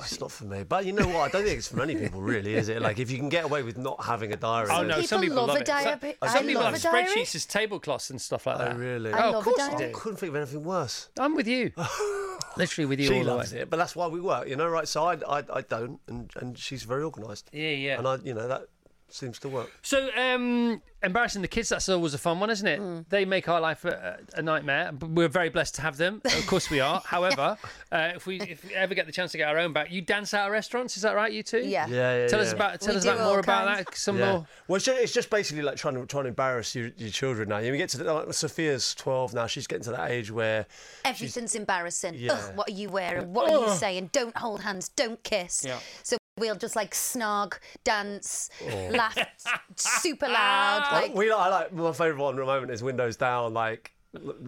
Well, 0.01 0.07
it's 0.07 0.19
not 0.19 0.33
for 0.33 0.45
me. 0.45 0.63
But 0.63 0.87
you 0.87 0.95
know 0.95 1.07
what? 1.07 1.17
I 1.17 1.29
don't 1.29 1.45
think 1.45 1.59
it's 1.59 1.69
for 1.69 1.77
many 1.77 1.95
people, 1.95 2.23
really, 2.23 2.55
is 2.55 2.71
it? 2.71 2.81
Like, 2.81 2.99
if 2.99 3.11
you 3.11 3.19
can 3.19 3.29
get 3.29 3.45
away 3.45 3.63
with 3.63 3.77
not 3.77 4.03
having 4.03 4.33
a 4.33 4.37
diary. 4.37 4.69
Oh 4.73 4.79
then- 4.79 4.89
no, 4.89 5.03
some 5.03 5.21
People 5.21 5.37
people 5.37 5.47
love 5.49 5.57
a 5.59 5.61
it. 5.61 5.67
diary. 5.67 6.17
Some, 6.23 6.29
some 6.31 6.47
people 6.47 6.63
love 6.63 6.73
have 6.73 6.83
spreadsheets 6.83 7.35
as 7.35 7.45
tablecloths 7.45 8.09
and 8.09 8.19
stuff 8.19 8.47
like 8.47 8.57
oh, 8.57 8.59
that. 8.61 8.77
Oh, 8.77 8.79
really? 8.79 9.13
I 9.13 9.29
oh, 9.29 9.37
of 9.37 9.45
course 9.45 9.59
diary. 9.59 9.73
you 9.73 9.77
I 9.77 9.87
do. 9.89 9.95
couldn't 9.95 10.17
think 10.17 10.31
of 10.31 10.37
anything 10.37 10.65
worse. 10.65 11.11
I'm 11.19 11.35
with 11.35 11.47
you. 11.47 11.73
Literally 12.57 12.87
with 12.87 12.99
you 13.01 13.09
She 13.09 13.19
all 13.19 13.25
the 13.25 13.35
loves 13.35 13.53
way. 13.53 13.61
it, 13.61 13.69
but 13.69 13.77
that's 13.77 13.95
why 13.95 14.07
we 14.07 14.23
work, 14.23 14.49
you 14.49 14.57
know, 14.57 14.69
right? 14.69 14.89
So 14.89 15.05
I, 15.05 15.17
I, 15.29 15.45
I 15.53 15.61
don't, 15.61 16.01
and, 16.09 16.31
and 16.37 16.59
she's 16.59 16.83
very 16.85 17.05
organised. 17.05 17.51
Yeah, 17.53 17.69
yeah. 17.69 17.99
And 17.99 18.09
I, 18.09 18.17
you 18.25 18.33
know, 18.33 18.49
that 18.49 18.69
seems 19.13 19.39
to 19.41 19.49
work. 19.49 19.71
So, 19.83 20.09
um, 20.17 20.83
embarrassing 21.03 21.43
the 21.43 21.49
kids, 21.49 21.69
that's 21.71 21.89
always 21.89 22.15
a 22.15 22.19
fun 22.19 22.41
one, 22.41 22.51
isn't 22.51 22.67
it? 22.67 22.79
Hmm. 22.79 23.01
They 23.09 23.25
make 23.25 23.49
our 23.49 23.61
life 23.61 23.85
a, 23.85 24.19
a 24.35 24.43
nightmare. 24.43 24.91
but 24.93 25.11
We're 25.11 25.29
very 25.29 25.49
blessed 25.49 25.77
to 25.77 25.83
have 25.83 25.97
them. 25.97 26.21
Of 26.25 26.47
course 26.47 26.71
we 26.71 26.81
are. 26.81 27.01
However, 27.07 27.57
uh, 27.91 28.13
if 28.17 28.27
we 28.27 28.41
if 28.41 28.65
we 28.65 28.75
ever 28.75 28.95
get 28.95 29.07
the 29.07 29.13
chance 29.13 29.33
to 29.33 29.39
get 29.39 29.49
our 29.49 29.59
own 29.59 29.73
back, 29.73 29.91
you 29.91 30.03
dance 30.03 30.35
out 30.35 30.47
of 30.47 30.53
restaurants, 30.53 30.97
is 30.97 31.03
that 31.03 31.15
right, 31.15 31.33
you 31.33 31.43
two? 31.43 31.59
Yeah. 31.61 31.87
Yeah, 31.89 32.19
yeah. 32.23 32.27
Tell 32.29 32.41
yeah. 32.41 32.47
us 32.47 32.53
about 32.53 32.81
tell 32.81 32.95
We 32.95 32.99
us 32.99 33.05
about 33.05 33.19
all 33.21 33.31
more 33.31 33.39
about 33.41 33.67
kinds. 33.67 33.85
that. 33.87 33.97
Some 33.97 34.19
Yeah. 34.19 34.33
more. 34.33 34.47
Well, 34.69 34.77
it's 34.77 34.85
just, 34.85 35.01
it's 35.01 35.13
just 35.13 35.31
basically 35.31 35.63
like 35.63 35.77
trying 35.77 35.95
to 35.95 36.07
trying 36.07 36.25
to 36.25 36.29
embarrass 36.29 36.75
your, 36.75 36.91
your 36.97 37.11
children 37.11 37.49
now. 37.49 37.59
You 37.59 37.77
get 37.77 37.89
to 37.91 37.99
the, 37.99 38.13
like, 38.13 38.33
Sophia's 38.35 38.95
twelve 38.95 39.35
now. 39.35 39.47
She's 39.47 39.67
getting 39.67 39.85
to 39.85 39.91
that 39.93 40.11
age 40.11 40.31
where 40.31 40.67
Everything's 41.05 41.55
embarrassing. 41.55 42.15
Yeah. 42.17 42.33
Ugh, 42.33 42.57
what 42.57 42.69
are 42.69 42.73
you 42.73 42.89
wearing? 42.91 43.33
What 43.33 43.51
are 43.51 43.59
you 43.69 43.75
saying? 43.75 44.11
Don't 44.13 44.37
hold 44.37 44.61
hands. 44.61 44.89
Don't 44.91 45.23
kiss. 45.23 45.65
Yeah. 45.65 45.79
So 46.03 46.17
we'll 46.39 46.57
just 46.57 46.77
like 46.77 46.93
snog, 46.95 47.55
dance, 47.85 48.51
Oh. 48.65 48.89
laugh 48.91 49.17
super 49.77 50.29
loud. 50.29 50.89
Like, 50.93 51.15
we 51.15 51.31
I 51.31 51.49
like 51.49 51.73
my 51.73 51.93
favourite 51.93 52.23
one 52.23 52.35
at 52.35 52.39
the 52.41 52.47
moment 52.47 52.71
is 52.73 52.83
windows 52.83 53.17
down, 53.17 53.55
like 53.55 53.93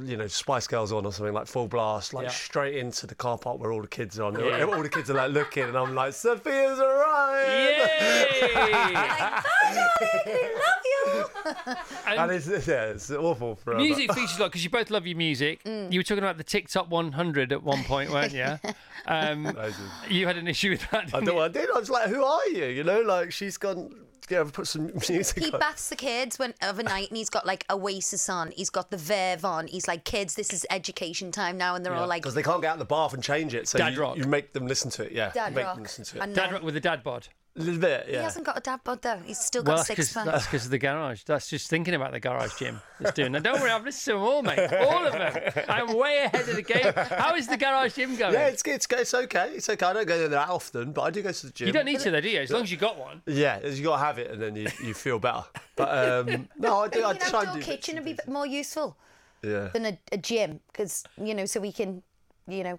you 0.01 0.16
know 0.16 0.27
Spice 0.27 0.66
Girls 0.66 0.90
on 0.92 1.07
or 1.07 1.12
something 1.12 1.33
like 1.35 1.47
full 1.47 1.68
blast, 1.68 2.12
like 2.14 2.25
Yeah. 2.25 2.31
straight 2.31 2.77
into 2.77 3.07
the 3.07 3.14
car 3.14 3.38
park 3.38 3.61
where 3.61 3.71
all 3.73 3.81
the 3.83 3.87
kids 3.88 4.18
are 4.18 4.25
on. 4.25 4.37
All 4.37 4.83
the 4.83 4.88
kids 4.88 5.09
are 5.11 5.14
like 5.14 5.31
looking, 5.31 5.64
and 5.64 5.77
I'm 5.79 5.95
like, 5.95 6.14
Sophia's 6.14 6.81
arrived. 6.81 7.49
Yay! 7.49 8.53
love 9.75 10.25
you. 10.27 10.82
And 12.07 12.31
it's, 12.33 12.47
yeah, 12.67 12.85
it's 12.87 13.11
awful 13.11 13.55
for 13.57 13.75
Music 13.75 14.12
features 14.12 14.37
a 14.38 14.43
lot 14.43 14.49
because 14.49 14.62
you 14.65 14.71
both 14.71 14.91
love 14.91 15.07
your 15.07 15.17
music. 15.17 15.62
Mm. 15.65 15.91
You 15.93 16.01
were 16.01 16.05
talking 16.05 16.23
about 16.23 16.37
the 16.37 16.45
TikTok 16.45 16.91
100 16.91 17.53
at 17.53 17.62
one 17.62 17.85
point, 17.85 18.11
weren't 18.11 18.33
you? 18.33 18.59
Um, 19.05 19.47
Amazing. 19.47 19.85
you 20.09 20.29
had 20.29 20.37
an 20.37 20.47
issue 20.47 20.71
with 20.71 20.88
that. 20.93 21.07
I 21.12 21.19
Didn't 21.19 21.25
know 21.25 21.33
you? 21.35 21.41
I 21.41 21.49
did. 21.49 21.69
I 21.75 21.79
was 21.81 21.91
like, 21.91 22.09
who 22.09 22.23
are 22.23 22.47
you? 22.51 22.67
You 22.67 22.85
know, 22.85 23.01
like 23.01 23.33
she's 23.33 23.57
gone. 23.57 23.93
Yeah, 24.31 24.45
put 24.45 24.69
some 24.69 24.93
music. 25.09 25.43
He 25.43 25.51
on. 25.51 25.59
baths 25.59 25.88
the 25.88 25.97
kids 25.97 26.38
when 26.38 26.55
overnight 26.62 27.09
and 27.09 27.17
he's 27.17 27.29
got 27.29 27.45
like 27.45 27.65
Oasis 27.69 28.29
on. 28.29 28.53
He's 28.53 28.71
got 28.71 28.93
the 28.93 28.97
Verve 28.97 29.45
on. 29.45 29.67
He's 29.67 29.88
like, 29.88 30.05
kids, 30.05 30.35
this 30.37 30.53
is 30.53 30.65
education 30.71 31.33
time 31.33 31.59
now. 31.59 31.75
And 31.75 31.85
they're 31.85 31.93
all 31.95 32.07
like, 32.07 32.23
because 32.23 32.35
they 32.37 32.45
can't 32.45 32.62
get 32.62 32.69
out 32.69 32.73
of 32.75 32.79
the 32.79 32.85
bath 32.85 33.12
and 33.12 33.25
change 33.25 33.55
it. 33.55 33.67
So 33.67 33.77
Dad 33.79 33.95
you, 33.95 34.01
rock. 34.01 34.17
you 34.17 34.25
make 34.25 34.53
them 34.53 34.69
listen 34.69 34.88
to 34.93 35.03
it. 35.05 35.11
Yeah, 35.11 35.33
Dad 35.33 35.49
you 35.49 35.57
make 35.57 35.65
rock. 35.65 35.75
them 35.75 35.83
listen 35.83 36.05
to 36.05 36.19
it. 36.19 36.23
And 36.23 36.33
Dad 36.33 36.45
then- 36.47 36.53
rock 36.55 36.62
with 36.62 36.77
a 36.77 36.81
dad 36.81 37.03
bod. 37.03 37.27
A 37.55 37.61
little 37.61 37.81
bit, 37.81 38.07
yeah. 38.09 38.17
He 38.19 38.23
hasn't 38.25 38.47
got 38.47 38.57
a 38.57 38.61
dad 38.62 38.81
bod 38.83 39.03
though. 39.03 39.19
He's 39.27 39.38
still 39.38 39.62
got 39.62 39.77
that's 39.77 39.88
six 39.88 40.09
because 40.09 40.25
That's 40.25 40.47
because 40.47 40.65
of 40.65 40.71
the 40.71 40.79
garage. 40.79 41.25
That's 41.25 41.49
just 41.51 41.69
thinking 41.69 41.93
about 41.93 42.12
the 42.12 42.21
garage 42.21 42.59
gym 42.59 42.81
that's 42.99 43.15
doing 43.15 43.33
that. 43.33 43.43
Don't 43.43 43.61
worry, 43.61 43.71
I've 43.71 43.85
listened 43.85 44.05
to 44.05 44.19
them 44.19 44.23
all, 44.23 44.43
mate. 44.43 44.73
All 44.73 45.07
of 45.07 45.12
them. 45.12 45.65
I'm 45.69 45.95
way 45.95 46.23
ahead 46.25 46.49
of 46.49 46.57
the 46.57 46.62
game. 46.62 46.93
How 46.95 47.35
is 47.37 47.47
the 47.49 47.59
garage 47.59 47.95
gym 47.95 48.17
going? 48.17 48.33
Yeah, 48.33 48.47
it's, 48.47 48.62
it's 48.65 48.87
it's 48.91 49.12
okay. 49.12 49.51
It's 49.55 49.69
okay. 49.69 49.85
I 49.85 49.93
don't 49.93 50.09
go 50.09 50.17
there 50.19 50.29
that 50.29 50.49
often, 50.49 50.93
but 50.93 51.03
I 51.03 51.11
do 51.11 51.21
go 51.21 51.31
to 51.31 51.47
the 51.47 51.53
gym. 51.53 51.67
you 51.67 51.73
don't 51.75 51.85
need 51.85 52.01
to, 52.01 52.11
though, 52.11 52.23
do 52.23 52.31
you? 52.31 52.41
As 52.41 52.51
long 52.51 52.62
as 52.62 52.71
you 52.71 52.79
got 52.79 52.97
one. 52.99 53.21
Yeah, 53.27 53.61
you 53.67 53.83
got 53.83 53.99
to 53.99 54.03
have 54.05 54.19
it, 54.19 54.31
and 54.31 54.41
then 54.41 54.57
you, 54.57 54.69
you 54.83 54.95
feel 54.95 55.19
better. 55.19 55.45
But 55.77 56.29
um, 56.29 56.49
no, 56.59 56.79
I 56.81 56.88
do. 56.88 57.03
Maybe 57.03 57.05
I 57.05 57.29
try 57.29 57.41
and 57.41 57.49
outdoor 57.49 57.55
do. 57.57 57.62
kitchen 57.62 57.97
would 57.97 58.05
be 58.07 58.17
more 58.27 58.47
useful 58.47 58.97
Yeah. 59.43 59.69
than 59.75 59.85
a, 59.85 59.99
a 60.11 60.17
gym 60.17 60.61
because 60.73 61.05
you 61.23 61.35
know 61.35 61.45
so 61.45 61.61
we 61.61 61.73
can 61.73 62.03
you 62.49 62.65
know 62.65 62.79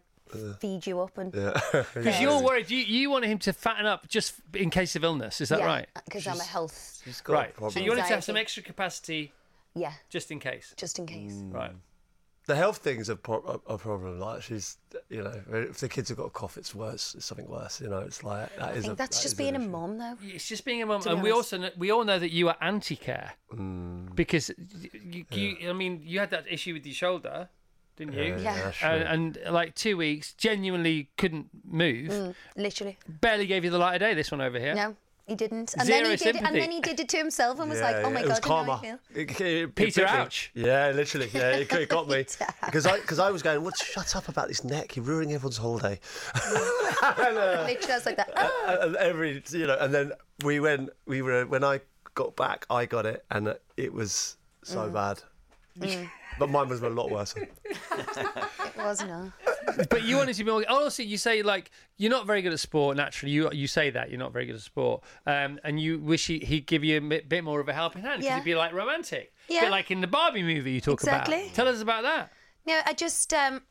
feed 0.59 0.87
you 0.87 0.99
up 1.01 1.17
and 1.17 1.31
Because 1.93 2.19
you're 2.19 2.41
worried. 2.41 2.69
You, 2.69 2.77
you 2.79 3.09
want 3.09 3.25
him 3.25 3.37
to 3.39 3.53
fatten 3.53 3.85
up 3.85 4.07
just 4.07 4.33
in 4.53 4.69
case 4.69 4.95
of 4.95 5.03
illness. 5.03 5.41
Is 5.41 5.49
that 5.49 5.59
right? 5.61 5.87
Because 6.05 6.27
I'm 6.27 6.39
a 6.39 6.43
health. 6.43 7.01
She's 7.05 7.21
got 7.21 7.33
Right. 7.33 7.53
So 7.71 7.79
you 7.79 7.89
want 7.91 7.99
him 8.01 8.07
to 8.07 8.13
have 8.15 8.23
some 8.23 8.37
extra 8.37 8.63
capacity 8.63 9.31
Yeah, 9.75 9.93
just 10.09 10.31
in 10.31 10.39
case. 10.39 10.73
just 10.77 10.97
in 10.99 11.05
case. 11.05 11.33
Right. 11.33 11.71
The 12.45 12.55
health 12.57 12.79
thing's 12.79 13.07
a, 13.07 13.15
pro- 13.15 13.61
a, 13.67 13.73
a 13.75 13.77
problem. 13.77 14.19
Like 14.19 14.41
she's, 14.41 14.77
you 15.09 15.23
know, 15.23 15.33
if 15.49 15.77
the 15.77 15.87
kids 15.87 16.09
have 16.09 16.17
got 16.17 16.25
a 16.25 16.29
cough, 16.29 16.57
it's 16.57 16.75
worse. 16.75 17.15
It's 17.15 17.25
something 17.25 17.47
worse. 17.47 17.79
You 17.79 17.87
know, 17.89 17.99
it's 17.99 18.21
like 18.21 18.53
that 18.57 18.65
I 18.65 18.71
is. 18.73 18.81
think 18.83 18.93
a, 18.93 18.95
that's 18.97 19.17
that 19.17 19.23
just 19.23 19.25
is 19.27 19.33
being 19.35 19.55
a 19.55 19.59
mom, 19.59 19.97
though. 19.97 20.17
It's 20.21 20.45
just 20.49 20.65
being 20.65 20.81
a 20.81 20.85
mom, 20.85 21.01
and 21.07 21.19
be 21.19 21.23
we 21.23 21.31
also 21.31 21.57
know, 21.57 21.69
we 21.77 21.89
all 21.91 22.03
know 22.03 22.19
that 22.19 22.31
you 22.31 22.49
are 22.49 22.57
anti-care 22.59 23.31
Mm. 23.53 24.13
because 24.13 24.51
you, 25.09 25.23
you, 25.31 25.69
I 25.69 25.73
mean, 25.73 26.01
you 26.03 26.19
had 26.19 26.31
that 26.31 26.43
issue 26.51 26.73
with 26.73 26.85
your 26.85 26.95
shoulder, 26.95 27.47
didn't 27.95 28.13
you? 28.13 28.35
Yeah, 28.39 28.71
Yeah. 28.81 28.91
And, 28.93 29.37
and 29.45 29.53
like 29.53 29.75
two 29.75 29.97
weeks, 29.97 30.33
genuinely 30.33 31.09
couldn't 31.17 31.47
move. 31.65 32.09
Mm, 32.09 32.35
literally. 32.57 32.97
Barely 33.07 33.45
gave 33.47 33.63
you 33.63 33.69
the 33.71 33.77
light 33.77 33.95
of 33.95 33.99
day. 34.01 34.13
This 34.13 34.31
one 34.31 34.41
over 34.41 34.59
here. 34.59 34.73
No, 34.75 34.95
he 35.27 35.35
didn't. 35.35 35.73
And 35.77 35.85
Zero 35.85 35.99
then 35.99 36.05
he 36.05 36.11
did. 36.11 36.19
sympathy. 36.19 36.45
And 36.45 36.55
then 36.55 36.71
he 36.71 36.81
did 36.81 36.99
it 36.99 37.07
to 37.09 37.17
himself 37.17 37.59
and 37.59 37.69
was 37.69 37.79
like, 37.81 37.97
"Oh 37.97 38.09
my 38.09 38.21
it 38.21 38.27
was 38.27 38.39
god, 38.39 38.47
how 38.49 38.55
karma. 38.65 38.73
I 38.73 38.81
feel." 38.81 38.99
It- 39.15 39.41
it- 39.41 39.41
it 39.41 39.75
Peter. 39.75 40.05
Ouch. 40.07 40.51
Yeah, 40.53 40.89
literally. 40.93 41.29
Yeah, 41.33 41.51
it, 41.57 41.71
it 41.71 41.89
got 41.89 42.07
me 42.09 42.25
because 42.65 42.85
I 42.85 42.99
because 42.99 43.19
I 43.19 43.29
was 43.31 43.41
going, 43.41 43.63
"What? 43.63 43.77
Shut 43.77 44.15
up 44.15 44.27
about 44.27 44.47
this 44.47 44.63
neck. 44.63 44.95
You're 44.95 45.05
ruining 45.05 45.33
everyone's 45.35 45.57
holiday." 45.57 45.99
Literally, 47.03 47.77
I 47.91 47.95
was 47.95 48.05
like 48.05 48.17
that. 48.17 48.31
"Ah." 48.35 48.77
and 48.81 48.95
every 48.97 49.43
you 49.51 49.67
know, 49.67 49.77
and 49.79 49.93
then 49.93 50.11
we 50.43 50.59
went. 50.59 50.89
We 51.05 51.21
were 51.21 51.45
when 51.45 51.63
I 51.63 51.79
got 52.15 52.35
back, 52.35 52.65
I 52.69 52.85
got 52.85 53.05
it, 53.05 53.23
and 53.31 53.55
it 53.77 53.93
was 53.93 54.37
so 54.63 54.89
Mm. 54.89 54.93
bad. 54.93 55.21
But 56.39 56.49
mine 56.49 56.67
was 56.69 56.81
a 56.81 56.89
lot 56.89 57.11
worse. 57.11 57.35
It 57.35 57.51
was 58.77 59.01
no. 59.03 59.31
But 59.89 60.03
you 60.03 60.17
wanted 60.17 60.35
to 60.35 60.43
be 60.43 60.51
more. 60.51 60.63
Also, 60.67 61.03
you 61.03 61.17
say 61.17 61.41
like 61.41 61.71
you're 61.97 62.11
not 62.11 62.25
very 62.25 62.41
good 62.41 62.53
at 62.53 62.59
sport 62.59 62.97
naturally. 62.97 63.31
You 63.31 63.49
you 63.51 63.67
say 63.67 63.89
that 63.91 64.09
you're 64.09 64.19
not 64.19 64.33
very 64.33 64.45
good 64.45 64.55
at 64.55 64.61
sport, 64.61 65.03
um, 65.25 65.59
and 65.63 65.79
you 65.79 65.99
wish 65.99 66.27
he, 66.27 66.39
he'd 66.39 66.65
give 66.65 66.83
you 66.83 66.97
a 66.97 67.01
bit, 67.01 67.29
bit 67.29 67.43
more 67.43 67.59
of 67.59 67.69
a 67.69 67.73
helping 67.73 68.01
hand 68.01 68.19
because 68.21 68.25
Yeah. 68.31 68.35
he'd 68.37 68.45
be 68.45 68.55
like 68.55 68.73
romantic, 68.73 69.33
Yeah. 69.47 69.61
bit 69.61 69.71
like 69.71 69.91
in 69.91 70.01
the 70.01 70.07
Barbie 70.07 70.43
movie 70.43 70.71
you 70.73 70.81
talk 70.81 70.99
Exactly. 71.01 71.43
about. 71.43 71.53
Tell 71.55 71.67
us 71.67 71.81
about 71.81 72.03
that. 72.03 72.31
No, 72.65 72.79
I 72.85 72.93
just 72.93 73.33
um, 73.33 73.61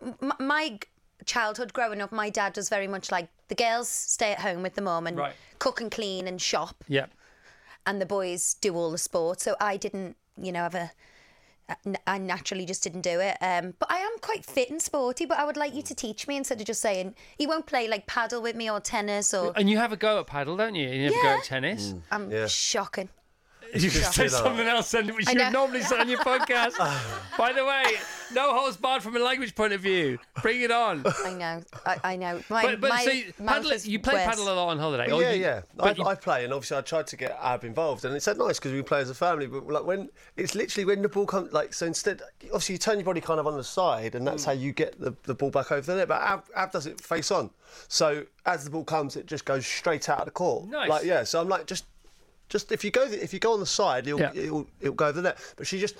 m- 0.00 0.32
my 0.40 0.78
childhood 1.24 1.72
growing 1.72 2.00
up, 2.00 2.10
my 2.12 2.30
dad 2.30 2.56
was 2.56 2.68
very 2.68 2.88
much 2.88 3.10
like 3.12 3.28
the 3.48 3.54
girls 3.54 3.88
stay 3.88 4.32
at 4.32 4.40
home 4.40 4.62
with 4.62 4.74
the 4.74 4.82
mum 4.82 5.06
and 5.06 5.16
Right. 5.16 5.34
cook 5.58 5.80
and 5.80 5.90
clean 5.90 6.26
and 6.26 6.40
shop, 6.42 6.84
Yeah. 6.88 7.06
and 7.86 8.00
the 8.00 8.06
boys 8.06 8.54
do 8.54 8.74
all 8.74 8.90
the 8.90 8.98
sport. 8.98 9.40
So 9.40 9.56
I 9.60 9.76
didn't, 9.76 10.16
you 10.36 10.52
know, 10.52 10.62
have 10.62 10.74
a. 10.74 10.90
I 12.06 12.18
naturally 12.18 12.66
just 12.66 12.82
didn't 12.82 13.00
do 13.02 13.20
it. 13.20 13.36
Um, 13.40 13.74
but 13.78 13.90
I 13.90 13.98
am 13.98 14.18
quite 14.20 14.44
fit 14.44 14.70
and 14.70 14.80
sporty. 14.80 15.24
But 15.24 15.38
I 15.38 15.44
would 15.44 15.56
like 15.56 15.74
you 15.74 15.82
to 15.82 15.94
teach 15.94 16.26
me 16.28 16.36
instead 16.36 16.60
of 16.60 16.66
just 16.66 16.80
saying 16.82 17.14
he 17.38 17.46
won't 17.46 17.66
play 17.66 17.88
like 17.88 18.06
paddle 18.06 18.42
with 18.42 18.56
me 18.56 18.70
or 18.70 18.80
tennis 18.80 19.32
or. 19.32 19.52
And 19.56 19.70
you 19.70 19.78
have 19.78 19.92
a 19.92 19.96
go 19.96 20.20
at 20.20 20.26
paddle, 20.26 20.56
don't 20.56 20.74
you? 20.74 20.88
You 20.88 21.04
have 21.04 21.12
a 21.12 21.16
go 21.16 21.22
Yeah. 21.30 21.36
at 21.38 21.44
tennis. 21.44 21.94
I'm 22.10 22.30
Yeah. 22.30 22.46
shocking. 22.46 23.08
You 23.74 23.90
can 23.90 24.02
say 24.12 24.28
something 24.28 24.66
else, 24.66 24.92
and 24.94 25.10
which 25.12 25.26
you 25.32 25.38
would 25.38 25.52
normally 25.52 25.82
say 25.82 25.98
on 25.98 26.08
your 26.08 26.18
podcast. 26.32 26.76
By 27.38 27.52
the 27.54 27.64
way, 27.64 27.84
no 28.34 28.52
holds 28.54 28.76
barred 28.76 29.02
from 29.02 29.16
a 29.16 29.18
language 29.18 29.54
point 29.54 29.72
of 29.72 29.80
view. 29.80 30.18
Bring 30.42 30.60
it 30.60 30.70
on. 30.70 31.02
I 31.24 31.32
know. 31.32 31.62
I, 31.86 31.96
I 32.04 32.16
know. 32.16 32.42
My, 32.50 32.62
But, 32.62 32.80
but 32.82 32.90
my 32.90 33.04
so 33.04 33.10
you, 33.10 33.32
paddle, 33.44 33.72
you 33.74 33.98
play 33.98 34.14
worse. 34.14 34.24
paddle 34.26 34.44
a 34.44 34.54
lot 34.54 34.68
on 34.68 34.78
holiday. 34.78 35.06
Well, 35.10 35.22
yeah, 35.22 35.32
you- 35.32 35.40
yeah. 35.42 35.62
I, 35.80 35.92
you- 35.92 36.04
I 36.04 36.14
play, 36.14 36.44
and 36.44 36.52
obviously 36.52 36.76
I 36.76 36.82
tried 36.82 37.06
to 37.08 37.16
get 37.16 37.38
Ab 37.42 37.64
involved, 37.64 38.04
and 38.04 38.14
it's 38.14 38.26
so 38.26 38.34
nice 38.34 38.58
because 38.58 38.72
we 38.72 38.82
play 38.82 39.00
as 39.00 39.08
a 39.10 39.14
family. 39.14 39.46
But 39.46 39.66
like 39.66 39.84
when 39.84 40.10
it's 40.36 40.54
literally 40.54 40.84
when 40.84 41.00
the 41.02 41.08
ball 41.08 41.24
comes, 41.26 41.52
like 41.52 41.72
so 41.72 41.86
instead, 41.86 42.20
obviously 42.44 42.74
you 42.74 42.78
turn 42.78 42.96
your 42.98 43.06
body 43.06 43.20
kind 43.22 43.40
of 43.40 43.46
on 43.46 43.56
the 43.56 43.64
side, 43.64 44.14
and 44.14 44.22
Mm. 44.26 44.30
that's 44.32 44.44
how 44.44 44.52
you 44.52 44.72
get 44.72 45.00
the, 45.00 45.14
the 45.22 45.34
ball 45.34 45.50
back 45.50 45.72
over 45.72 45.80
the 45.80 45.96
net. 45.96 46.08
But 46.08 46.20
Ab, 46.20 46.44
Ab 46.54 46.72
does 46.72 46.86
it 46.86 47.00
face 47.00 47.30
on, 47.30 47.48
so 47.88 48.24
as 48.44 48.64
the 48.64 48.70
ball 48.70 48.84
comes, 48.84 49.16
it 49.16 49.26
just 49.26 49.44
goes 49.46 49.66
straight 49.66 50.08
out 50.10 50.18
of 50.20 50.24
the 50.26 50.30
court. 50.30 50.68
Nice. 50.68 50.88
Like 50.90 51.04
yeah, 51.04 51.24
so 51.24 51.40
I'm 51.40 51.48
like 51.48 51.66
just, 51.66 51.86
just 52.52 52.70
if 52.70 52.84
you 52.84 52.90
go 52.90 53.02
if 53.02 53.32
you 53.32 53.40
go 53.40 53.54
on 53.54 53.60
the 53.60 53.66
side, 53.66 54.06
it'll 54.06 54.20
Yeah. 54.20 54.30
it'll, 54.34 54.66
it'll 54.80 54.94
go 54.94 55.06
over 55.06 55.20
the 55.20 55.28
net. 55.30 55.38
But 55.56 55.66
she 55.66 55.80
just. 55.80 55.96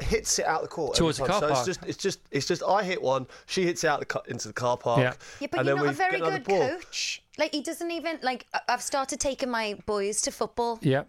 Hits 0.00 0.38
it 0.38 0.46
out 0.46 0.62
the 0.62 0.68
court 0.68 0.94
Towards 0.94 1.18
the 1.18 1.26
time. 1.26 1.40
car 1.40 1.40
so 1.40 1.54
park. 1.54 1.66
It's 1.66 1.76
just, 1.76 1.88
it's 1.88 1.98
just, 1.98 2.20
it's 2.30 2.46
just. 2.46 2.62
I 2.62 2.84
hit 2.84 3.02
one. 3.02 3.26
She 3.46 3.64
hits 3.64 3.82
it 3.82 3.88
out 3.88 3.98
the, 3.98 4.06
ca- 4.06 4.22
into 4.28 4.46
the 4.46 4.54
car 4.54 4.76
park. 4.76 5.00
Yeah. 5.00 5.12
Yeah, 5.40 5.48
but 5.50 5.58
and 5.58 5.66
you're 5.66 5.76
not 5.76 5.86
a 5.86 5.90
very 5.92 6.20
good 6.20 6.44
coach. 6.44 7.20
Like 7.36 7.52
he 7.52 7.62
doesn't 7.62 7.90
even 7.90 8.20
like. 8.22 8.46
I- 8.54 8.60
I've 8.68 8.80
started 8.80 9.18
taking 9.18 9.50
my 9.50 9.76
boys 9.86 10.20
to 10.20 10.30
football, 10.30 10.78
yeah. 10.82 11.02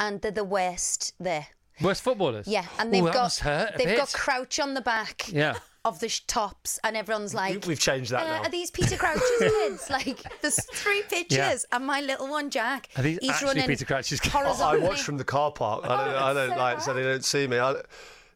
and 0.00 0.20
they're 0.22 0.32
the 0.32 0.42
worst 0.42 1.14
there. 1.20 1.46
Worst 1.80 2.02
footballers. 2.02 2.48
Yeah, 2.48 2.66
and 2.80 2.92
they've 2.92 3.04
that 3.04 3.14
got 3.14 3.36
hurt 3.36 3.74
they've 3.78 3.86
bit. 3.86 3.96
got 3.98 4.12
Crouch 4.12 4.58
on 4.58 4.74
the 4.74 4.80
back. 4.82 5.32
Yeah. 5.32 5.54
Of 5.84 5.98
the 5.98 6.08
sh- 6.08 6.20
tops, 6.28 6.78
and 6.84 6.96
everyone's 6.96 7.34
like, 7.34 7.66
We've 7.66 7.78
changed 7.78 8.12
that 8.12 8.24
uh, 8.24 8.36
now. 8.36 8.42
Are 8.44 8.48
these 8.48 8.70
Peter 8.70 8.96
Crouch's 8.96 9.22
kids? 9.38 9.90
Like, 9.90 10.22
there's 10.40 10.64
three 10.72 11.02
pictures, 11.08 11.66
and 11.72 11.84
my 11.84 12.00
little 12.00 12.28
one 12.28 12.50
Jack. 12.50 12.88
Are 12.96 13.02
these 13.02 13.18
he's 13.20 13.30
actually 13.30 13.48
running 13.48 13.66
Peter 13.66 13.84
Crouch's 13.84 14.20
kids? 14.20 14.32
I, 14.32 14.38
I 14.38 14.42
horizontally. 14.44 14.88
watch 14.88 15.02
from 15.02 15.16
the 15.16 15.24
car 15.24 15.50
park. 15.50 15.84
I 15.84 16.04
don't, 16.04 16.14
I 16.14 16.32
don't 16.34 16.50
so 16.50 16.56
like, 16.56 16.80
so 16.80 16.94
they 16.94 17.02
don't 17.02 17.24
see 17.24 17.48
me. 17.48 17.58
I, 17.58 17.74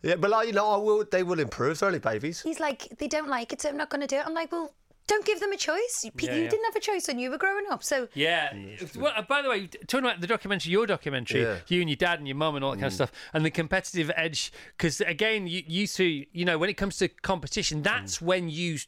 yeah, 0.02 0.16
but 0.16 0.30
like 0.30 0.48
you 0.48 0.54
know, 0.54 0.68
I 0.68 0.76
will. 0.76 1.04
They 1.10 1.22
will 1.22 1.38
improve. 1.38 1.78
They're 1.78 1.86
only 1.88 2.00
babies. 2.00 2.42
He's 2.42 2.58
like, 2.58 2.88
they 2.98 3.06
don't 3.08 3.28
like 3.28 3.52
it, 3.52 3.62
so 3.62 3.68
I'm 3.68 3.76
not 3.76 3.90
going 3.90 4.00
to 4.00 4.06
do 4.06 4.16
it. 4.16 4.26
I'm 4.26 4.34
like, 4.34 4.50
well, 4.50 4.72
don't 5.06 5.24
give 5.24 5.40
them 5.40 5.52
a 5.52 5.56
choice. 5.56 6.02
You, 6.04 6.10
Yeah, 6.18 6.34
you 6.34 6.42
yeah. 6.42 6.48
didn't 6.48 6.64
have 6.64 6.76
a 6.76 6.80
choice 6.80 7.08
when 7.08 7.18
you 7.18 7.30
were 7.30 7.38
growing 7.38 7.64
up, 7.70 7.82
so 7.82 8.08
Yeah. 8.14 8.52
Well, 8.96 9.12
uh, 9.16 9.22
by 9.22 9.42
the 9.42 9.48
way, 9.48 9.66
talking 9.86 10.04
about 10.04 10.20
the 10.20 10.26
documentary, 10.26 10.72
your 10.72 10.86
documentary, 10.86 11.42
Yeah. 11.42 11.58
you 11.68 11.80
and 11.80 11.88
your 11.88 11.96
dad 11.96 12.18
and 12.18 12.26
your 12.26 12.36
mum 12.36 12.56
and 12.56 12.64
all 12.64 12.72
that 12.72 12.78
kind 12.78 12.86
of 12.86 12.92
mm. 12.92 12.96
stuff, 12.96 13.12
and 13.32 13.44
the 13.44 13.50
competitive 13.50 14.10
edge, 14.16 14.52
because 14.76 15.00
again, 15.00 15.46
you, 15.46 15.62
you 15.66 15.86
two, 15.86 16.24
you 16.32 16.44
know, 16.44 16.58
when 16.58 16.70
it 16.70 16.74
comes 16.74 16.96
to 16.98 17.08
competition, 17.08 17.82
that's 17.82 18.18
mm. 18.18 18.22
when 18.22 18.48
you 18.48 18.78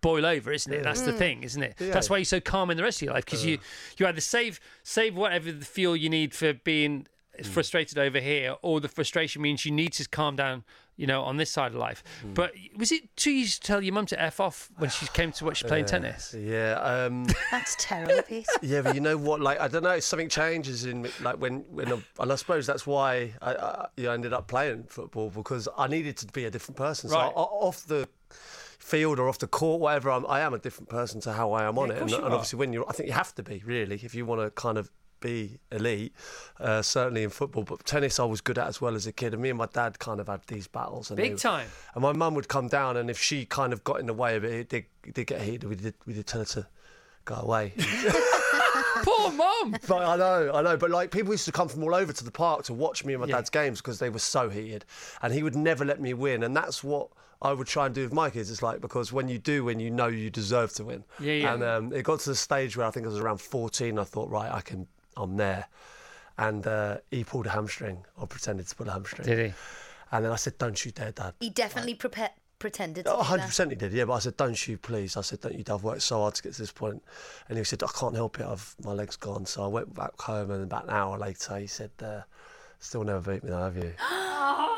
boil 0.00 0.26
over, 0.26 0.52
isn't 0.52 0.72
it? 0.72 0.82
That's 0.82 1.02
the 1.02 1.12
mm. 1.12 1.18
thing, 1.18 1.42
isn't 1.44 1.62
it? 1.62 1.76
That's 1.78 2.10
why 2.10 2.18
you're 2.18 2.24
so 2.24 2.40
calm 2.40 2.70
in 2.70 2.76
the 2.76 2.82
rest 2.82 2.98
of 2.98 3.06
your 3.06 3.14
life, 3.14 3.24
because 3.24 3.46
you 3.46 3.56
uh. 3.56 3.60
you 3.98 4.06
either 4.06 4.20
save 4.20 4.60
save 4.82 5.16
whatever 5.16 5.50
the 5.50 5.64
fuel 5.64 5.96
you 5.96 6.10
need 6.10 6.34
for 6.34 6.52
being 6.52 7.06
frustrated 7.44 7.98
over 7.98 8.20
here, 8.20 8.56
or 8.62 8.80
the 8.80 8.88
frustration 8.88 9.40
means 9.40 9.64
you 9.64 9.72
need 9.72 9.92
to 9.94 10.08
calm 10.08 10.36
down 10.36 10.64
you 10.96 11.06
know, 11.06 11.22
on 11.22 11.36
this 11.36 11.50
side 11.50 11.72
of 11.72 11.78
life. 11.78 12.04
Hmm. 12.22 12.34
But 12.34 12.52
was 12.76 12.92
it 12.92 13.14
too 13.16 13.30
easy 13.30 13.52
to 13.52 13.60
tell 13.60 13.82
your 13.82 13.94
mum 13.94 14.06
to 14.06 14.20
f 14.20 14.40
off 14.40 14.70
when 14.78 14.90
she 14.90 15.06
came 15.08 15.32
to 15.32 15.44
watch 15.44 15.62
you 15.62 15.68
playing 15.68 15.86
tennis? 15.86 16.34
Yeah, 16.38 16.74
um, 16.74 17.26
That's 17.50 17.76
terrible, 17.78 18.22
Pete. 18.22 18.46
yeah, 18.62 18.82
but 18.82 18.94
you 18.94 19.00
know 19.00 19.16
what? 19.16 19.40
Like, 19.40 19.58
I 19.60 19.68
don't 19.68 19.82
know. 19.82 19.98
Something 20.00 20.28
changes 20.28 20.84
in 20.84 21.02
me. 21.02 21.10
Like 21.20 21.36
when, 21.36 21.60
when, 21.70 21.92
I, 21.92 22.02
and 22.20 22.30
I 22.32 22.34
suppose 22.36 22.66
that's 22.66 22.86
why 22.86 23.32
I, 23.40 23.54
I, 23.54 23.86
you 23.96 24.04
know, 24.04 24.12
ended 24.12 24.32
up 24.32 24.48
playing 24.48 24.84
football 24.84 25.30
because 25.30 25.68
I 25.78 25.86
needed 25.88 26.16
to 26.18 26.26
be 26.26 26.44
a 26.44 26.50
different 26.50 26.76
person. 26.76 27.08
So 27.10 27.16
Right. 27.16 27.32
o- 27.34 27.40
off 27.66 27.86
the 27.86 28.08
field 28.78 29.18
or 29.18 29.28
off 29.28 29.38
the 29.38 29.46
court, 29.46 29.80
whatever, 29.80 30.10
I'm, 30.10 30.26
I 30.26 30.40
am 30.40 30.54
a 30.54 30.58
different 30.58 30.88
person 30.88 31.20
to 31.22 31.32
how 31.32 31.52
I 31.52 31.64
am 31.64 31.78
on 31.78 31.90
of 31.90 31.96
it. 31.96 32.02
And, 32.02 32.12
and 32.12 32.24
obviously, 32.34 32.58
when 32.58 32.72
you're, 32.72 32.88
I 32.88 32.92
think 32.92 33.06
you 33.08 33.14
have 33.14 33.34
to 33.36 33.42
be 33.42 33.62
really 33.64 33.96
if 34.02 34.14
you 34.14 34.26
want 34.26 34.40
to 34.42 34.50
kind 34.50 34.76
of 34.76 34.90
be 35.22 35.58
elite. 35.70 36.12
Uh, 36.60 36.82
certainly 36.82 37.22
in 37.22 37.30
football, 37.30 37.62
but 37.64 37.84
tennis 37.84 38.20
I 38.20 38.24
was 38.24 38.40
good 38.40 38.58
at 38.58 38.66
as 38.68 38.80
well 38.80 38.94
as 38.94 39.06
a 39.06 39.12
kid. 39.12 39.32
And 39.32 39.42
me 39.42 39.48
and 39.48 39.58
my 39.58 39.66
dad 39.72 39.98
kind 39.98 40.20
of 40.20 40.28
had 40.28 40.42
these 40.46 40.66
battles. 40.68 41.10
And 41.10 41.16
Big 41.16 41.32
they- 41.32 41.38
time. 41.38 41.68
And 41.94 42.02
my 42.02 42.12
mum 42.12 42.34
would 42.34 42.48
come 42.48 42.68
down, 42.68 42.96
and 42.96 43.08
if 43.08 43.18
she 43.18 43.44
kind 43.46 43.72
of 43.72 43.82
got 43.84 44.00
in 44.00 44.06
the 44.06 44.14
way 44.14 44.36
of 44.36 44.44
it, 44.44 44.52
it 44.52 44.68
did, 44.68 44.84
it 45.06 45.14
did 45.14 45.26
get 45.26 45.40
heated. 45.40 45.64
We 45.64 45.76
did, 45.76 45.94
we 46.06 46.12
did 46.12 46.26
tell 46.26 46.40
her 46.40 46.46
to 46.46 46.66
go 47.24 47.36
away. 47.36 47.72
Poor 49.04 49.32
mum. 49.32 49.76
But 49.88 50.02
I 50.02 50.16
know, 50.16 50.50
I 50.54 50.62
know. 50.62 50.76
But 50.76 50.90
like 50.90 51.10
people 51.10 51.32
used 51.32 51.44
to 51.46 51.52
come 51.52 51.68
from 51.68 51.82
all 51.82 51.94
over 51.94 52.12
to 52.12 52.24
the 52.24 52.30
park 52.30 52.64
to 52.64 52.74
watch 52.74 53.04
me 53.04 53.14
and 53.14 53.20
my 53.20 53.26
dad's 53.28 53.50
games 53.50 53.80
because 53.80 53.98
they 53.98 54.10
were 54.10 54.18
so 54.18 54.48
heated, 54.48 54.84
and 55.22 55.32
he 55.32 55.42
would 55.42 55.56
never 55.56 55.84
let 55.84 56.00
me 56.00 56.14
win. 56.14 56.42
And 56.42 56.56
that's 56.56 56.82
what 56.84 57.08
I 57.40 57.52
would 57.52 57.66
try 57.66 57.86
and 57.86 57.94
do 57.94 58.02
with 58.02 58.12
my 58.12 58.28
kids. 58.30 58.50
It's 58.50 58.62
like 58.62 58.80
because 58.80 59.12
when 59.12 59.28
you 59.28 59.38
do 59.38 59.64
win, 59.64 59.80
you 59.80 59.90
know 59.90 60.08
you 60.08 60.30
deserve 60.30 60.72
to 60.74 60.84
win. 60.84 61.04
Yeah, 61.20 61.32
yeah. 61.32 61.54
And 61.54 61.62
um, 61.62 61.92
it 61.92 62.02
got 62.02 62.20
to 62.20 62.30
the 62.30 62.36
stage 62.36 62.76
where 62.76 62.86
I 62.86 62.90
think 62.90 63.06
I 63.06 63.08
was 63.08 63.18
around 63.18 63.40
14. 63.40 63.98
I 63.98 64.04
thought, 64.04 64.28
right, 64.30 64.50
I 64.52 64.60
can, 64.60 64.86
I'm 65.16 65.36
there. 65.36 65.66
And 66.38 66.66
uh, 66.66 66.98
he 67.10 67.24
pulled 67.24 67.46
a 67.46 67.50
hamstring, 67.50 68.04
or 68.16 68.26
pretended 68.26 68.66
to 68.68 68.74
pull 68.74 68.88
a 68.88 68.92
hamstring. 68.92 69.28
Did 69.28 69.46
he? 69.46 69.54
And 70.10 70.24
then 70.24 70.32
I 70.32 70.36
said, 70.36 70.58
"Don't 70.58 70.82
you 70.84 70.90
dare, 70.90 71.12
Dad." 71.12 71.34
He 71.40 71.50
definitely 71.50 71.94
prepa- 71.94 72.30
pretended 72.58 73.04
to 73.04 73.12
Oh, 73.12 73.22
100% 73.22 73.70
he 73.70 73.74
did, 73.74 73.92
yeah. 73.92 74.04
But 74.04 74.14
I 74.14 74.18
said, 74.20 74.36
don't 74.36 74.68
you, 74.68 74.78
please. 74.78 75.16
I 75.16 75.20
said, 75.22 75.40
don't 75.40 75.56
you, 75.56 75.64
Dad. 75.64 75.74
I've 75.74 75.82
worked 75.82 76.02
so 76.02 76.20
hard 76.20 76.34
to 76.36 76.42
get 76.42 76.52
to 76.52 76.58
this 76.60 76.70
point. 76.70 77.02
And 77.48 77.58
he 77.58 77.64
said, 77.64 77.82
I 77.82 77.88
can't 77.98 78.14
help 78.14 78.38
it. 78.38 78.46
I've 78.46 78.74
My 78.84 78.92
leg's 78.92 79.16
gone. 79.16 79.46
So 79.46 79.64
I 79.64 79.66
went 79.66 79.92
back 79.94 80.18
home, 80.20 80.50
and 80.52 80.62
about 80.62 80.84
an 80.84 80.90
hour 80.90 81.18
later, 81.18 81.58
he 81.58 81.66
said, 81.66 81.90
uh, 82.00 82.20
still 82.78 83.04
never 83.04 83.32
beat 83.32 83.42
me, 83.42 83.50
though, 83.50 83.64
have 83.64 83.76
you? 83.76 83.92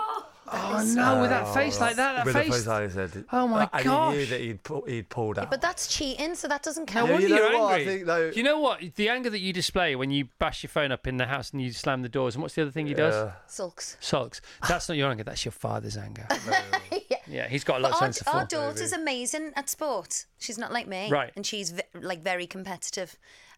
Oh 0.53 0.85
no, 0.95 1.15
oh, 1.17 1.21
with 1.23 1.31
that 1.31 1.55
face 1.55 1.81
like 1.81 1.97
that, 1.97 2.17
that 2.17 2.25
With 2.27 2.35
face. 2.35 2.47
the 2.49 2.53
face 2.53 2.67
like 2.67 2.91
said. 2.91 3.25
Oh, 3.33 3.49
my 3.49 3.69
and 3.73 3.85
gosh. 3.85 4.13
he 4.13 4.19
knew 4.19 4.27
that 4.27 4.41
he'd, 4.41 4.63
pu- 4.63 4.85
he'd 4.87 5.09
pulled 5.09 5.39
out. 5.39 5.51
But 5.51 5.61
that's 5.63 5.87
cheating, 5.89 6.35
so 6.35 6.49
that 6.49 6.63
doesn't 6.63 6.89
No 6.89 6.93
count. 6.93 7.11
wonder 7.13 7.27
you 7.29 7.35
know 7.35 7.49
you're 7.51 7.59
what? 7.61 7.73
I 7.73 7.79
angry. 7.79 7.95
think, 7.95 8.07
though- 8.07 8.31
Do 8.31 8.37
you 8.37 8.43
know 8.43 8.61
what? 8.61 8.81
The 8.97 9.09
anger 9.09 9.31
that 9.31 9.39
you 9.41 9.53
display 9.55 9.97
when 9.97 10.11
you 10.11 10.29
bash 10.39 10.63
your 10.63 10.69
phone 10.69 10.93
up 10.93 11.07
in 11.07 11.17
the 11.17 11.27
house 11.27 11.51
and 11.53 11.63
you 11.63 11.73
slam 11.73 12.03
the 12.03 12.09
doors, 12.09 12.35
and 12.35 12.43
what's 12.43 12.55
the 12.55 12.63
other 12.63 12.71
thing 12.71 12.87
he 12.87 12.95
does? 12.95 13.33
Sulks. 13.47 13.97
Sulks. 14.01 14.41
That's 14.69 14.89
not 14.89 14.99
your 14.99 15.11
anger. 15.11 15.25
That's 15.25 15.45
your 15.45 15.53
father's 15.53 15.97
anger. 15.97 16.27
yeah. 17.11 17.17
Yeah, 17.27 17.49
he's 17.49 17.65
got 17.65 17.79
a 17.79 17.83
lot 17.83 17.89
of 17.93 17.95
Our, 17.95 18.01
sense 18.01 18.21
of 18.21 18.29
our 18.29 18.35
fun. 18.41 18.47
daughter's 18.51 18.93
amazing 18.93 19.53
at 19.57 19.71
sport. 19.71 20.27
She's 20.39 20.59
not 20.59 20.73
like 20.73 20.87
me. 20.87 21.11
Right. 21.11 21.33
And 21.37 21.47
she's 21.47 21.71
ve- 21.71 21.83
like 21.95 22.23
very 22.23 22.47
competitive. 22.47 23.17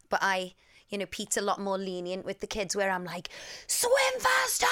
But 0.08 0.20
I, 0.22 0.54
you 0.88 0.98
know, 0.98 1.06
Pete's 1.06 1.36
a 1.36 1.40
lot 1.40 1.60
more 1.60 1.78
lenient 1.78 2.24
with 2.24 2.40
the 2.40 2.46
kids 2.46 2.76
where 2.76 2.90
I'm 2.90 3.04
like, 3.04 3.28
swim 3.66 3.92
faster, 4.18 4.66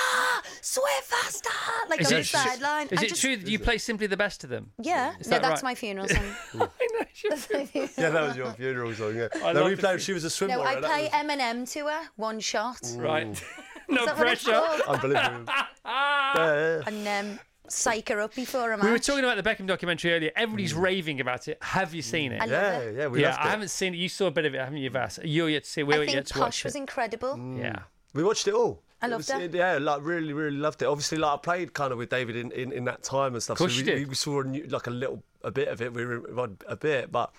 swim 0.60 0.84
faster, 1.02 1.50
like 1.88 2.00
Is 2.00 2.06
on 2.08 2.12
it 2.14 2.16
the 2.22 2.24
sideline. 2.24 2.88
Is 2.90 2.98
I 2.98 3.02
it 3.02 3.08
just- 3.08 3.20
true 3.20 3.36
that 3.36 3.48
you 3.48 3.58
play 3.58 3.78
simply 3.78 4.06
the 4.06 4.16
best 4.16 4.44
of 4.44 4.50
them? 4.50 4.72
Yeah. 4.80 5.14
Is 5.20 5.26
No, 5.28 5.32
that 5.38 5.42
that's 5.42 5.62
right? 5.62 5.70
my 5.70 5.74
funeral 5.74 6.08
song. 6.08 6.34
I 6.54 6.58
know. 6.58 6.68
it's 7.12 7.98
yeah, 7.98 8.10
that 8.10 8.22
was 8.28 8.36
your 8.36 8.52
funeral 8.52 8.92
song, 8.94 9.16
yeah. 9.16 9.28
I 9.42 9.52
no, 9.52 9.60
love 9.60 9.68
we 9.70 9.74
the 9.74 9.80
played, 9.80 9.92
fu- 9.94 10.04
she 10.04 10.12
was 10.12 10.24
a 10.24 10.30
swimmer. 10.30 10.54
no, 10.56 10.62
I 10.62 10.74
and 10.74 10.84
that 10.84 10.90
play 10.90 11.02
was- 11.04 11.12
Eminem 11.12 11.72
to 11.72 11.86
her, 11.86 12.00
one 12.16 12.40
shot. 12.40 12.78
right. 12.96 13.26
no 13.88 14.00
Is 14.00 14.06
that 14.06 14.18
what 14.18 14.28
it's 14.28 14.44
pressure. 14.44 14.52
called? 14.60 14.80
Unbelievable. 14.88 15.52
yeah, 15.84 16.34
yeah. 16.34 16.82
And 16.86 17.08
um, 17.32 17.40
psych 17.68 18.08
her 18.08 18.20
up 18.20 18.34
before 18.34 18.72
a 18.72 18.76
match. 18.76 18.84
We 18.84 18.92
were 18.92 18.98
talking 18.98 19.24
about 19.24 19.42
the 19.42 19.48
Beckham 19.48 19.66
documentary 19.66 20.12
earlier. 20.12 20.30
Everybody's 20.36 20.74
mm. 20.74 20.82
raving 20.82 21.20
about 21.20 21.48
it. 21.48 21.58
Have 21.62 21.94
you 21.94 22.02
seen 22.02 22.32
it? 22.32 22.40
I 22.42 22.46
love 22.46 22.50
Yeah, 22.50 22.78
it. 22.78 22.96
yeah, 22.96 23.06
we 23.06 23.22
yeah, 23.22 23.30
loved 23.30 23.40
I 23.40 23.50
haven't 23.50 23.68
seen 23.70 23.94
it. 23.94 23.98
You 23.98 24.08
saw 24.08 24.26
a 24.26 24.30
bit 24.30 24.44
of 24.44 24.54
it, 24.54 24.58
haven't 24.58 24.78
you, 24.78 24.90
Vass? 24.90 25.18
You're 25.24 25.48
yet 25.48 25.64
to 25.64 25.70
see. 25.70 25.82
We're 25.82 26.00
I 26.00 26.04
yet 26.04 26.12
think 26.12 26.26
to 26.26 26.38
watch 26.38 26.46
Posh 26.46 26.64
was 26.64 26.74
it. 26.74 26.78
incredible. 26.78 27.34
Mm. 27.36 27.58
Yeah. 27.58 27.78
We 28.12 28.22
watched 28.22 28.46
it 28.48 28.54
all. 28.54 28.82
I 29.02 29.06
It 29.06 29.10
loved 29.10 29.30
was- 29.32 29.42
it. 29.42 29.54
Yeah, 29.54 29.78
like 29.78 30.00
really, 30.02 30.32
really 30.32 30.56
loved 30.56 30.82
it. 30.82 30.86
Obviously, 30.86 31.18
like 31.18 31.32
I 31.32 31.36
played 31.38 31.72
kind 31.74 31.92
of 31.92 31.98
with 31.98 32.10
David 32.10 32.36
in, 32.36 32.52
in, 32.52 32.72
in 32.72 32.84
that 32.84 33.02
time 33.02 33.34
and 33.34 33.42
stuff. 33.42 33.58
Course 33.58 33.72
so 33.72 33.80
you 33.80 33.84
we, 33.86 33.92
did. 33.92 34.08
we 34.08 34.14
saw 34.14 34.40
a 34.40 34.44
new, 34.44 34.64
like 34.64 34.86
a 34.86 34.90
little 34.90 35.22
a 35.42 35.50
bit 35.50 35.68
of 35.68 35.82
it. 35.82 35.92
We 35.92 36.04
remembered 36.04 36.64
a 36.68 36.76
bit, 36.76 37.10
but 37.12 37.32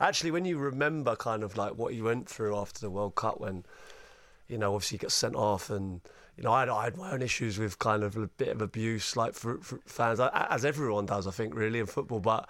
actually, 0.00 0.30
when 0.30 0.44
you 0.44 0.58
remember 0.58 1.14
kind 1.16 1.42
of 1.42 1.56
like 1.56 1.74
what 1.74 1.94
you 1.94 2.04
went 2.04 2.28
through 2.28 2.56
after 2.56 2.80
the 2.80 2.90
World 2.90 3.14
Cup, 3.14 3.40
when 3.40 3.64
you 4.48 4.58
know 4.58 4.74
obviously 4.74 4.96
you 4.96 5.00
got 5.00 5.12
sent 5.12 5.34
off 5.34 5.70
and. 5.70 6.00
You 6.42 6.48
know, 6.48 6.54
I 6.54 6.60
had, 6.60 6.68
I 6.70 6.84
had 6.84 6.96
my 6.96 7.12
own 7.12 7.22
issues 7.22 7.56
with 7.56 7.78
kind 7.78 8.02
of 8.02 8.16
a 8.16 8.26
bit 8.26 8.48
of 8.48 8.60
abuse, 8.60 9.16
like 9.16 9.34
for, 9.34 9.58
for 9.58 9.78
fans, 9.86 10.18
as 10.20 10.64
everyone 10.64 11.06
does, 11.06 11.28
I 11.28 11.30
think, 11.30 11.54
really 11.54 11.78
in 11.78 11.86
football. 11.86 12.18
But 12.18 12.48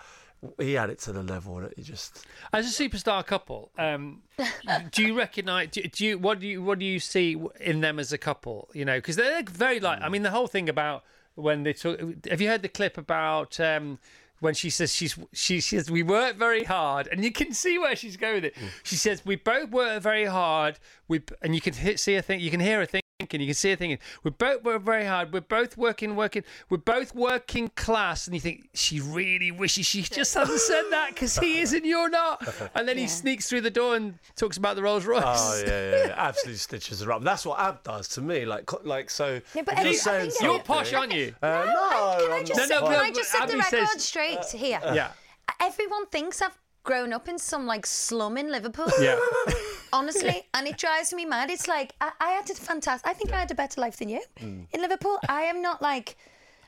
he 0.59 0.73
had 0.73 0.89
it 0.89 0.99
to 1.01 1.13
the 1.13 1.23
level 1.23 1.57
that 1.57 1.75
he 1.77 1.83
just 1.83 2.25
As 2.55 2.67
a 2.67 2.83
superstar 2.83 3.25
couple, 3.27 3.71
um, 3.77 4.23
do 4.93 5.03
you 5.03 5.15
recognise? 5.15 5.69
Do, 5.73 5.83
do 5.83 6.07
you 6.07 6.19
what 6.19 6.41
do 6.41 6.47
you 6.47 6.63
what 6.63 6.79
do 6.79 6.87
you 6.87 6.99
see 6.99 7.37
in 7.61 7.83
them 7.83 7.99
as 7.99 8.15
a 8.15 8.19
couple? 8.19 8.71
You 8.73 8.87
know, 8.87 8.97
because 8.97 9.17
they're 9.17 9.43
very 9.43 9.79
like. 9.79 10.01
I 10.01 10.09
mean, 10.09 10.23
the 10.23 10.31
whole 10.31 10.47
thing 10.47 10.71
about 10.71 11.05
when 11.35 11.63
they 11.63 11.75
talk. 11.75 12.01
Have 12.31 12.41
you 12.41 12.49
heard 12.49 12.63
the 12.63 12.71
clip 12.71 12.97
about? 12.97 13.61
Um, 13.61 13.99
when 14.41 14.55
she 14.55 14.71
says 14.71 14.93
she's 14.93 15.17
she 15.33 15.61
says 15.61 15.89
we 15.89 16.03
work 16.03 16.35
very 16.35 16.65
hard 16.65 17.07
and 17.13 17.23
you 17.23 17.31
can 17.31 17.53
see 17.53 17.79
where 17.79 17.95
she's 17.95 18.17
going 18.17 18.35
with 18.35 18.45
it. 18.47 18.57
She 18.83 18.97
says 18.97 19.25
we 19.25 19.37
both 19.37 19.71
work 19.71 20.03
very 20.03 20.25
hard. 20.25 20.81
We 21.07 21.23
and 21.43 21.55
you 21.55 21.61
can 21.61 21.75
hit, 21.75 22.01
see 22.01 22.17
a 22.17 22.23
thing 22.23 22.41
you 22.41 22.51
can 22.51 22.59
hear 22.59 22.81
her 22.81 22.87
thinking 23.23 23.41
you 23.41 23.47
can 23.47 23.55
see 23.55 23.71
her 23.71 23.77
thinking 23.77 23.99
We're 24.23 24.33
both 24.33 24.63
work 24.65 24.83
very 24.83 25.05
hard. 25.05 25.33
We're 25.33 25.41
both 25.41 25.77
working 25.77 26.17
working. 26.17 26.45
We're 26.69 26.79
both 26.79 27.15
working 27.15 27.69
class 27.77 28.27
and 28.27 28.35
you 28.35 28.41
think 28.41 28.69
she 28.75 29.01
really 29.01 29.51
wishes 29.51 29.87
she 29.87 30.03
just 30.03 30.35
hasn't 30.35 30.61
said 30.61 30.85
that 30.91 31.11
because 31.15 31.39
he 31.39 31.61
is 31.61 31.73
and 31.73 31.87
you're 31.87 32.11
not. 32.11 32.43
And 32.75 32.89
then 32.89 32.97
he 32.97 33.07
sneaks 33.07 33.49
through 33.49 33.61
the 33.63 33.71
door 33.71 33.97
and 33.97 34.19
talks 34.37 34.57
about 34.57 34.77
the 34.77 34.83
Rolls 34.83 35.05
Royce. 35.05 35.23
Oh 35.25 35.63
yeah, 35.67 35.91
yeah, 35.91 36.07
yeah. 36.07 36.15
absolutely 36.17 36.59
stitches 36.59 37.01
her 37.03 37.13
up. 37.13 37.23
That's 37.23 37.45
what 37.45 37.59
Ab 37.59 37.83
does 37.83 38.09
to 38.09 38.21
me. 38.21 38.45
Like, 38.45 38.71
like 38.85 39.11
so. 39.11 39.41
No, 39.55 39.63
but 39.63 39.79
if 39.79 39.85
you're 39.85 39.95
saying 39.95 40.31
think 40.31 40.43
You're 40.43 40.59
posh, 40.61 40.93
aren't 40.93 41.13
you? 41.13 41.35
Uh, 41.43 41.65
no, 41.67 42.27
Can 42.27 42.33
I 42.33 42.43
just, 42.45 42.59
not 42.59 42.83
No, 42.83 42.89
no, 42.89 42.97
can 42.97 43.05
I 43.05 43.11
just 43.11 43.31
set 43.31 43.49
the 43.49 43.57
record 43.57 43.89
says- 43.89 44.05
straight 44.05 44.45
here? 44.47 44.81
Yeah. 44.85 45.13
Everyone 45.61 46.07
thinks 46.07 46.41
I've 46.43 46.59
grown 46.85 47.13
up 47.13 47.29
in 47.29 47.39
some 47.39 47.67
like 47.67 47.87
slum 47.87 48.37
in 48.37 48.51
Liverpool. 48.51 48.91
Yeah. 49.01 49.19
Honestly, 49.93 50.43
and 50.55 50.67
it 50.67 50.79
drives 50.79 51.13
me 51.13 51.25
mad. 51.25 51.51
It's 51.51 51.69
like 51.69 51.95
I, 52.01 52.11
I 52.21 52.31
had 52.31 52.49
a 52.51 52.55
fantastic. 52.55 53.09
I 53.09 53.15
think 53.15 53.33
I 53.33 53.41
had 53.41 53.51
a 53.51 53.55
better 53.55 53.81
life 53.81 53.97
than 53.97 54.09
you 54.09 54.21
Mm. 54.41 54.67
in 54.73 54.81
Liverpool. 54.81 55.19
I 55.29 55.43
am 55.43 55.61
not 55.63 55.83
like. 55.83 56.17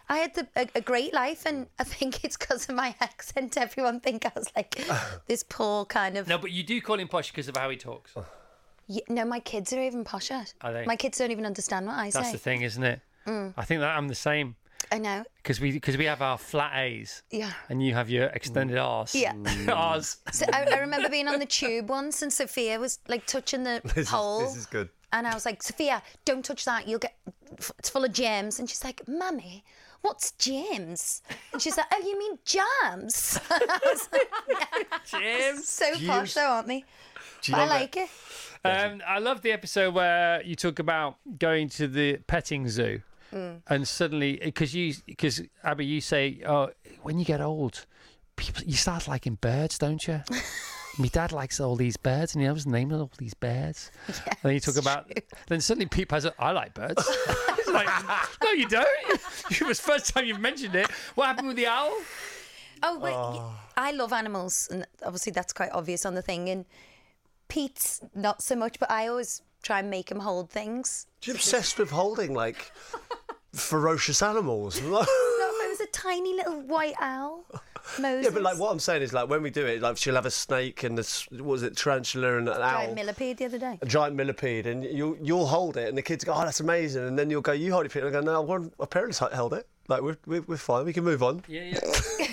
I 0.06 0.18
had 0.18 0.34
the, 0.34 0.46
a, 0.54 0.68
a 0.74 0.80
great 0.82 1.14
life, 1.14 1.46
and 1.46 1.66
I 1.78 1.84
think 1.84 2.24
it's 2.24 2.36
because 2.36 2.68
of 2.68 2.74
my 2.74 2.94
accent. 3.00 3.56
Everyone 3.56 4.00
think 4.00 4.26
I 4.26 4.32
was 4.36 4.48
like 4.54 4.78
this 5.26 5.42
poor 5.42 5.86
kind 5.86 6.18
of. 6.18 6.28
No, 6.28 6.36
but 6.36 6.50
you 6.52 6.62
do 6.62 6.78
call 6.82 6.98
him 7.00 7.08
posh 7.08 7.30
because 7.30 7.48
of 7.48 7.56
how 7.56 7.70
he 7.70 7.76
talks. 7.76 8.14
Yeah, 8.86 9.00
no, 9.08 9.24
my 9.24 9.40
kids 9.40 9.72
are 9.72 9.80
even 9.82 10.04
posher. 10.04 10.52
Are 10.60 10.72
they? 10.74 10.84
My 10.84 10.96
kids 10.96 11.16
don't 11.16 11.30
even 11.30 11.46
understand 11.46 11.86
what 11.86 11.94
I 11.94 12.04
That's 12.10 12.14
say. 12.16 12.20
That's 12.20 12.32
the 12.32 12.38
thing, 12.38 12.60
isn't 12.62 12.84
it? 12.84 13.00
Mm. 13.26 13.54
I 13.56 13.64
think 13.64 13.80
that 13.80 13.96
I'm 13.96 14.08
the 14.08 14.14
same 14.14 14.56
I 14.92 14.98
know. 14.98 15.24
because 15.42 15.60
we 15.60 15.72
because 15.72 15.96
we 15.96 16.04
have 16.04 16.22
our 16.22 16.38
flat 16.38 16.72
A's 16.76 17.22
Yeah. 17.30 17.52
and 17.68 17.82
you 17.84 17.94
have 17.94 18.10
your 18.10 18.26
extended 18.26 18.78
R's. 18.78 19.14
Yeah. 19.14 19.32
R's. 19.68 20.18
So 20.32 20.46
I, 20.52 20.64
I 20.72 20.78
remember 20.80 21.08
being 21.08 21.26
on 21.28 21.38
the 21.40 21.46
tube 21.46 21.88
once, 21.88 22.22
and 22.22 22.32
Sophia 22.32 22.78
was 22.78 22.98
like 23.08 23.26
touching 23.26 23.64
the 23.64 23.80
This 23.84 23.96
is, 23.96 24.08
pole. 24.10 24.40
this 24.40 24.56
is 24.56 24.66
good. 24.66 24.88
And 25.12 25.26
I 25.26 25.34
was 25.34 25.46
like, 25.46 25.62
Sophia, 25.62 26.02
don't 26.24 26.44
touch 26.44 26.64
that. 26.64 26.88
You'll 26.88 26.98
get, 26.98 27.14
it's 27.78 27.88
full 27.88 28.04
of 28.04 28.12
germs. 28.12 28.58
And 28.58 28.68
she's 28.68 28.82
like, 28.82 29.06
Mummy, 29.06 29.62
what's 30.02 30.32
germs? 30.32 31.22
And 31.52 31.62
she's 31.62 31.76
like, 31.76 31.86
oh, 31.92 32.00
you 32.04 32.18
mean 32.18 32.36
jams? 32.44 33.38
I 33.50 33.78
was 33.86 34.08
like, 34.12 35.04
James. 35.06 35.68
so 35.68 35.92
posh 36.06 36.34
though, 36.34 36.48
aren't 36.50 36.66
they? 36.68 36.84
But 37.48 37.58
I 37.58 37.64
love 37.66 37.68
it? 37.68 37.80
like 37.80 37.96
it. 37.96 38.08
Um, 38.64 39.02
I 39.06 39.18
love 39.18 39.42
the 39.42 39.52
episode 39.52 39.94
where 39.94 40.42
you 40.42 40.56
talk 40.56 40.78
about 40.80 41.16
going 41.38 41.68
to 41.70 41.86
the 41.86 42.16
petting 42.26 42.68
zoo, 42.68 43.02
Mm. 43.34 43.62
and 43.66 43.88
suddenly 43.88 44.38
because 44.42 44.74
you 44.74 44.94
because 45.06 45.42
Abbey, 45.64 45.86
you 45.86 46.00
say, 46.00 46.40
oh, 46.46 46.70
when 47.02 47.18
you 47.18 47.24
get 47.24 47.40
old, 47.40 47.84
people 48.36 48.62
you 48.64 48.74
start 48.74 49.08
liking 49.08 49.34
birds, 49.34 49.76
don't 49.78 50.06
you? 50.06 50.22
My 50.98 51.08
dad 51.08 51.32
likes 51.32 51.58
all 51.58 51.74
these 51.74 51.96
birds, 51.96 52.34
and 52.34 52.42
he 52.42 52.46
knows 52.46 52.64
the 52.64 52.70
name 52.70 52.92
of 52.92 53.00
all 53.00 53.10
these 53.18 53.34
birds. 53.34 53.90
and 54.06 54.36
then 54.44 54.54
you 54.54 54.60
talk 54.60 54.76
about. 54.76 55.10
Then 55.48 55.60
suddenly 55.60 55.86
Pete 55.86 56.08
has 56.12 56.24
a, 56.24 56.32
I 56.38 56.52
like 56.52 56.72
birds. 56.74 57.04
It's 57.58 57.68
like, 57.72 57.88
no, 58.42 58.52
you 58.52 58.68
don't. 58.68 58.88
It 59.50 59.62
was 59.62 59.80
the 59.80 59.90
first 59.90 60.14
time 60.14 60.24
you've 60.24 60.40
mentioned 60.40 60.76
it. 60.76 60.88
What 61.16 61.26
happened 61.26 61.48
with 61.48 61.56
the 61.56 61.66
owl? 61.66 61.92
Oh, 62.84 62.98
wait. 63.00 63.14
I 63.76 63.90
love 63.90 64.12
animals. 64.12 64.68
And 64.70 64.86
obviously, 65.04 65.32
that's 65.32 65.52
quite 65.52 65.70
obvious 65.72 66.06
on 66.06 66.14
the 66.14 66.22
thing. 66.22 66.48
And 66.48 66.64
Pete's 67.48 68.00
not 68.14 68.42
so 68.42 68.54
much, 68.54 68.78
but 68.78 68.90
I 68.90 69.08
always 69.08 69.42
try 69.62 69.80
and 69.80 69.90
make 69.90 70.10
him 70.10 70.20
hold 70.20 70.50
things. 70.50 71.06
You're 71.24 71.36
obsessed 71.36 71.78
with 71.78 71.90
holding 71.90 72.34
like 72.34 72.70
ferocious 73.54 74.22
animals. 74.22 74.80
No, 74.82 75.00
if 75.02 75.08
it 75.08 75.68
was 75.70 75.80
a 75.80 75.86
tiny 75.92 76.34
little 76.34 76.60
white 76.62 76.94
owl. 77.00 77.44
Moses. 78.00 78.24
Yeah, 78.24 78.30
but 78.30 78.42
like 78.42 78.58
what 78.58 78.72
I'm 78.72 78.78
saying 78.78 79.02
is 79.02 79.12
like 79.12 79.28
when 79.28 79.42
we 79.42 79.50
do 79.50 79.66
it, 79.66 79.82
like 79.82 79.96
she'll 79.98 80.14
have 80.14 80.24
a 80.26 80.30
snake 80.30 80.84
and 80.84 80.96
this 80.96 81.30
what 81.30 81.44
was 81.44 81.62
it 81.62 81.76
tarantula 81.76 82.38
and 82.38 82.48
an 82.48 82.54
owl, 82.54 82.62
A 82.62 82.72
Giant 82.84 82.94
millipede 82.94 83.36
the 83.36 83.44
other 83.44 83.58
day. 83.58 83.78
a 83.82 83.86
giant 83.86 84.16
millipede, 84.16 84.66
and 84.66 84.84
you'll 84.84 85.16
you'll 85.20 85.46
hold 85.46 85.76
it, 85.76 85.88
and 85.88 85.98
the 85.98 86.02
kids 86.02 86.24
go, 86.24 86.32
"Oh, 86.34 86.40
that's 86.44 86.60
amazing," 86.60 87.06
and 87.06 87.18
then 87.18 87.28
you'll 87.28 87.42
go, 87.42 87.52
"You 87.52 87.72
hold 87.72 87.84
it," 87.84 87.94
and 87.94 88.06
I 88.06 88.10
go, 88.10 88.20
"No, 88.22 88.40
one, 88.40 88.72
my 88.78 88.86
parents 88.86 89.18
held 89.18 89.52
it." 89.52 89.66
Like 89.88 90.00
we're, 90.00 90.16
we're 90.26 90.40
we're 90.42 90.56
fine. 90.56 90.86
We 90.86 90.94
can 90.94 91.04
move 91.04 91.22
on. 91.22 91.42
Yeah, 91.46 91.62
yeah. 91.64 91.80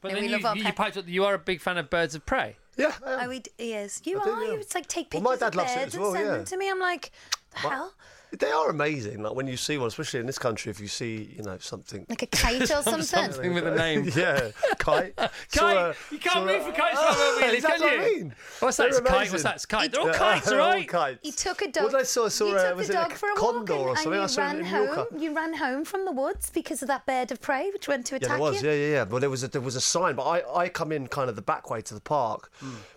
but 0.00 0.08
No, 0.08 0.14
then 0.14 0.22
we 0.22 0.26
you, 0.28 0.32
love 0.32 0.44
our 0.44 0.56
you, 0.56 0.64
pet- 0.64 0.76
piped 0.76 0.96
up, 0.96 1.06
you 1.08 1.24
are 1.24 1.34
a 1.34 1.38
big 1.38 1.60
fan 1.60 1.78
of 1.78 1.88
birds 1.88 2.14
of 2.16 2.26
prey. 2.26 2.56
Yeah. 2.76 2.92
I 3.06 3.12
am. 3.24 3.28
Oh, 3.28 3.30
he, 3.30 3.42
he 3.58 3.74
is. 3.74 4.00
You 4.04 4.20
I 4.20 4.24
do, 4.24 4.30
are. 4.30 4.42
yeah. 4.44 4.52
You 4.54 4.58
It's 4.58 4.74
like 4.74 4.88
take 4.88 5.12
Well, 5.14 5.20
pictures 5.22 5.40
my 5.40 5.46
of 5.46 5.52
dad 5.52 5.54
loves 5.54 5.72
it 5.72 5.76
birds 5.76 5.94
as 5.94 6.00
well, 6.00 6.08
and 6.08 6.16
send 6.16 6.26
yeah. 6.26 6.32
them 6.38 6.44
to 6.46 6.56
me. 6.56 6.70
I'm 6.70 6.80
like, 6.80 7.12
the 7.52 7.58
hell? 7.60 7.94
They 8.38 8.50
are 8.50 8.70
amazing. 8.70 9.22
Like 9.22 9.34
when 9.34 9.46
you 9.46 9.56
see 9.58 9.76
one, 9.76 9.88
especially 9.88 10.20
in 10.20 10.26
this 10.26 10.38
country, 10.38 10.70
if 10.70 10.80
you 10.80 10.88
see, 10.88 11.34
you 11.36 11.42
know, 11.42 11.58
something. 11.58 12.06
Like 12.08 12.22
a 12.22 12.26
kite 12.26 12.62
or 12.62 12.66
something. 12.82 13.02
Something 13.02 13.52
with 13.54 13.66
a 13.66 13.74
name. 13.74 14.10
yeah, 14.16 14.50
kite. 14.78 15.14
Kite! 15.16 15.30
Saw 15.48 15.68
a- 15.90 15.94
you 16.10 16.18
can't 16.18 16.32
saw 16.32 16.42
a- 16.42 16.46
move 16.46 16.62
for 16.64 16.72
kites 16.72 16.98
from 16.98 17.16
where 17.16 17.36
we 17.36 17.52
live, 17.52 17.62
That's 17.62 17.80
can 17.80 17.82
what 17.82 17.92
you? 17.92 18.00
I 18.00 18.04
mean. 18.18 18.34
What's 18.60 18.76
that? 18.78 18.86
It's 18.88 19.00
kite. 19.00 19.30
What's 19.30 19.42
that? 19.42 19.54
It's 19.56 19.66
kite. 19.66 19.92
They're 19.92 20.00
all 20.00 20.12
kites, 20.14 20.48
they're 20.48 20.60
all 20.60 20.70
right? 20.72 20.88
kites. 20.88 21.18
He 21.22 21.30
took 21.32 21.60
a 21.62 21.70
dog. 21.70 21.84
What 21.84 21.92
did 21.92 22.00
I 22.00 22.04
saw? 22.04 22.24
I 22.24 22.28
saw 22.28 22.46
you 22.46 22.56
a- 22.58 22.62
took 22.68 22.76
was 22.78 22.88
the 22.88 23.00
it 23.02 23.12
a 23.12 23.14
for 23.14 23.30
a 23.30 23.34
condor 23.34 23.74
walk 23.76 23.84
or 23.86 23.88
and, 23.90 23.98
something? 23.98 24.12
I 24.12 24.22
and 24.22 24.30
you 24.30 24.34
saw 24.34 24.42
ran 24.42 24.64
home. 24.64 25.06
You 25.20 25.36
ran 25.36 25.54
home 25.54 25.84
from 25.84 26.04
the 26.06 26.12
woods 26.12 26.50
because 26.50 26.80
of 26.82 26.88
that 26.88 27.04
bird 27.06 27.30
of 27.32 27.40
prey 27.40 27.70
which 27.70 27.86
went 27.88 28.06
to 28.06 28.14
Yeah, 28.14 28.16
attack 28.18 28.28
there 28.30 28.38
was. 28.40 28.62
you. 28.62 28.68
Yeah, 28.70 28.74
yeah, 28.74 28.92
yeah. 28.92 29.02
Well, 29.04 29.20
there 29.20 29.30
was 29.30 29.42
a, 29.44 29.48
there 29.48 29.60
was 29.60 29.76
a 29.76 29.80
sign, 29.80 30.14
but 30.16 30.24
I, 30.26 30.62
I 30.64 30.68
come 30.70 30.90
in 30.92 31.06
kind 31.08 31.28
of 31.28 31.36
the 31.36 31.42
back 31.42 31.68
way 31.68 31.82
to 31.82 31.94
the 31.94 32.00
park. 32.00 32.50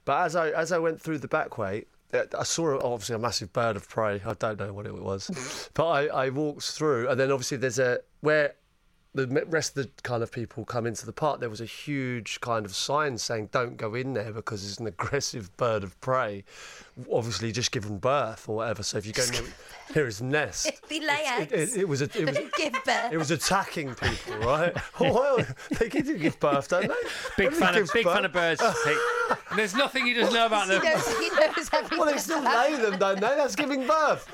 But 0.05 0.21
as 0.25 0.35
I 0.35 0.51
as 0.51 0.71
I 0.71 0.77
went 0.77 1.01
through 1.01 1.17
the 1.19 1.27
back 1.27 1.57
way, 1.57 1.79
uh, 1.79 1.94
Uh, 2.13 2.23
I 2.37 2.43
saw 2.43 2.79
obviously 2.81 3.15
a 3.15 3.19
massive 3.19 3.51
bird 3.51 3.75
of 3.75 3.89
prey. 3.89 4.21
I 4.25 4.33
don't 4.33 4.59
know 4.59 4.73
what 4.73 4.85
it 4.85 4.93
was, 4.93 5.29
mm-hmm. 5.29 5.71
but 5.73 5.87
I, 5.87 6.05
I 6.07 6.29
walked 6.29 6.63
through, 6.63 7.09
and 7.09 7.19
then 7.19 7.31
obviously 7.31 7.57
there's 7.57 7.79
a 7.79 7.99
where 8.21 8.55
the 9.15 9.45
rest 9.47 9.77
of 9.77 9.83
the 9.85 9.89
kind 10.03 10.21
of 10.21 10.31
people 10.31 10.65
come 10.65 10.85
into 10.85 11.05
the 11.05 11.13
park. 11.13 11.39
There 11.39 11.49
was 11.49 11.61
a 11.61 11.65
huge 11.65 12.39
kind 12.41 12.65
of 12.65 12.75
sign 12.75 13.17
saying 13.17 13.49
"Don't 13.51 13.77
go 13.77 13.95
in 13.95 14.13
there" 14.13 14.31
because 14.31 14.63
it's 14.69 14.77
an 14.79 14.87
aggressive 14.95 15.55
bird 15.57 15.83
of 15.83 15.99
prey, 16.01 16.43
obviously 17.11 17.51
just 17.51 17.71
given 17.71 17.97
birth 17.97 18.47
or 18.49 18.57
whatever. 18.57 18.83
So 18.83 18.97
if 18.97 19.05
you 19.05 19.13
go 19.13 19.23
near, 19.31 19.41
near 19.95 20.07
its 20.07 20.21
nest, 20.21 20.69
They 20.89 20.99
lay 20.99 21.23
it, 21.25 21.51
eggs. 21.53 21.75
it, 21.75 21.81
it 21.81 21.87
was 21.87 22.01
a, 22.01 22.05
it 22.05 22.25
was 22.27 22.37
Give 22.57 22.73
birth. 22.85 23.11
it 23.13 23.17
was 23.17 23.31
attacking 23.31 23.95
people, 23.95 24.37
right? 24.39 24.75
well, 24.99 25.39
they 25.79 25.89
do 25.89 26.17
give 26.17 26.39
birth, 26.39 26.67
don't 26.69 26.87
they? 26.87 26.93
Big 27.37 27.47
Everybody 27.47 27.55
fan 27.59 27.69
of 27.69 27.75
gives 27.75 27.91
big 27.91 28.03
birth. 28.05 28.13
fan 28.15 28.25
of 28.25 28.33
birds. 28.33 28.63
There's 29.55 29.75
nothing 29.75 30.07
you 30.07 30.15
just 30.15 30.33
know 30.33 30.45
about 30.45 30.65
He 30.67 30.73
them. 30.75 30.83
knows, 30.83 31.17
he 31.19 31.29
knows 31.29 31.69
everything. 31.73 31.97
Well, 31.99 32.11
they 32.11 32.17
still 32.17 32.41
lay 32.43 32.75
them, 32.75 32.99
don't 32.99 33.15
they? 33.15 33.27
That's 33.27 33.55
giving 33.55 33.87
birth. 33.87 34.27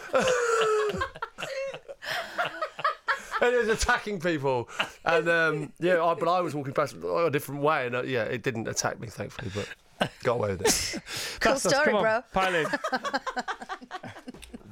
And 3.42 3.54
it 3.54 3.58
was 3.60 3.70
attacking 3.70 4.20
people, 4.20 4.70
and 5.06 5.28
um, 5.30 5.74
yeah, 5.80 6.04
I, 6.04 6.14
but 6.14 6.30
I 6.30 6.42
was 6.42 6.54
walking 6.56 6.74
past 6.74 6.96
a 6.96 7.30
different 7.32 7.62
way, 7.62 7.88
and 7.88 7.96
uh, 7.96 8.04
yeah, 8.04 8.24
it 8.24 8.44
didn't 8.44 8.68
attack 8.68 9.00
me, 9.00 9.08
thankfully, 9.08 9.52
but 9.54 10.10
got 10.24 10.34
away 10.36 10.50
with 10.56 10.62
it. 10.62 11.02
Cool 11.42 11.54
That's 11.54 11.68
story, 11.68 11.86
Come 11.86 11.96
on, 11.96 12.02
bro. 12.04 12.22
Pile. 12.34 12.66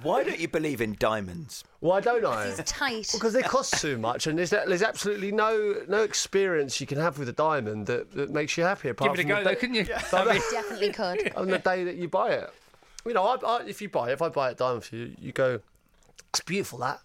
Why 0.02 0.24
don't 0.24 0.40
you 0.40 0.48
believe 0.48 0.80
in 0.80 0.96
diamonds? 0.98 1.64
Why 1.82 2.00
don't 2.00 2.24
I? 2.24 2.48
He's 2.48 2.58
tight. 2.64 3.10
Because 3.12 3.34
they 3.34 3.42
cost 3.42 3.82
too 3.82 3.98
much, 3.98 4.28
and 4.28 4.38
there's, 4.38 4.52
there's 4.52 4.82
absolutely 4.84 5.32
no 5.32 5.76
no 5.90 6.04
experience 6.04 6.80
you 6.80 6.88
can 6.88 6.98
have 7.00 7.20
with 7.20 7.28
a 7.28 7.34
diamond 7.34 7.88
that, 7.88 8.12
that 8.14 8.30
makes 8.30 8.58
you 8.58 8.64
happy. 8.64 8.90
Apart 8.90 9.12
Give 9.18 9.20
it 9.20 9.24
a 9.26 9.28
go, 9.28 9.38
the 9.40 9.44
though, 9.44 9.50
day- 9.50 9.56
couldn't 9.60 9.76
you? 9.76 9.88
I 10.14 10.26
mean, 10.34 10.42
Definitely 10.52 10.94
could. 10.94 11.34
on 11.36 11.48
the 11.50 11.58
day 11.60 11.84
that 11.84 11.96
you 11.96 12.08
buy 12.08 12.30
it. 12.32 12.50
You 13.06 13.14
know, 13.14 13.24
I, 13.26 13.36
I, 13.46 13.64
if 13.66 13.82
you 13.82 13.90
buy 13.90 14.10
it, 14.10 14.14
if 14.14 14.22
I 14.22 14.30
buy 14.30 14.52
a 14.52 14.54
diamond 14.54 14.84
for 14.86 14.96
you, 14.96 15.12
you 15.20 15.32
go, 15.34 15.60
it's 16.30 16.42
beautiful 16.42 16.80
that, 16.80 17.02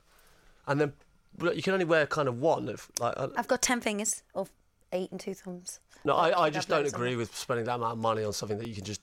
and 0.68 0.80
then 0.80 0.92
but 1.03 1.03
you 1.43 1.62
can 1.62 1.72
only 1.72 1.85
wear 1.85 2.07
kind 2.07 2.28
of 2.28 2.41
one. 2.41 2.68
If 2.68 2.89
like, 3.01 3.14
I, 3.18 3.28
I've 3.37 3.49
got 3.49 3.62
ten 3.62 3.80
fingers 3.80 4.22
or 4.35 4.47
eight 4.93 5.11
and 5.11 5.18
two 5.20 5.35
thumbs. 5.35 5.80
no, 6.05 6.14
I, 6.14 6.30
I 6.30 6.43
I'd 6.45 6.55
just 6.55 6.68
don't 6.68 6.82
loads 6.82 6.95
on 6.95 7.01
agree 7.01 7.16
with 7.16 7.35
spending 7.35 7.66
that 7.66 7.74
amount 7.76 7.93
of 7.95 7.99
money 7.99 8.24
on 8.24 8.32
something 8.32 8.59
that 8.59 8.68
you 8.68 8.74
can 8.74 8.85
just 8.85 9.01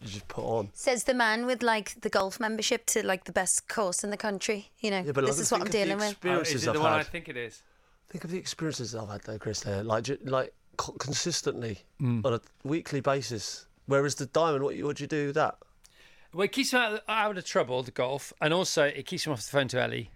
you 0.00 0.08
just 0.08 0.28
put 0.28 0.44
on. 0.44 0.70
Says 0.74 1.04
the 1.04 1.14
man 1.14 1.46
with 1.46 1.62
like 1.62 2.00
the 2.00 2.08
golf 2.10 2.40
membership 2.40 2.86
to 2.86 3.06
like 3.06 3.24
the 3.24 3.32
best 3.32 3.68
course 3.68 4.02
in 4.04 4.10
the 4.10 4.16
country. 4.16 4.70
You 4.80 4.90
know, 4.90 5.02
Yeah, 5.04 5.12
but 5.12 5.26
this 5.26 5.36
like, 5.36 5.42
is 5.42 5.50
what 5.52 5.60
I'm 5.62 5.66
think 5.66 5.68
of 5.68 5.72
the 5.72 5.78
dealing 5.84 5.98
with. 5.98 6.10
Experiences 6.12 6.54
is 6.54 6.66
it 6.66 6.68
I've 6.70 6.74
the 6.74 6.80
one 6.80 6.92
I 6.92 6.96
had. 6.98 7.06
think 7.06 7.28
it 7.28 7.36
is? 7.36 7.62
Think 8.08 8.24
of 8.24 8.30
the 8.30 8.38
experiences 8.38 8.94
I've 8.94 9.08
had 9.08 9.22
though, 9.22 9.38
Chris. 9.38 9.60
There, 9.60 9.82
like 9.84 10.04
ju- 10.04 10.18
like 10.24 10.52
co- 10.76 10.92
consistently 10.92 11.78
Mm. 12.00 12.24
on 12.24 12.34
a 12.34 12.40
weekly 12.64 13.00
basis. 13.00 13.66
Whereas 13.86 14.14
the 14.16 14.26
diamond, 14.26 14.62
what 14.64 14.76
you 14.76 14.84
what 14.86 14.96
do 14.96 15.04
you 15.04 15.08
do 15.08 15.26
with 15.26 15.34
that? 15.36 15.58
Well, 16.32 16.44
it 16.44 16.52
keeps 16.52 16.72
him 16.72 16.80
out 16.80 16.92
of, 16.92 17.00
out 17.08 17.36
of 17.38 17.44
trouble, 17.44 17.82
the 17.82 17.90
golf, 17.90 18.32
and 18.40 18.54
also 18.54 18.84
it 18.84 19.04
keeps 19.06 19.26
him 19.26 19.32
off 19.32 19.42
the 19.42 19.50
phone 19.50 19.68
to 19.68 19.82
Ellie. 19.82 20.10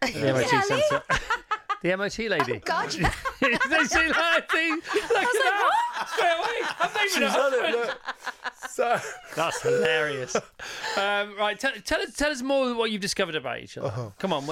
The 0.00 0.32
MOT 0.32 0.52
Ellie? 0.52 0.62
centre. 0.64 1.02
the 1.82 1.96
MOT 1.96 2.18
lady. 2.30 2.58
God, 2.64 2.94
you- 2.94 3.02
they 3.40 3.84
see 3.84 4.08
that 4.08 4.46
thing. 4.50 4.74
Look 4.76 5.04
at 5.04 5.08
that. 5.10 6.06
Straight 6.12 6.38
away. 6.38 6.70
I'm 6.78 6.90
naming 6.94 7.08
She's 7.10 7.16
it. 7.18 7.38
on 7.40 7.52
it. 7.64 7.72
Look. 7.76 7.98
So. 8.70 8.98
That's 9.36 9.60
hilarious. 9.62 10.36
um, 10.96 11.36
right, 11.38 11.58
tell, 11.58 11.72
tell 11.84 12.00
us 12.00 12.14
tell 12.16 12.30
us 12.30 12.40
more 12.42 12.74
what 12.74 12.90
you've 12.90 13.00
discovered 13.02 13.34
about 13.34 13.60
each 13.60 13.76
other. 13.76 13.88
Uh-huh. 13.88 14.10
Come 14.18 14.32
on, 14.32 14.44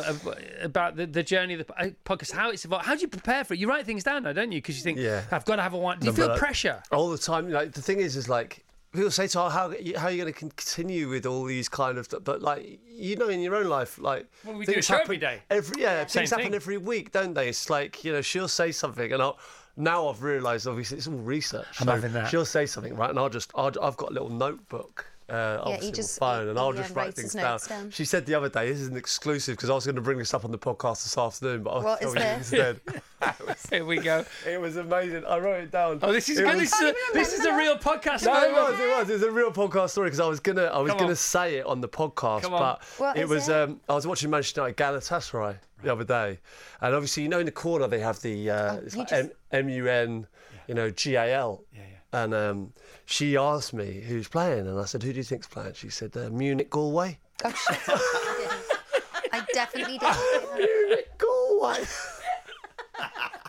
about 0.60 0.96
the, 0.96 1.06
the 1.06 1.22
journey 1.22 1.54
of 1.54 1.66
the 1.66 1.72
uh, 1.80 1.88
podcast, 2.04 2.32
how 2.32 2.50
it's 2.50 2.64
evolved. 2.64 2.84
How 2.84 2.94
do 2.94 3.00
you 3.00 3.08
prepare 3.08 3.44
for 3.44 3.54
it? 3.54 3.60
You 3.60 3.68
write 3.68 3.86
things 3.86 4.04
down, 4.04 4.22
though, 4.24 4.32
don't 4.34 4.52
you? 4.52 4.58
Because 4.58 4.76
you 4.76 4.82
think, 4.84 4.98
Yeah. 4.98 5.22
I've 5.30 5.44
got 5.46 5.56
to 5.56 5.62
have 5.62 5.72
a 5.72 5.78
one. 5.78 5.98
Do 5.98 6.06
you 6.06 6.12
No, 6.12 6.16
feel 6.16 6.28
but, 6.28 6.38
pressure? 6.38 6.82
all 6.92 7.08
the 7.10 7.18
time. 7.18 7.50
Like 7.50 7.72
the 7.72 7.82
thing 7.82 8.00
is, 8.00 8.16
is 8.16 8.28
like 8.28 8.64
people 8.92 9.10
say 9.10 9.26
to 9.28 9.42
her, 9.42 9.50
how 9.50 9.72
how 9.96 10.06
are 10.06 10.10
you 10.10 10.22
going 10.22 10.32
to 10.32 10.38
continue 10.38 11.08
with 11.08 11.26
all 11.26 11.44
these 11.44 11.68
kind 11.68 11.98
of, 11.98 12.08
but 12.24 12.42
like 12.42 12.80
you 12.88 13.16
know, 13.16 13.28
in 13.28 13.40
your 13.40 13.54
own 13.56 13.66
life, 13.68 13.98
like 13.98 14.26
Well, 14.44 14.56
we 14.56 14.66
do 14.66 14.72
things 14.72 14.88
happen 14.88 15.04
every 15.04 15.16
day. 15.18 15.42
Every 15.50 15.82
yeah, 15.82 16.06
Same 16.06 16.20
things 16.20 16.30
happen 16.30 16.46
thing. 16.46 16.54
every 16.54 16.78
week, 16.78 17.12
don't 17.12 17.34
they? 17.34 17.48
It's 17.48 17.70
like 17.70 18.04
you 18.04 18.12
know, 18.12 18.20
she'll 18.22 18.48
say 18.48 18.72
something, 18.72 19.12
and 19.12 19.22
I'll. 19.22 19.38
Now 19.80 20.08
I've 20.08 20.24
realised, 20.24 20.66
obviously, 20.66 20.98
it's 20.98 21.06
all 21.06 21.14
research. 21.14 21.66
I'm 21.78 21.86
so 21.86 21.92
having 21.92 22.12
that. 22.14 22.28
She'll 22.28 22.44
say 22.44 22.66
something, 22.66 22.96
right, 22.96 23.10
and 23.10 23.18
I'll 23.18 23.28
just, 23.28 23.52
I'll, 23.54 23.70
I've 23.80 23.96
got 23.96 24.10
a 24.10 24.12
little 24.12 24.28
notebook. 24.28 25.06
Uh, 25.28 25.56
he 25.56 25.72
obviously 25.74 25.92
just- 25.92 26.20
my 26.20 26.34
phone, 26.36 26.44
he- 26.44 26.50
and 26.50 26.58
I'll 26.58 26.72
just 26.72 26.94
write 26.94 27.14
things 27.14 27.34
down. 27.34 27.58
down. 27.68 27.90
She 27.90 28.04
said 28.06 28.24
the 28.24 28.34
other 28.34 28.48
day, 28.48 28.70
this 28.70 28.80
is 28.80 28.88
an 28.88 28.96
exclusive 28.96 29.56
because 29.56 29.68
I 29.68 29.74
was 29.74 29.84
going 29.84 29.96
to 29.96 30.00
bring 30.02 30.16
this 30.18 30.32
up 30.32 30.44
on 30.44 30.50
the 30.52 30.58
podcast 30.58 31.02
this 31.04 31.18
afternoon, 31.18 31.62
but 31.64 31.70
I'll 31.70 31.82
What 31.82 32.00
tell 32.00 32.10
you 32.10 32.18
there? 32.18 32.36
instead. 32.38 32.80
Here 33.70 33.84
we 33.84 33.98
go. 33.98 34.24
it 34.46 34.60
was 34.60 34.76
amazing. 34.76 35.24
I 35.26 35.38
wrote 35.38 35.64
it 35.64 35.70
down. 35.70 35.98
Oh, 36.02 36.12
this 36.12 36.28
is 36.28 36.38
good. 36.38 36.46
was- 36.46 36.70
This 36.70 36.72
is, 36.72 36.80
a, 36.80 36.94
this 37.12 37.32
is 37.34 37.44
a 37.44 37.54
real 37.56 37.76
podcast. 37.76 38.24
no, 38.24 38.42
it 38.44 38.52
was, 38.52 38.80
it 38.80 38.88
was. 38.88 39.10
It 39.10 39.12
was 39.14 39.22
a 39.24 39.30
real 39.30 39.50
podcast 39.52 39.90
story 39.90 40.06
because 40.06 40.20
I 40.20 40.26
was 40.28 40.40
gonna, 40.40 40.64
I 40.64 40.78
was 40.78 40.90
Come 40.90 40.98
gonna 40.98 41.10
on. 41.10 41.16
say 41.16 41.56
it 41.56 41.66
on 41.66 41.80
the 41.80 41.88
podcast, 41.88 42.42
Come 42.42 42.52
but 42.52 42.82
What 42.98 43.16
it 43.16 43.24
is 43.24 43.28
was. 43.28 43.48
it? 43.48 43.54
Um, 43.54 43.80
I 43.88 43.94
was 43.94 44.06
watching 44.06 44.30
Manchester 44.30 44.60
United 44.62 44.76
Galatasaray 44.76 45.56
the 45.82 45.92
other 45.92 46.04
day, 46.04 46.38
and 46.80 46.94
obviously, 46.94 47.22
you 47.24 47.28
know, 47.28 47.38
in 47.40 47.46
the 47.46 47.52
corner 47.52 47.86
they 47.86 48.00
have 48.00 48.20
the 48.22 48.50
uh, 48.50 48.74
it's 48.76 48.94
you 48.94 49.00
like 49.00 49.08
just- 49.08 49.30
M- 49.52 49.66
M-U-N, 49.66 50.26
you 50.68 50.74
know, 50.74 50.88
G-A-L. 50.90 51.64
Yeah, 51.72 51.80
yeah. 51.80 51.97
And 52.12 52.32
um, 52.32 52.72
she 53.04 53.36
asked 53.36 53.74
me 53.74 54.00
who's 54.00 54.28
playing, 54.28 54.66
and 54.66 54.80
I 54.80 54.84
said, 54.86 55.02
"Who 55.02 55.12
do 55.12 55.18
you 55.18 55.22
think's 55.24 55.46
playing?" 55.46 55.74
She 55.74 55.90
said, 55.90 56.16
uh, 56.16 56.30
"Munich 56.30 56.70
Galway." 56.70 57.18
Oh, 57.44 57.50
shit. 57.50 57.78
I 59.32 59.44
definitely 59.52 59.98
did. 59.98 60.16
Munich 60.56 61.08
Galway. 61.18 61.84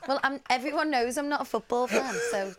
Well, 0.08 0.20
I'm, 0.24 0.40
everyone 0.50 0.90
knows 0.90 1.18
I'm 1.20 1.30
not 1.30 1.42
a 1.42 1.46
football 1.46 1.86
fan, 1.86 2.16
so 2.32 2.52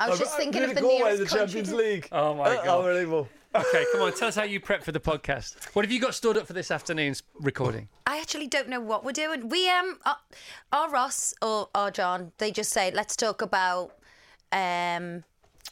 I 0.00 0.08
was 0.08 0.18
just 0.18 0.36
thinking 0.36 0.62
of 0.64 0.68
Munich 0.70 0.76
the 0.76 0.80
Galway 0.82 0.96
in 0.96 1.02
nearest 1.04 1.18
the 1.32 1.38
country 1.38 1.60
Champions 1.62 1.68
to- 1.68 1.76
League. 1.76 2.08
Oh, 2.10 2.34
my 2.34 2.44
Uh, 2.44 2.64
God. 2.64 2.78
Unbelievable. 2.86 3.28
Okay, 3.54 3.84
come 3.92 4.02
on. 4.02 4.12
Tell 4.14 4.26
us 4.26 4.34
how 4.34 4.42
you 4.42 4.58
prep 4.58 4.82
for 4.82 4.90
the 4.90 4.98
podcast. 4.98 5.64
What 5.76 5.84
have 5.84 5.92
you 5.92 6.00
got 6.00 6.14
stored 6.14 6.36
up 6.36 6.46
for 6.48 6.54
this 6.54 6.72
afternoon's 6.72 7.22
recording? 7.40 7.88
I 8.06 8.18
actually 8.18 8.48
don't 8.48 8.68
know 8.68 8.80
what 8.80 9.04
we're 9.04 9.12
doing. 9.12 9.48
We 9.48 9.70
um, 9.70 9.98
our, 10.06 10.16
our 10.72 10.90
Ross 10.90 11.34
or 11.40 11.68
our 11.72 11.92
John, 11.92 12.32
they 12.38 12.50
just 12.50 12.72
say 12.72 12.90
let's 12.90 13.14
talk 13.14 13.42
about 13.42 13.92
um 14.50 15.22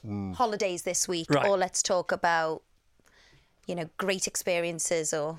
Mm. 0.07 0.35
holidays 0.35 0.83
this 0.83 1.09
week, 1.09 1.29
Right. 1.31 1.47
or 1.47 1.57
let's 1.59 1.83
talk 1.83 2.13
about 2.13 2.63
you 3.67 3.75
know 3.75 3.89
great 3.99 4.27
experiences, 4.27 5.13
or 5.13 5.39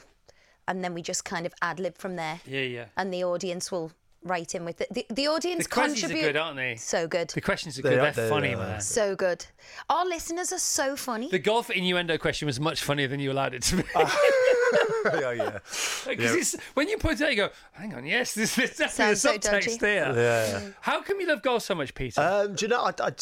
and 0.68 0.84
then 0.84 0.93
we 0.93 1.01
just 1.01 1.24
kind 1.24 1.45
of 1.45 1.53
ad 1.61 1.80
lib 1.80 1.97
from 1.97 2.15
there, 2.18 2.41
Yeah, 2.45 2.61
yeah. 2.61 2.86
and 2.97 3.13
the 3.13 3.24
audience 3.24 3.72
will 3.72 3.91
write 4.24 4.53
in 4.55 4.65
with 4.65 4.82
it. 4.82 4.93
The, 4.93 5.05
the 5.09 5.28
audience 5.28 5.63
The 5.65 5.70
quizzes 5.70 6.03
are 6.03 6.07
contribute. 6.07 6.26
good, 6.34 6.36
aren't 6.38 6.57
they? 6.57 6.76
So 6.76 7.07
good, 7.07 7.30
The 7.30 7.39
questions 7.39 7.80
are 7.80 7.84
They 7.84 7.89
good. 7.91 7.99
are- 7.99 8.11
They're 8.11 8.26
they 8.26 8.30
funny, 8.30 8.53
are. 8.55 8.57
man. 8.57 8.82
so 8.82 9.15
good. 9.15 9.45
Our 9.89 10.05
listeners 10.05 10.51
are 10.51 10.59
so 10.59 10.97
funny. 10.97 11.30
The 11.30 11.39
golf 11.39 11.70
innuendo 11.70 12.18
question 12.18 12.45
was 12.47 12.59
much 12.59 12.82
funnier 12.84 13.07
than 13.07 13.22
you 13.22 13.32
allowed 13.32 13.53
it 13.53 13.61
to 13.63 13.78
be. 13.78 13.84
Ah. 13.95 14.20
yeah, 15.05 15.32
yeah. 15.32 15.59
Because 16.07 16.36
it's 16.36 16.55
when 16.74 16.88
you 16.89 16.97
point 16.97 17.20
it, 17.22 17.26
out, 17.26 17.30
you 17.32 17.36
go, 17.38 17.49
"Hang 17.74 17.93
on, 17.93 18.05
yes, 18.05 18.34
there's, 18.34 18.55
there's 18.55 18.78
definitely 18.78 19.15
Sounds 19.15 19.45
a 19.45 19.49
subtext 19.49 19.80
dodgy. 19.80 19.86
here." 19.86 20.13
Yeah. 20.15 20.61
How 20.82 21.01
come 21.01 21.20
you 21.22 21.28
love 21.28 21.41
golf 21.41 21.63
so 21.63 21.76
much, 21.76 21.93
Peter? 21.95 22.22
Um, 22.22 22.55
do 22.55 22.65
you 22.65 22.70
know? 22.70 22.82
I, 22.82 22.91
I- 22.99 23.13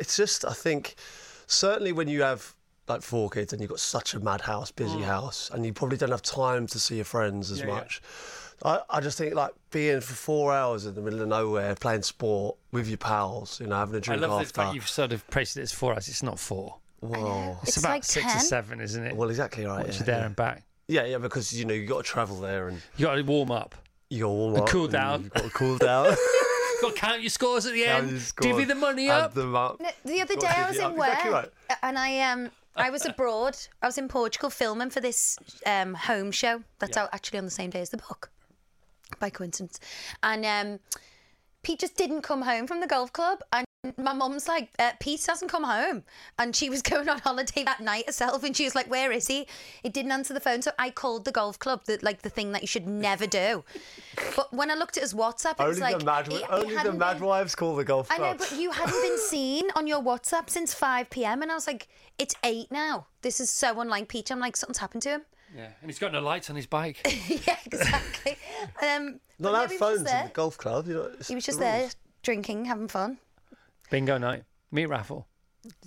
it's 0.00 0.16
just 0.16 0.44
I 0.44 0.52
think 0.52 0.94
certainly 1.46 1.92
when 1.92 2.08
you 2.08 2.22
have 2.22 2.54
like 2.88 3.02
four 3.02 3.30
kids 3.30 3.52
and 3.52 3.60
you've 3.62 3.70
got 3.70 3.80
such 3.80 4.14
a 4.14 4.20
mad 4.20 4.40
house, 4.42 4.70
busy 4.70 5.00
house, 5.02 5.50
and 5.52 5.64
you 5.64 5.72
probably 5.72 5.96
don't 5.96 6.10
have 6.10 6.22
time 6.22 6.66
to 6.68 6.78
see 6.78 6.96
your 6.96 7.04
friends 7.04 7.50
as 7.50 7.58
Mm. 7.60 7.62
Yeah, 7.62 7.68
yeah. 7.68 7.74
much. 7.74 8.02
I, 8.64 8.80
I 8.90 9.00
just 9.00 9.18
think 9.18 9.34
like 9.34 9.52
being 9.70 10.00
for 10.00 10.14
four 10.14 10.52
hours 10.52 10.86
in 10.86 10.94
the 10.94 11.00
middle 11.00 11.20
of 11.22 11.28
nowhere 11.28 11.74
playing 11.74 12.02
sport 12.02 12.56
with 12.70 12.86
your 12.88 12.96
pals, 12.98 13.60
you 13.60 13.66
know, 13.66 13.76
having 13.76 13.94
a 13.96 14.00
drink 14.00 14.20
love 14.22 14.40
after. 14.42 14.52
fact 14.62 14.74
you've 14.74 14.88
sort 14.88 15.12
of 15.12 15.28
praised 15.30 15.56
it 15.56 15.62
as 15.62 15.72
four 15.72 15.92
hours. 15.94 16.06
It's 16.08 16.22
not 16.22 16.38
four. 16.38 16.76
Whoa. 17.00 17.56
It's, 17.62 17.70
It's 17.70 17.76
about 17.78 17.90
like 17.90 18.04
six 18.04 18.26
10. 18.26 18.36
or 18.36 18.40
seven, 18.40 18.80
isn't 18.80 19.04
it? 19.04 19.16
Well, 19.16 19.30
exactly 19.30 19.64
right. 19.64 19.82
Once 19.84 19.94
Yeah, 19.94 19.98
you're 19.98 20.06
there 20.06 20.18
yeah. 20.20 20.26
and 20.26 20.36
back, 20.36 20.62
yeah, 20.88 21.04
yeah, 21.04 21.18
because 21.18 21.52
you 21.52 21.64
know 21.64 21.74
you 21.74 21.86
got 21.86 21.98
to 22.04 22.10
travel 22.10 22.36
there 22.40 22.68
and 22.68 22.80
you 22.96 23.06
got 23.06 23.14
to 23.16 23.22
warm 23.22 23.50
up. 23.50 23.74
you 24.10 24.20
got 24.20 24.26
to 24.26 24.32
warm 24.32 24.54
And 24.54 24.62
up 24.64 24.68
cool 24.68 24.84
and 24.84 24.92
down. 24.92 25.22
You've 25.22 25.32
got 25.34 25.44
to 25.44 25.50
cool 25.50 25.78
down. 25.78 26.16
Got 26.82 26.96
to 26.96 27.00
count 27.00 27.20
your 27.22 27.30
scores 27.30 27.64
at 27.64 27.74
the 27.74 27.84
Count 27.84 28.08
end. 28.08 28.10
your 28.42 28.52
Divvy 28.52 28.64
the 28.64 28.74
money 28.74 29.08
add 29.08 29.20
up. 29.20 29.34
them 29.34 29.54
up. 29.54 29.78
No, 29.80 29.88
The 30.04 30.20
other 30.20 30.34
day 30.34 30.48
I 30.48 30.68
was 30.68 30.76
in 30.80 30.96
work 30.96 31.06
Exactly 31.10 31.30
right. 31.30 31.48
and 31.80 31.96
I 31.96 32.18
um 32.22 32.50
I 32.74 32.90
was 32.90 33.06
abroad. 33.06 33.56
I 33.80 33.86
was 33.86 33.98
in 33.98 34.08
Portugal 34.08 34.50
filming 34.50 34.90
for 34.90 34.98
this 35.00 35.38
um 35.64 35.94
home 35.94 36.32
show 36.32 36.64
that's 36.80 36.96
out 36.96 37.10
actually 37.12 37.38
on 37.38 37.44
the 37.44 37.52
same 37.52 37.70
day 37.70 37.80
as 37.82 37.90
the 37.90 37.98
book, 37.98 38.30
by 39.20 39.30
coincidence. 39.30 39.78
And 40.24 40.44
um 40.44 40.80
Pete 41.62 41.78
just 41.78 41.96
didn't 41.96 42.22
come 42.22 42.42
home 42.42 42.66
from 42.66 42.80
the 42.80 42.88
golf 42.88 43.12
club, 43.12 43.38
and 43.52 43.64
my 43.98 44.12
mum's 44.12 44.46
like, 44.46 44.70
uh, 44.78 44.92
Pete 45.00 45.24
hasn't 45.26 45.50
come 45.50 45.64
home, 45.64 46.04
and 46.38 46.54
she 46.54 46.70
was 46.70 46.82
going 46.92 47.08
on 47.08 47.18
holiday 47.18 47.64
that 47.64 47.80
night 47.80 48.06
herself, 48.06 48.44
and 48.44 48.56
she 48.56 48.64
was 48.64 48.74
like, 48.74 48.88
"Where 48.88 49.10
is 49.10 49.26
he?" 49.26 49.46
He 49.82 49.88
didn't 49.88 50.12
answer 50.12 50.32
the 50.32 50.40
phone, 50.40 50.62
so 50.62 50.70
I 50.78 50.90
called 50.90 51.24
the 51.24 51.32
golf 51.32 51.58
club, 51.58 51.84
the, 51.86 51.98
like 52.02 52.22
the 52.22 52.30
thing 52.30 52.52
that 52.52 52.62
you 52.62 52.68
should 52.68 52.86
never 52.86 53.26
do. 53.26 53.64
But 54.36 54.52
when 54.52 54.70
I 54.70 54.74
looked 54.74 54.96
at 54.96 55.02
his 55.02 55.14
WhatsApp, 55.14 55.52
it 55.52 55.60
Only 55.60 55.70
was 55.70 55.80
like 55.80 55.98
the 55.98 56.04
mad, 56.04 56.28
it- 56.28 56.34
it 56.42 56.46
only 56.50 56.68
the 56.70 56.76
hadn't 56.78 56.98
mad 56.98 57.14
been- 57.18 57.26
wives 57.26 57.54
call 57.56 57.74
the 57.74 57.84
golf 57.84 58.08
club. 58.08 58.20
I 58.20 58.30
know, 58.32 58.38
but 58.38 58.52
you 58.52 58.70
hadn't 58.70 59.02
been 59.02 59.18
seen 59.28 59.64
on 59.74 59.86
your 59.88 60.00
WhatsApp 60.00 60.48
since 60.48 60.72
5 60.74 61.10
p.m. 61.10 61.42
And 61.42 61.50
I 61.50 61.54
was 61.54 61.66
like, 61.66 61.88
it's 62.18 62.36
8 62.44 62.70
now. 62.70 63.06
This 63.22 63.40
is 63.40 63.50
so 63.50 63.80
unlike 63.80 64.08
Pete. 64.08 64.30
I'm 64.30 64.38
like, 64.40 64.56
something's 64.56 64.78
happened 64.78 65.02
to 65.02 65.08
him. 65.10 65.22
Yeah, 65.56 65.68
and 65.82 65.90
he's 65.90 65.98
got 65.98 66.12
no 66.12 66.20
lights 66.20 66.48
on 66.50 66.56
his 66.56 66.66
bike. 66.66 67.00
yeah, 67.46 67.56
exactly. 67.66 68.36
Um, 68.80 69.18
but 69.40 69.40
Not 69.40 69.42
yeah, 69.42 69.48
allowed 69.50 69.70
he 69.70 69.76
phones 69.76 69.98
in 69.98 70.04
the 70.04 70.30
golf 70.32 70.56
club. 70.56 70.86
You 70.86 70.94
know, 70.94 71.10
He 71.26 71.34
was 71.34 71.44
just 71.44 71.58
the 71.58 71.64
there, 71.64 71.90
drinking, 72.22 72.64
having 72.66 72.88
fun. 72.88 73.18
Bingo 73.92 74.16
night, 74.18 74.44
meat 74.70 74.86
raffle. 74.86 75.28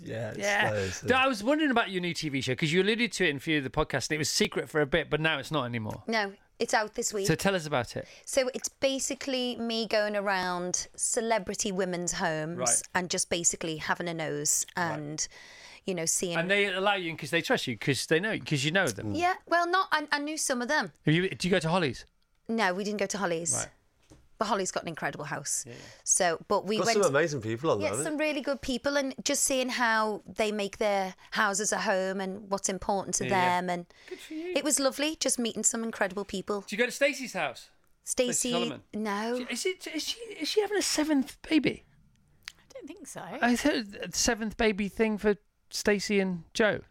Yeah, 0.02 0.30
it's 0.30 0.38
Yeah. 0.38 0.72
those, 0.72 1.04
No, 1.04 1.16
I 1.16 1.28
was 1.28 1.44
wondering 1.44 1.72
about 1.72 1.90
your 1.90 2.02
new 2.02 2.14
TV 2.14 2.42
show 2.42 2.54
because 2.54 2.72
you 2.72 2.82
alluded 2.82 3.12
to 3.14 3.26
it 3.26 3.30
in 3.32 3.38
a 3.38 3.40
few 3.40 3.58
of 3.58 3.64
the 3.64 3.70
podcasts, 3.70 4.08
and 4.10 4.16
it 4.16 4.20
was 4.20 4.30
secret 4.30 4.70
for 4.70 4.80
a 4.80 4.86
bit, 4.86 5.10
but 5.10 5.20
now 5.20 5.40
it's 5.40 5.52
not 5.52 5.66
anymore. 5.66 6.04
No, 6.08 6.32
it's 6.60 6.74
out 6.74 6.94
this 6.94 7.12
week. 7.14 7.26
So 7.28 7.34
tell 7.36 7.56
us 7.56 7.66
about 7.66 7.98
it. 7.98 8.08
So 8.24 8.50
it's 8.54 8.70
basically 8.70 9.56
me 9.58 9.88
going 9.88 10.16
around 10.16 10.88
celebrity 10.96 11.72
women's 11.72 12.14
homes 12.14 12.60
Right. 12.60 12.82
and 12.94 13.10
just 13.10 13.30
basically 13.30 13.78
having 13.78 14.08
a 14.08 14.14
nose 14.14 14.66
and, 14.78 15.28
you 15.86 15.96
know, 15.96 16.06
seeing. 16.06 16.38
And 16.38 16.50
they 16.50 16.68
allow 16.68 16.94
you 16.96 17.12
because 17.14 17.32
they 17.32 17.42
trust 17.42 17.66
you 17.68 17.74
because 17.76 18.06
they 18.06 18.20
know 18.20 18.34
because 18.34 18.64
you 18.64 18.72
know 18.72 18.88
them. 18.88 19.14
yeah, 19.16 19.34
well, 19.48 19.68
not. 19.68 19.90
I, 19.92 20.08
I 20.12 20.20
knew 20.20 20.38
some 20.38 20.62
of 20.62 20.68
them. 20.70 20.94
Have 21.06 21.14
you, 21.16 21.28
do 21.28 21.48
you 21.48 21.52
go 21.52 21.60
to 21.60 21.70
Holly's? 21.70 22.06
No, 22.48 22.72
we 22.76 22.84
didn't 22.84 23.00
go 23.00 23.08
to 23.08 23.18
Holly's. 23.18 23.54
Right. 23.58 23.68
But 24.38 24.46
Holly's 24.46 24.72
got 24.72 24.84
an 24.84 24.90
incredible 24.90 25.26
house. 25.26 25.64
So, 26.04 26.40
but 26.50 26.66
we 26.66 26.78
Got 26.78 26.88
went. 26.88 26.98
some 27.04 27.16
amazing 27.16 27.42
people 27.42 27.72
on 27.72 27.80
Yeah, 27.80 27.94
there. 27.94 28.04
some 28.04 28.18
really 28.18 28.42
good 28.42 28.62
people, 28.62 28.98
and 28.98 29.16
just 29.24 29.44
seeing 29.44 29.70
how 29.70 30.24
they 30.28 30.52
make 30.52 30.78
their 30.78 31.16
houses 31.32 31.72
a 31.72 31.78
home 31.80 32.20
and 32.20 32.50
what's 32.50 32.68
important 32.68 33.16
to 33.16 33.26
Yeah, 33.26 33.30
yeah. 33.32 33.62
them, 33.62 33.70
and 33.70 33.86
it 34.30 34.64
was 34.64 34.80
lovely 34.80 35.16
just 35.16 35.40
meeting 35.40 35.64
some 35.64 35.84
incredible 35.84 36.26
people. 36.26 36.62
Do 36.68 36.76
you 36.76 36.78
go 36.78 36.86
to 36.86 36.92
Stacey's 36.92 37.34
house? 37.34 37.70
Stacey, 38.04 38.52
Solomon? 38.52 38.82
no, 38.94 39.46
Is 39.50 39.66
it? 39.66 39.88
Is 39.94 40.04
she? 40.08 40.20
Is 40.40 40.50
she 40.50 40.62
having 40.62 40.78
a 40.78 40.82
seventh 40.82 41.42
baby? 41.42 41.86
I 42.60 42.62
don't 42.74 42.88
think 42.88 43.08
so. 43.08 43.22
I 43.42 43.56
heard 43.56 43.92
the 43.94 44.10
seventh 44.12 44.58
baby 44.58 44.90
thing 44.90 45.18
for 45.18 45.36
Stacey 45.70 46.20
and 46.20 46.44
Joe. 46.54 46.82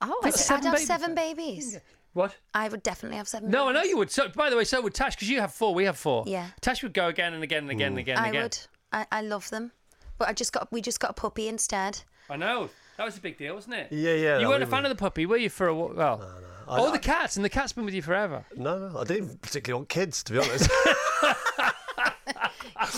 oh, 0.00 0.20
I'd 0.24 0.34
I 0.34 0.54
I'd 0.56 0.64
have 0.64 0.78
seven 0.80 1.14
then. 1.14 1.36
babies. 1.36 1.78
What? 2.16 2.34
I 2.54 2.68
would 2.68 2.82
definitely 2.82 3.18
have 3.18 3.28
seven. 3.28 3.50
No, 3.50 3.68
I 3.68 3.72
know 3.72 3.82
you 3.82 3.98
would. 3.98 4.10
So, 4.10 4.28
by 4.30 4.48
the 4.48 4.56
way, 4.56 4.64
so 4.64 4.80
would 4.80 4.94
Tash 4.94 5.16
because 5.16 5.28
you 5.28 5.38
have 5.40 5.52
four. 5.52 5.74
We 5.74 5.84
have 5.84 5.98
four. 5.98 6.24
Yeah. 6.26 6.46
Tash 6.62 6.82
would 6.82 6.94
go 6.94 7.08
again 7.08 7.34
and 7.34 7.42
again 7.44 7.64
and 7.64 7.70
again 7.70 7.88
and 7.88 7.98
again 7.98 8.16
and 8.16 8.24
I 8.24 8.28
again. 8.30 8.42
would. 8.44 8.58
I, 8.90 9.06
I 9.12 9.20
love 9.20 9.50
them, 9.50 9.72
but 10.16 10.26
I 10.26 10.32
just 10.32 10.50
got 10.52 10.72
we 10.72 10.80
just 10.80 10.98
got 10.98 11.10
a 11.10 11.12
puppy 11.12 11.46
instead. 11.46 12.00
I 12.30 12.36
know. 12.36 12.70
That 12.96 13.04
was 13.04 13.18
a 13.18 13.20
big 13.20 13.36
deal, 13.36 13.54
wasn't 13.54 13.74
it? 13.74 13.88
Yeah, 13.92 14.14
yeah, 14.14 14.34
You 14.38 14.44
that 14.44 14.48
weren't 14.48 14.62
a 14.62 14.66
we 14.66 14.70
fan 14.70 14.82
were- 14.84 14.90
of 14.90 14.96
the 14.96 15.00
puppy, 15.00 15.26
were 15.26 15.36
you? 15.36 15.50
For 15.50 15.66
a 15.68 15.74
while. 15.74 15.92
Well, 15.94 16.22
I- 16.66 16.78
oh, 16.80 16.88
I- 16.88 16.92
the 16.92 16.98
cats, 16.98 17.36
and 17.36 17.44
the 17.44 17.50
cat's 17.50 17.74
been 17.74 17.84
with 17.84 17.92
you 17.92 18.00
forever. 18.00 18.46
No, 18.56 18.78
no, 18.78 18.98
I 18.98 19.04
didn't 19.04 19.42
particularly 19.42 19.80
want 19.80 19.90
kids, 19.90 20.22
to 20.24 20.32
be 20.32 20.38
honest. 20.38 20.70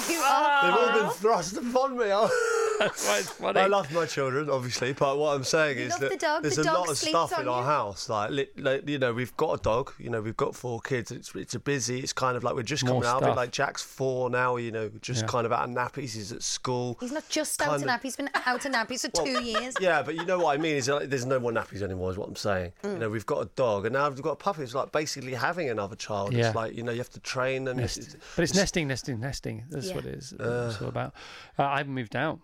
You 0.09 0.21
are. 0.21 0.63
They've 0.63 0.95
all 0.95 1.01
been 1.03 1.11
thrust 1.13 1.57
upon 1.57 1.97
me. 1.99 2.05
That's 2.79 3.07
why 3.09 3.19
it's 3.19 3.31
funny. 3.31 3.61
I 3.61 3.67
love 3.67 3.93
my 3.93 4.07
children, 4.07 4.49
obviously, 4.51 4.93
but 4.93 5.19
what 5.19 5.35
I'm 5.35 5.45
saying 5.45 5.79
You 5.79 5.85
is 5.87 5.97
that 5.99 6.11
the 6.11 6.17
dog, 6.17 6.43
there's 6.43 6.57
the 6.57 6.63
a 6.63 6.65
dog 6.65 6.79
lot 6.79 6.91
of 6.91 6.97
stuff 6.99 7.33
on 7.33 7.43
in 7.43 7.49
our 7.49 7.61
you. 7.61 7.67
house. 7.67 8.09
Like, 8.09 8.49
like, 8.57 8.89
you 8.89 8.99
know, 8.99 9.13
we've 9.13 9.37
got 9.37 9.59
a 9.59 9.63
dog. 9.63 9.93
You 9.99 10.11
know, 10.11 10.21
we've 10.21 10.37
got 10.37 10.55
four 10.55 10.81
kids. 10.81 11.11
It's 11.11 11.35
it's 11.35 11.55
a 11.55 11.61
busy. 11.61 12.01
It's 12.01 12.13
kind 12.13 12.37
of 12.37 12.45
like 12.45 12.55
we're 12.55 12.63
just 12.63 12.85
More 12.85 13.03
coming 13.03 13.09
out 13.09 13.23
of 13.23 13.29
it. 13.31 13.37
Like 13.37 13.51
Jack's 13.53 13.83
four 13.83 14.31
now. 14.31 14.57
You 14.57 14.71
know, 14.71 14.91
just 15.01 15.23
Yeah. 15.23 15.29
kind 15.29 15.47
of 15.47 15.53
out 15.53 15.69
of 15.69 15.75
nappies. 15.75 16.13
He's 16.15 16.33
at 16.33 16.43
school. 16.43 16.97
He's 17.01 17.13
not 17.13 17.29
just 17.29 17.61
out 17.61 17.69
kind 17.71 17.83
of 17.83 17.89
of- 17.89 17.95
nappies. 17.95 18.03
He's 18.03 18.17
been 18.17 18.31
out 18.35 18.65
of 18.65 18.73
nappies 18.73 19.01
for 19.03 19.25
two 19.25 19.43
years. 19.43 19.75
Yeah, 19.81 20.03
but 20.03 20.15
you 20.15 20.25
know 20.25 20.39
what 20.39 20.55
I 20.59 20.61
mean 20.61 20.77
is 20.77 20.89
like, 20.89 21.09
there's 21.09 21.27
no 21.27 21.39
more 21.41 21.53
nappies 21.53 21.83
anymore. 21.83 22.11
Is 22.11 22.19
what 22.19 22.29
I'm 22.29 22.37
saying. 22.37 22.73
Mm. 22.83 22.93
You 22.95 22.99
know, 23.01 23.11
we've 23.11 23.27
got 23.27 23.43
a 23.43 23.49
dog, 23.57 23.87
and 23.87 23.93
now 23.95 24.09
we've 24.09 24.23
got 24.23 24.33
a 24.33 24.37
puppy. 24.37 24.63
It's 24.63 24.75
like 24.75 24.93
basically 24.93 25.35
having 25.35 25.69
another 25.71 25.97
child. 25.97 26.33
Yeah. 26.33 26.47
It's 26.49 26.55
like 26.57 26.75
you 26.77 26.83
know 26.83 26.93
you 26.93 26.99
have 26.99 27.11
to 27.11 27.21
train 27.21 27.65
them. 27.65 27.77
Nest. 27.79 27.99
it's- 27.99 28.17
But 28.37 28.43
it's 28.45 28.55
nesting, 28.55 28.89
nesting, 28.89 29.21
nesting. 29.21 29.65
That's 29.71 29.89
Yeah. 29.89 29.95
what 29.97 30.05
it 30.07 30.15
is. 30.15 30.33
it's 30.33 30.83
all 30.83 30.89
about. 30.89 31.15
Uh, 31.59 31.65
I've 31.65 31.89
moved 31.89 32.15
out. 32.17 32.39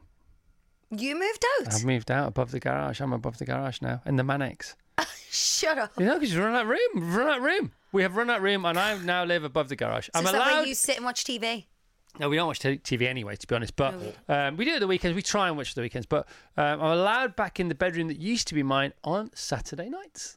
You 0.98 1.14
moved 1.14 1.44
out. 1.60 1.74
I've 1.74 1.84
moved 1.84 2.10
out 2.10 2.28
above 2.28 2.50
the 2.50 2.60
garage. 2.60 3.00
I'm 3.00 3.12
above 3.12 3.38
the 3.38 3.44
garage 3.44 3.80
now 3.82 4.00
in 4.06 4.16
the 4.16 4.24
Manx. 4.24 4.74
Shut 5.30 5.78
up. 5.78 5.92
You 5.98 6.06
know, 6.06 6.14
because 6.14 6.32
you've 6.34 6.44
run 6.44 6.54
out 6.54 6.62
of 6.62 6.68
room. 6.68 7.14
Run 7.16 7.26
out 7.28 7.38
of 7.38 7.42
room. 7.42 7.72
We 7.92 8.02
have 8.02 8.16
run 8.16 8.30
out 8.30 8.38
of 8.38 8.42
room, 8.42 8.64
and 8.64 8.78
I 8.78 8.96
now 8.98 9.24
live 9.24 9.44
above 9.44 9.68
the 9.68 9.76
garage. 9.76 10.06
So 10.06 10.10
I'm 10.14 10.24
is 10.24 10.32
that 10.32 10.38
allowed. 10.38 10.58
where 10.58 10.66
you 10.66 10.74
sit 10.74 10.96
and 10.96 11.04
watch 11.04 11.24
TV? 11.24 11.66
No, 12.20 12.28
we 12.28 12.36
don't 12.36 12.46
watch 12.46 12.60
t- 12.60 12.78
TV 12.78 13.08
anyway, 13.08 13.34
to 13.34 13.46
be 13.46 13.54
honest. 13.54 13.74
But 13.74 13.94
um, 14.28 14.56
we 14.56 14.64
do 14.64 14.74
at 14.74 14.80
the 14.80 14.86
weekends. 14.86 15.16
We 15.16 15.22
try 15.22 15.48
and 15.48 15.56
watch 15.56 15.74
the 15.74 15.80
weekends. 15.82 16.06
But 16.06 16.28
um, 16.56 16.80
I'm 16.80 16.98
allowed 16.98 17.34
back 17.34 17.58
in 17.58 17.68
the 17.68 17.74
bedroom 17.74 18.06
that 18.08 18.18
used 18.20 18.46
to 18.48 18.54
be 18.54 18.62
mine 18.62 18.92
on 19.02 19.30
Saturday 19.34 19.88
nights. 19.88 20.36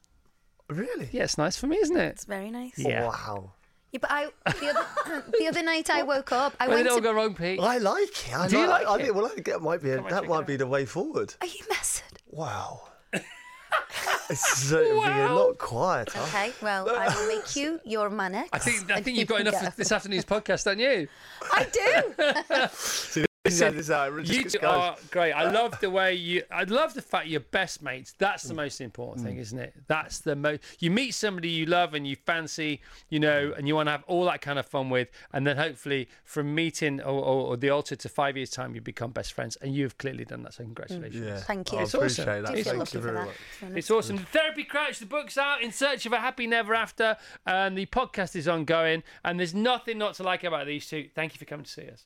really. 0.70 1.10
Yeah, 1.12 1.24
it's 1.24 1.38
nice 1.38 1.56
for 1.58 1.68
me, 1.68 1.78
isn't 1.78 1.98
it? 1.98 2.10
It's 2.14 2.26
very 2.26 2.50
nice. 2.50 2.78
Yeah. 2.78 3.06
Wow. 3.06 3.52
Yeah, 3.98 4.02
but 4.02 4.12
I 4.12 4.52
the 4.60 4.70
other, 4.70 5.24
the 5.40 5.48
other 5.48 5.64
night 5.64 5.90
I 5.90 6.04
woke 6.04 6.32
up. 6.32 6.54
I 6.60 6.68
Where 6.68 6.78
did 6.78 6.86
went 6.86 6.88
it 6.88 6.92
all 6.92 6.98
to. 6.98 7.04
go 7.04 7.14
wrong, 7.14 7.34
Pete? 7.34 7.60
I 7.60 7.78
like 7.78 8.10
it. 8.10 8.36
I 8.36 8.48
Do 8.48 8.60
you 8.60 8.68
like 8.68 8.88
I 8.88 8.96
it? 8.96 9.04
think, 9.04 9.16
well, 9.16 9.26
I 9.26 9.30
think 9.30 9.46
that 9.48 9.62
might 9.62 9.82
be 9.82 9.92
a, 9.92 9.98
on, 9.98 10.10
that 10.10 10.22
check 10.22 10.30
might 10.30 10.42
it 10.42 10.48
be 10.48 10.56
the 10.58 10.68
way 10.68 10.86
forward. 10.86 11.34
Are 11.42 11.48
you 11.48 11.60
messing? 11.70 12.06
Wow. 12.30 12.82
it's 14.30 14.72
being 14.72 14.84
a 15.04 15.34
lot 15.34 15.58
quieter. 15.58 16.20
Okay, 16.20 16.52
well 16.62 16.90
I 16.90 17.14
will 17.16 17.28
make 17.28 17.56
you 17.56 17.80
your 17.86 18.10
manic. 18.10 18.50
I 18.52 18.60
think 18.60 18.92
I 18.92 19.02
think 19.02 19.18
you've 19.18 19.28
got 19.28 19.42
enough 19.42 19.60
for 19.64 19.72
this 19.72 19.92
afternoon's 19.92 20.26
podcast, 20.26 20.66
don't 20.66 20.80
you? 20.80 21.08
I 21.52 21.64
do. 21.66 22.68
See, 22.74 23.26
You 23.50 24.44
two 24.50 24.60
are 24.66 24.96
oh, 24.98 25.02
great. 25.12 25.34
I 25.34 25.50
love 25.50 25.80
the 25.80 25.90
way 25.90 26.14
you. 26.14 26.44
I 26.52 26.64
love 26.64 26.94
the 26.94 27.02
fact 27.02 27.28
you're 27.28 27.40
best 27.40 27.82
mates. 27.82 28.14
That's 28.18 28.44
the 28.44 28.54
most 28.54 28.82
important 28.82 29.26
thing, 29.26 29.38
isn't 29.38 29.60
it? 29.60 29.74
That's 29.88 30.20
the 30.20 30.36
most. 30.36 30.62
You 30.80 30.92
meet 30.92 31.12
somebody 31.12 31.50
you 31.50 31.66
love 31.66 31.94
and 31.94 32.08
you 32.08 32.16
fancy, 32.16 32.82
you 33.10 33.20
know, 33.20 33.54
and 33.58 33.68
you 33.68 33.76
want 33.76 33.88
to 33.88 33.92
have 33.92 34.04
all 34.08 34.26
that 34.26 34.42
kind 34.42 34.60
of 34.60 34.66
fun 34.66 34.90
with, 34.90 35.10
and 35.34 35.46
then 35.46 35.58
hopefully 35.58 36.10
from 36.24 36.54
meeting 36.54 37.02
or, 37.02 37.20
or, 37.24 37.48
or 37.48 37.58
the 37.58 37.70
altar 37.70 37.96
to 37.96 38.10
five 38.10 38.38
years 38.38 38.50
time, 38.50 38.76
you 38.76 38.82
become 38.82 39.12
best 39.12 39.34
friends, 39.34 39.56
and 39.58 39.74
you've 39.74 39.98
clearly 39.98 40.26
done 40.26 40.44
that. 40.44 40.54
So 40.54 40.64
congratulations. 40.64 41.26
Yeah. 41.26 41.38
Thank 41.38 41.72
you. 41.72 41.80
I 41.80 41.82
It's 41.84 41.94
appreciate 41.94 42.28
awesome. 42.28 42.44
that. 42.44 42.56
Do 42.56 42.64
feel 42.64 42.64
Thank 42.64 42.80
lucky 42.80 42.98
you 42.98 43.04
very 43.04 43.16
that, 43.16 43.26
much. 43.26 43.36
to 43.36 43.60
be 43.60 43.66
honest. 43.66 43.78
It's 43.78 43.92
awesome. 43.92 44.16
The 44.18 44.24
Therapy 44.24 44.64
Crouch, 44.64 45.00
the 45.00 45.06
book's 45.06 45.38
out 45.38 45.62
in 45.62 45.72
search 45.72 46.06
of 46.06 46.14
a 46.14 46.18
happy 46.18 46.48
never 46.48 46.74
after, 46.74 47.18
and 47.46 47.78
the 47.78 47.86
podcast 47.88 48.36
is 48.36 48.48
ongoing. 48.48 49.04
And 49.24 49.40
there's 49.40 49.54
nothing 49.54 49.98
not 49.98 50.16
to 50.16 50.24
like 50.24 50.44
about 50.44 50.66
these 50.68 50.88
two. 50.88 51.10
Thank 51.16 51.34
you 51.34 51.40
for 51.40 51.46
coming 51.46 51.66
to 51.66 51.72
see 51.72 51.90
us. 51.90 52.06